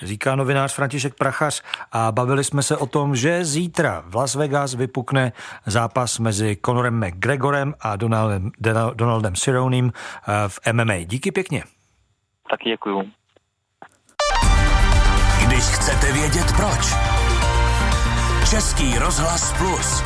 Říká 0.02 0.36
novinář 0.36 0.76
František 0.76 1.14
Prachař 1.16 1.64
a 1.92 2.12
bavili 2.12 2.44
jsme 2.44 2.64
se 2.64 2.78
o 2.78 2.86
tom, 2.86 3.16
že 3.16 3.46
zítra 3.46 4.04
v 4.06 4.16
Las 4.16 4.36
Vegas 4.36 4.76
vypukne 4.76 5.32
zápas 5.66 6.20
mezi 6.20 6.58
Conorem 6.66 7.08
McGregorem 7.08 7.74
a 7.80 7.96
Donaldem, 7.96 8.52
Donaldem 8.94 9.36
Cironem 9.36 9.92
eh, 9.92 10.50
v 10.50 10.60
MMA. 10.74 10.98
Díky 11.06 11.32
pěkně. 11.32 11.64
Taky 12.50 12.70
děkuju. 12.70 13.12
Když 15.48 15.64
chcete 15.64 16.12
vědět 16.14 16.48
proč. 16.58 16.94
Český 18.50 19.00
rozhlas 19.00 19.58
plus. 19.58 20.04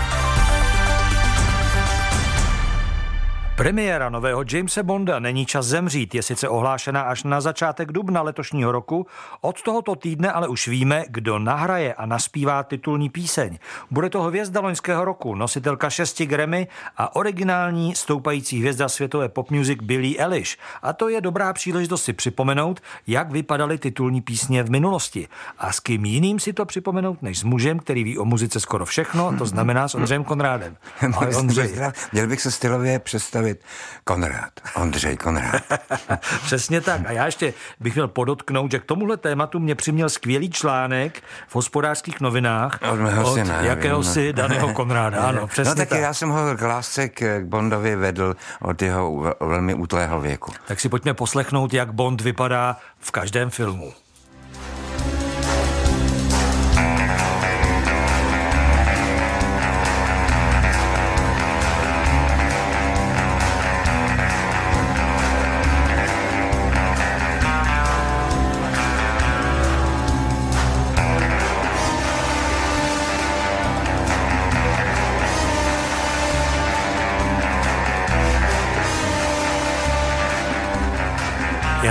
Premiéra 3.58 4.10
nového 4.10 4.43
Jamesa 4.51 4.84
Bonda 4.84 5.20
Není 5.20 5.45
čas 5.45 5.66
zemřít 5.66 6.16
je 6.16 6.24
sice 6.24 6.49
ohlášena 6.49 7.01
až 7.01 7.24
na 7.24 7.41
začátek 7.41 7.91
dubna 7.91 8.22
letošního 8.22 8.72
roku. 8.72 9.08
Od 9.41 9.62
tohoto 9.62 9.95
týdne 9.95 10.32
ale 10.32 10.47
už 10.47 10.68
víme, 10.68 11.05
kdo 11.10 11.39
nahraje 11.39 11.93
a 11.93 12.05
naspívá 12.05 12.64
titulní 12.64 13.10
píseň. 13.10 13.58
Bude 13.91 14.10
to 14.10 14.22
hvězda 14.22 14.62
loňského 14.62 15.05
roku, 15.05 15.36
nositelka 15.36 15.89
šesti 15.89 16.26
Grammy 16.26 16.68
a 16.97 17.16
originální 17.16 17.95
stoupající 17.95 18.60
hvězda 18.60 18.89
světové 18.89 19.30
pop 19.30 19.51
music 19.51 19.80
Billie 19.82 20.18
Eilish. 20.18 20.58
A 20.82 20.93
to 20.93 21.10
je 21.10 21.22
dobrá 21.22 21.53
příležitost 21.53 22.03
si 22.03 22.14
připomenout, 22.14 22.82
jak 23.08 23.32
vypadaly 23.32 23.78
titulní 23.78 24.22
písně 24.22 24.64
v 24.64 24.70
minulosti. 24.70 25.28
A 25.58 25.72
s 25.72 25.80
kým 25.80 26.05
jiným 26.05 26.39
si 26.39 26.53
to 26.53 26.66
připomenout, 26.66 27.22
než 27.22 27.39
s 27.39 27.43
mužem, 27.43 27.80
který 27.80 28.03
ví 28.03 28.18
o 28.18 28.26
muzice 28.26 28.60
skoro 28.60 28.86
všechno, 28.86 29.38
to 29.38 29.45
znamená 29.45 29.88
s 29.88 29.95
Ondřejem 29.95 30.24
Konrádem. 30.24 30.78
Ondřej. 31.38 31.76
Měl 32.12 32.28
bych 32.28 32.41
se 32.41 32.51
stylově 32.51 32.99
představit 32.99 33.47
mluvit 33.48 33.64
Konrad, 34.04 34.52
Ondřej 34.76 35.18
Konrad. 35.18 35.62
Přesně 36.45 36.82
tak. 36.82 37.02
A 37.06 37.12
já 37.12 37.26
ještě 37.26 37.54
bych 37.80 37.95
měl 37.95 38.08
podotknout, 38.08 38.72
že 38.72 38.80
k 38.80 38.86
tomuhle 38.86 39.18
tématu 39.18 39.60
mě 39.60 39.76
přiměl 39.76 40.10
skvělý 40.10 40.50
článek 40.50 41.24
v 41.48 41.56
hospodářských 41.56 42.22
novinách 42.22 42.80
od, 42.91 43.00
mého 43.00 43.32
od 43.32 43.34
syna, 43.34 43.62
jakéhosi 43.62 44.28
no. 44.28 44.34
daného 44.34 44.74
Konráda. 44.74 45.22
Ano, 45.22 45.39
no, 45.41 45.48
přesně 45.48 45.70
no 45.70 45.76
tak, 45.76 45.89
tak. 45.89 46.00
já 46.00 46.14
jsem 46.14 46.30
ho 46.30 46.58
k 46.58 46.62
lásce 46.62 47.10
k 47.10 47.41
Bondovi 47.45 47.95
vedl 47.95 48.36
od 48.62 48.82
jeho 48.82 49.34
velmi 49.39 49.74
útlého 49.74 50.22
věku. 50.22 50.52
Tak 50.68 50.80
si 50.80 50.89
pojďme 50.89 51.14
poslechnout, 51.14 51.74
jak 51.74 51.93
Bond 51.93 52.22
vypadá 52.22 52.78
v 53.00 53.12
každém 53.12 53.50
filmu. 53.50 53.93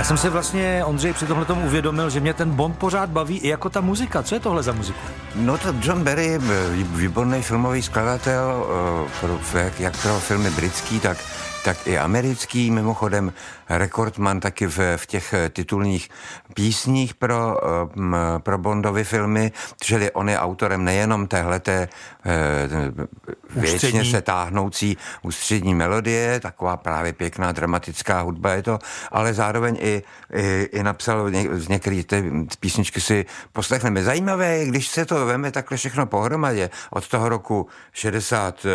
Jsem 0.07 0.17
se 0.17 0.29
vlastně, 0.29 0.83
Ondřej, 0.85 1.13
při 1.13 1.25
tomhle 1.25 1.45
tomu 1.45 1.65
uvědomil, 1.65 2.09
že 2.09 2.19
mě 2.19 2.33
ten 2.33 2.51
Bond 2.51 2.77
pořád 2.77 3.09
baví 3.09 3.37
i 3.37 3.47
jako 3.47 3.69
ta 3.69 3.81
muzika. 3.81 4.23
Co 4.23 4.35
je 4.35 4.39
tohle 4.39 4.63
za 4.63 4.71
muziku? 4.71 4.99
No 5.35 5.57
to 5.57 5.75
John 5.81 6.03
Barry 6.03 6.25
je 6.25 6.39
výborný 6.83 7.41
filmový 7.41 7.81
skladatel, 7.81 8.67
eh, 9.53 9.71
jak 9.79 10.01
pro 10.01 10.19
filmy 10.19 10.49
britský, 10.49 10.99
tak 10.99 11.17
tak 11.67 11.87
i 11.87 11.97
americký, 11.97 12.71
mimochodem 12.71 13.33
rekordman 13.69 14.39
taky 14.39 14.67
v, 14.67 14.97
v 14.97 15.05
těch 15.05 15.33
titulních 15.49 16.09
písních 16.53 17.13
pro, 17.13 17.57
eh, 17.57 18.39
pro 18.39 18.57
Bondovy 18.57 19.03
filmy, 19.03 19.51
čili 19.81 20.11
on 20.11 20.29
je 20.29 20.39
autorem 20.39 20.83
nejenom 20.83 21.27
téhleté 21.27 21.89
eh, 22.25 22.69
věčně 23.55 24.05
se 24.05 24.21
táhnoucí 24.21 24.97
ústřední 25.21 25.75
melodie, 25.75 26.39
taková 26.39 26.77
právě 26.77 27.13
pěkná 27.13 27.51
dramatická 27.51 28.21
hudba 28.21 28.51
je 28.51 28.63
to, 28.63 28.79
ale 29.11 29.33
zároveň 29.33 29.77
i, 29.79 30.03
i, 30.33 30.69
i 30.71 30.83
napsal 30.83 31.29
z 31.51 31.67
některých 31.67 32.05
ty 32.05 32.31
písničky 32.59 33.01
si 33.01 33.25
poslechneme. 33.51 34.03
Zajímavé, 34.03 34.65
když 34.65 34.87
se 34.87 35.05
to 35.05 35.25
veme 35.25 35.51
takhle 35.51 35.77
všechno 35.77 36.05
pohromadě 36.05 36.69
od 36.89 37.07
toho 37.07 37.29
roku 37.29 37.67
60 37.91 38.65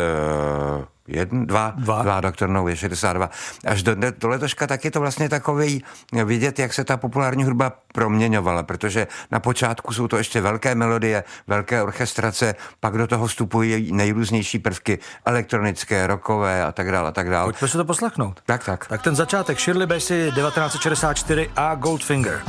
jeden, 1.09 1.47
dva, 1.47 1.73
dva, 1.77 2.03
dva 2.03 2.21
doktor 2.21 2.49
No 2.49 2.69
je 2.69 2.77
62. 2.77 3.31
Až 3.67 3.83
do, 3.83 3.95
do 4.19 4.29
letoška 4.29 4.67
tak 4.67 4.85
je 4.85 4.91
to 4.91 5.01
vlastně 5.01 5.29
takový 5.29 5.85
vidět, 6.25 6.59
jak 6.59 6.73
se 6.75 6.85
ta 6.85 6.97
populární 6.97 7.45
hudba 7.45 7.73
proměňovala, 7.93 8.63
protože 8.63 9.07
na 9.31 9.41
počátku 9.41 9.93
jsou 9.93 10.09
to 10.09 10.17
ještě 10.17 10.41
velké 10.41 10.75
melodie, 10.75 11.25
velké 11.47 11.83
orchestrace, 11.83 12.55
pak 12.81 12.99
do 12.99 13.07
toho 13.07 13.27
vstupují 13.27 13.93
nejrůznější 13.93 14.59
prvky 14.59 14.99
elektronické, 15.25 16.07
rockové 16.07 16.65
a 16.65 16.73
tak 16.73 16.91
dále 16.91 17.09
a 17.09 17.13
tak 17.13 17.31
dále. 17.31 17.45
Pojďme 17.53 17.69
se 17.69 17.79
to 17.79 17.85
poslechnout. 17.85 18.41
Tak, 18.47 18.65
tak. 18.65 18.87
Tak 18.87 19.03
ten 19.03 19.17
začátek 19.17 19.61
Shirley 19.61 19.87
Bassey 19.87 20.33
1964 20.33 21.51
a 21.57 21.75
Goldfinger. 21.75 22.43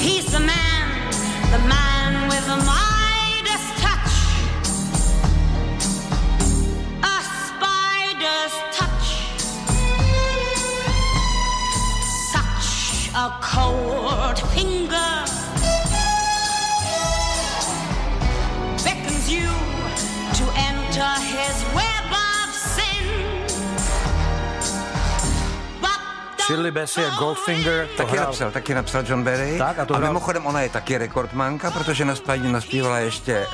He's 0.00 0.30
the 0.30 0.38
man, 0.38 0.67
Shirley 26.68 26.82
Bassey 26.82 27.04
a 27.04 27.10
Goldfinger. 27.18 27.88
Taky 27.96 28.12
hrál... 28.12 28.26
napsal, 28.26 28.50
taky 28.50 28.74
napsal 28.74 29.02
John 29.06 29.24
Barry. 29.24 29.58
Tak, 29.58 29.78
a, 29.78 29.84
to 29.84 29.94
a 29.94 29.96
hrál... 29.96 30.10
mimochodem 30.10 30.46
ona 30.46 30.60
je 30.60 30.68
taky 30.68 30.98
rekordmanka, 30.98 31.70
protože 31.70 32.04
naspívala, 32.04 32.52
naspívala 32.52 32.98
ještě 32.98 33.46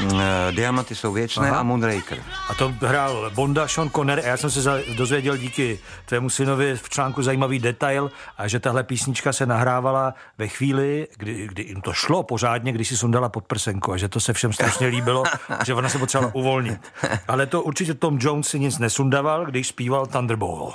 uh, 0.00 0.12
uh, 0.12 0.20
Diamanty 0.50 0.94
jsou 0.94 1.12
věčné 1.12 1.50
Aha. 1.50 1.60
a 1.60 1.62
Moonraker. 1.62 2.18
A 2.48 2.54
to 2.54 2.74
hrál 2.80 3.30
Bonda 3.34 3.68
Sean 3.68 3.90
Connery 3.90 4.22
a 4.24 4.28
já 4.28 4.36
jsem 4.36 4.50
se 4.50 4.82
dozvěděl 4.96 5.36
díky 5.36 5.78
tvému 6.04 6.30
synovi 6.30 6.76
v 6.76 6.88
článku 6.88 7.22
zajímavý 7.22 7.58
detail, 7.58 8.10
a 8.38 8.48
že 8.48 8.60
tahle 8.60 8.82
písnička 8.82 9.32
se 9.32 9.46
nahrávala 9.46 10.14
ve 10.38 10.48
chvíli, 10.48 11.08
kdy, 11.16 11.48
kdy 11.48 11.62
jim 11.62 11.80
to 11.80 11.92
šlo 11.92 12.22
pořádně, 12.22 12.72
když 12.72 12.88
si 12.88 12.96
sundala 12.96 13.28
pod 13.28 13.44
prsenku 13.44 13.92
a 13.92 13.96
že 13.96 14.08
to 14.08 14.20
se 14.20 14.32
všem 14.32 14.52
strašně 14.52 14.86
líbilo, 14.86 15.24
že 15.64 15.74
ona 15.74 15.88
se 15.88 15.98
potřebovala 15.98 16.34
uvolnit. 16.34 16.80
Ale 17.28 17.46
to 17.46 17.62
určitě 17.62 17.94
Tom 17.94 18.18
Jones 18.20 18.48
si 18.48 18.58
nic 18.58 18.78
nesundaval, 18.78 19.46
když 19.46 19.68
zpíval 19.68 20.06
Thunderball. 20.06 20.74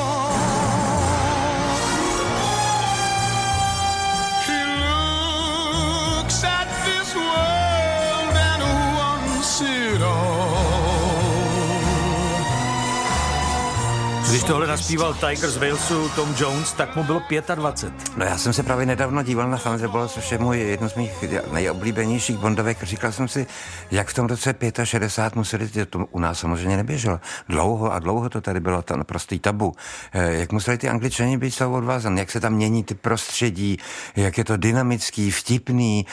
Tohle 14.47 14.67
naspíval 14.67 15.15
Tiger 15.15 15.51
z 15.51 15.57
Walesu 15.57 16.09
Tom 16.09 16.35
Jones, 16.39 16.73
tak 16.73 16.97
mu 16.97 17.05
bylo 17.05 17.23
25. 17.55 18.17
No 18.17 18.25
já 18.25 18.39
jsem 18.39 18.53
se 18.53 18.63
právě 18.63 18.87
nedávno 18.87 19.23
díval 19.23 19.51
na 19.51 19.59
Thunderball, 19.59 20.09
což 20.09 20.33
je 20.33 20.39
můj 20.39 20.59
jedno 20.59 20.89
z 20.89 20.95
mých 20.95 21.25
nejoblíbenějších 21.53 22.37
bondovek. 22.37 22.83
Říkal 22.83 23.13
jsem 23.13 23.29
si, 23.29 23.47
jak 23.91 24.09
v 24.09 24.15
tom 24.15 24.27
roce 24.27 24.55
65 24.85 25.37
museli, 25.37 25.69
to 25.69 26.07
u 26.11 26.19
nás 26.19 26.39
samozřejmě 26.39 26.77
neběželo, 26.77 27.21
dlouho 27.49 27.93
a 27.93 27.99
dlouho 27.99 28.29
to 28.29 28.41
tady 28.41 28.61
bylo 28.61 28.83
to 28.83 28.97
naprostý 28.97 29.39
tabu, 29.39 29.75
eh, 30.13 30.33
jak 30.33 30.53
museli 30.53 30.79
ty 30.79 30.89
angličani 30.89 31.39
být 31.39 31.51
z 31.51 31.59
toho 31.59 31.77
odvázaný, 31.77 32.19
jak 32.19 32.31
se 32.31 32.41
tam 32.41 32.53
mění 32.53 32.85
ty 32.85 32.95
prostředí, 32.95 33.79
jak 34.17 34.39
je 34.39 34.45
to 34.45 34.57
dynamický, 34.57 35.31
vtipný, 35.31 36.07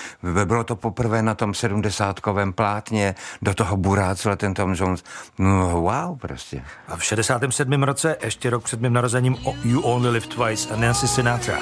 bylo 0.46 0.64
to 0.64 0.76
poprvé 0.76 1.22
na 1.22 1.36
tom 1.36 1.54
70 1.54 2.20
plátně, 2.56 3.16
do 3.42 3.54
toho 3.54 3.78
burácel 3.78 4.36
ten 4.36 4.54
Tom 4.54 4.76
Jones, 4.78 5.04
no 5.38 5.82
wow 5.82 6.18
prostě. 6.18 6.64
A 6.88 6.98
v 6.98 7.04
67. 7.04 7.84
roce 7.84 8.18
ještě 8.26 8.50
rok 8.50 8.64
před 8.64 8.82
mým 8.82 8.94
narozením 8.94 9.38
You 9.64 9.82
Only 9.82 10.10
Live 10.10 10.28
Twice 10.28 10.70
a 10.74 10.76
Nancy 10.76 11.08
Sinatra. 11.08 11.60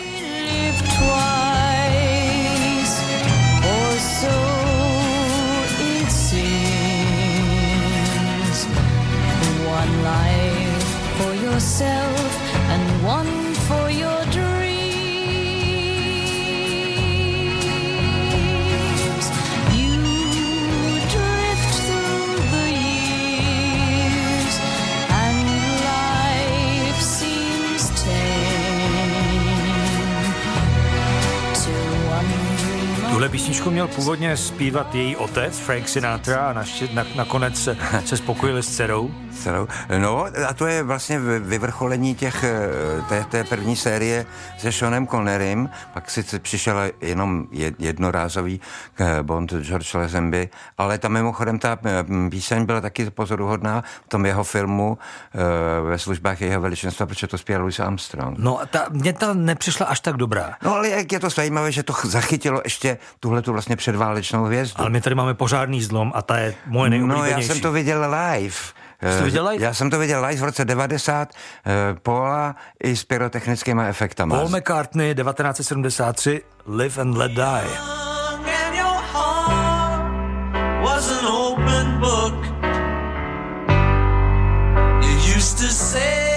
Tuhle 33.32 33.41
písničku 33.52 33.72
měl 33.72 33.88
původně 33.88 34.38
zpívat 34.38 34.96
její 34.96 35.16
otec, 35.16 35.60
Frank 35.60 35.88
Sinatra, 35.88 36.50
a 36.50 36.54
naště, 36.54 36.90
na, 36.94 37.06
nakonec 37.16 37.64
se, 37.64 37.78
se 38.06 38.18
spokojili 38.18 38.64
s 38.64 38.76
dcerou. 38.76 39.12
Dcerou. 39.34 39.68
No 39.98 40.26
a 40.48 40.54
to 40.54 40.66
je 40.66 40.84
vlastně 40.84 41.20
vyvrcholení 41.40 42.16
těch, 42.16 42.44
eh, 42.44 43.02
té, 43.10 43.24
té 43.24 43.44
první 43.44 43.76
série 43.76 44.26
se 44.58 44.72
Seanem 44.72 45.08
Connerym, 45.08 45.70
pak 45.94 46.10
si 46.10 46.40
přišel 46.40 46.92
jenom 47.02 47.48
jednorázový 47.80 48.62
eh, 49.00 49.24
Bond 49.24 49.54
George 49.54 49.94
Lazenby, 49.94 50.50
ale 50.78 50.98
tam 50.98 51.12
mimochodem 51.12 51.60
ta 51.60 51.78
eh, 51.86 52.30
píseň 52.30 52.66
byla 52.66 52.82
taky 52.82 53.10
pozoruhodná 53.10 53.84
v 54.06 54.10
tom 54.10 54.26
jeho 54.26 54.44
filmu 54.44 54.98
ve 55.84 55.98
službách 56.00 56.42
jeho 56.42 56.62
veličenstva, 56.62 57.06
protože 57.06 57.28
to 57.28 57.38
zpěl 57.38 57.62
Louis 57.62 57.80
Armstrong. 57.80 58.38
No 58.38 58.62
a 58.62 58.66
ta, 58.66 58.86
mě 58.90 59.14
ta 59.14 59.34
nepřišla 59.34 59.86
až 59.86 60.00
tak 60.00 60.18
dobrá. 60.18 60.54
No 60.64 60.76
ale 60.76 60.90
jak 60.90 61.12
je 61.12 61.20
to 61.20 61.30
zajímavé, 61.30 61.72
že 61.72 61.84
to 61.84 61.94
zachytilo 62.04 62.62
ještě 62.64 62.98
tuhle 63.20 63.41
tu 63.42 63.52
vlastně 63.52 63.76
předválečnou 63.76 64.44
hvězdu. 64.44 64.82
Ale 64.82 64.90
my 64.90 65.02
tady 65.02 65.16
máme 65.16 65.34
pořádný 65.34 65.82
zlom 65.82 66.12
a 66.16 66.22
ta 66.22 66.38
je 66.38 66.54
moje 66.66 66.90
nejoblíbenější. 66.90 67.32
No 67.32 67.42
já 67.42 67.48
jsem 67.48 67.60
to 67.60 67.72
viděl 67.72 68.02
live. 68.02 68.56
Jsi 69.10 69.18
to 69.18 69.24
viděl 69.24 69.48
live? 69.48 69.66
Já 69.66 69.74
jsem 69.74 69.90
to 69.90 70.00
viděl 70.00 70.26
live 70.26 70.42
v 70.42 70.44
roce 70.44 70.66
90, 70.66 71.30
uh, 71.32 72.00
Paula 72.00 72.56
i 72.84 72.96
s 72.96 73.04
pyrotechnickými 73.04 73.82
efektama. 73.88 74.36
Paul 74.36 74.50
McCartney, 74.50 75.16
1973, 75.16 76.42
Live 76.68 77.02
and 77.02 77.18
Let 77.18 77.32
Die. 77.32 78.02
used 85.42 85.58
to 85.58 85.68
say 85.74 86.31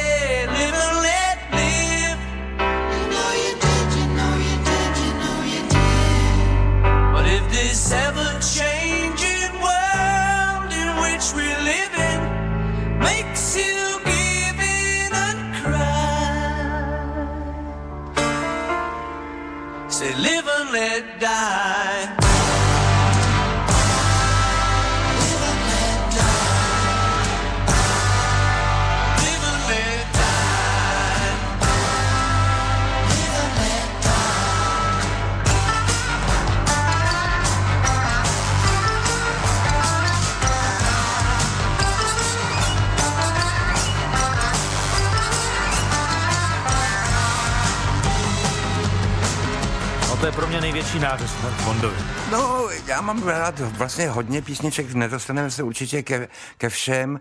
největší 50.85 50.99
nářez 50.99 51.30
Bondovi. 51.64 51.97
No, 52.32 52.68
já 52.87 53.01
mám 53.01 53.28
rád 53.28 53.61
vlastně 53.61 54.09
hodně 54.09 54.43
písniček, 54.43 54.95
nedostaneme 54.95 55.51
se 55.51 55.62
určitě 55.62 56.03
ke, 56.03 56.28
ke 56.59 56.68
všem. 56.68 57.20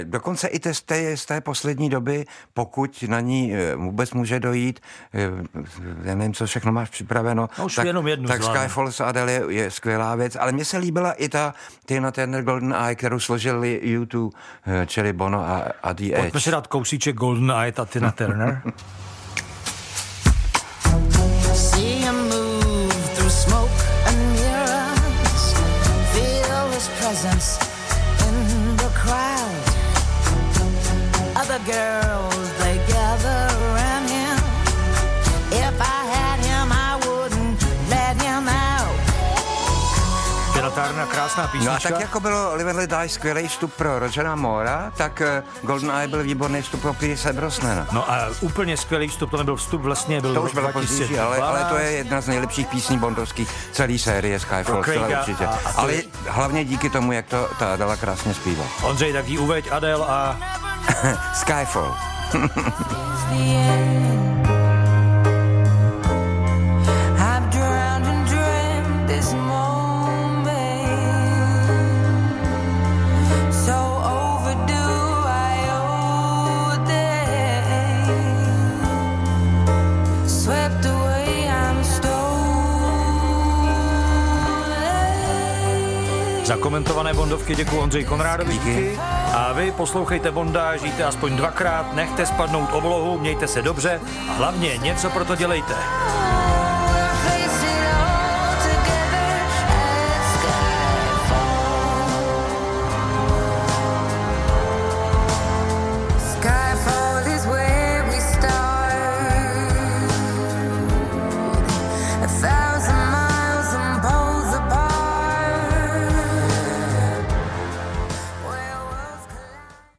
E, 0.00 0.04
dokonce 0.04 0.48
i 0.48 0.74
z 0.74 0.82
té, 0.82 1.16
z 1.16 1.26
té 1.26 1.40
poslední 1.40 1.90
doby, 1.90 2.24
pokud 2.54 3.04
na 3.08 3.20
ní 3.20 3.54
eh, 3.54 3.74
vůbec 3.76 4.12
může 4.12 4.40
dojít, 4.40 4.80
e, 5.14 5.30
já 6.02 6.14
nevím, 6.14 6.34
co 6.34 6.46
všechno 6.46 6.72
máš 6.72 6.90
připraveno, 6.90 7.48
no, 7.58 7.66
tak, 7.76 7.86
jenom 7.86 8.06
jednu 8.06 8.28
tak 8.28 8.42
Skyfall 8.42 8.92
s 8.92 9.00
Adele 9.00 9.32
je, 9.32 9.42
je 9.48 9.70
skvělá 9.70 10.14
věc, 10.14 10.36
ale 10.40 10.52
mně 10.52 10.64
se 10.64 10.78
líbila 10.78 11.12
i 11.12 11.28
ta 11.28 11.54
Tina 11.86 12.10
Turner 12.10 12.42
Golden 12.42 12.74
Eye, 12.74 12.94
kterou 12.94 13.20
složili 13.20 13.80
YouTube, 13.82 14.36
čili 14.86 15.12
Bono 15.12 15.40
a, 15.40 15.64
a 15.82 15.92
The 15.92 16.04
Edge. 16.04 16.20
Pojďme 16.20 16.40
si 16.40 16.50
dát 16.50 16.66
kousíček 16.66 17.16
Golden 17.16 17.50
Eye, 17.50 17.72
ta 17.72 17.84
Tina 17.84 18.12
Turner. 18.12 18.62
presence 27.04 27.58
in 28.28 28.76
the 28.78 28.90
crowd. 28.94 29.64
Other 31.36 31.60
girls, 31.70 32.63
Krásná 41.06 41.46
písnička. 41.46 41.70
No 41.70 41.76
a 41.76 41.80
tak 41.80 42.00
jako 42.00 42.20
bylo 42.20 42.54
Live 42.54 42.70
and 42.70 42.76
Let 42.76 42.90
Die 42.90 43.08
skvělý 43.08 43.48
vstup 43.48 43.74
pro 43.74 43.98
Rogera 43.98 44.34
Mora, 44.34 44.92
tak 44.96 45.20
eh, 45.20 45.42
Golden 45.62 45.90
Eye 45.90 46.08
byl 46.08 46.22
výborný 46.22 46.62
vstup 46.62 46.80
pro 46.80 46.94
Pierce 46.94 47.32
Brosnana. 47.32 47.86
No 47.92 48.10
a 48.10 48.28
úplně 48.40 48.76
skvělý 48.76 49.08
vstup, 49.08 49.30
to 49.30 49.36
nebyl 49.36 49.56
vstup 49.56 49.82
vlastně, 49.82 50.20
byl 50.20 50.34
To 50.34 50.42
už 50.42 50.54
bylo 50.54 50.72
později, 50.72 51.18
ale, 51.18 51.38
ale, 51.38 51.64
to 51.64 51.76
je 51.76 51.90
jedna 51.90 52.20
z 52.20 52.28
nejlepších 52.28 52.66
písní 52.66 52.98
bondovských 52.98 53.50
celé 53.72 53.98
série 53.98 54.40
Skyfall, 54.40 54.78
určitě. 54.78 55.46
A, 55.46 55.50
a 55.50 55.72
ale 55.76 55.92
je... 55.92 56.02
hlavně 56.28 56.64
díky 56.64 56.90
tomu, 56.90 57.12
jak 57.12 57.26
to 57.26 57.48
ta 57.58 57.72
Adela 57.72 57.96
krásně 57.96 58.34
zpívá. 58.34 58.64
Ondřej, 58.82 59.12
tak 59.12 59.28
jí 59.28 59.38
uveď 59.38 59.68
Adel 59.72 60.02
a... 60.02 60.36
Skyfall. 61.34 61.96
Za 86.44 86.56
komentované 86.56 87.14
Bondovky 87.14 87.54
děkuji 87.54 87.78
Ondřej 87.78 88.04
Konrádovi. 88.04 88.52
Díky. 88.52 88.96
A 89.34 89.52
vy 89.52 89.72
poslouchejte 89.72 90.30
Bonda, 90.30 90.76
žijte 90.76 91.04
aspoň 91.04 91.36
dvakrát, 91.36 91.94
nechte 91.94 92.26
spadnout 92.26 92.68
oblohu, 92.72 93.18
mějte 93.18 93.48
se 93.48 93.62
dobře 93.62 94.00
a 94.28 94.32
hlavně 94.32 94.76
něco 94.76 95.10
pro 95.10 95.24
to 95.24 95.34
dělejte. 95.36 95.74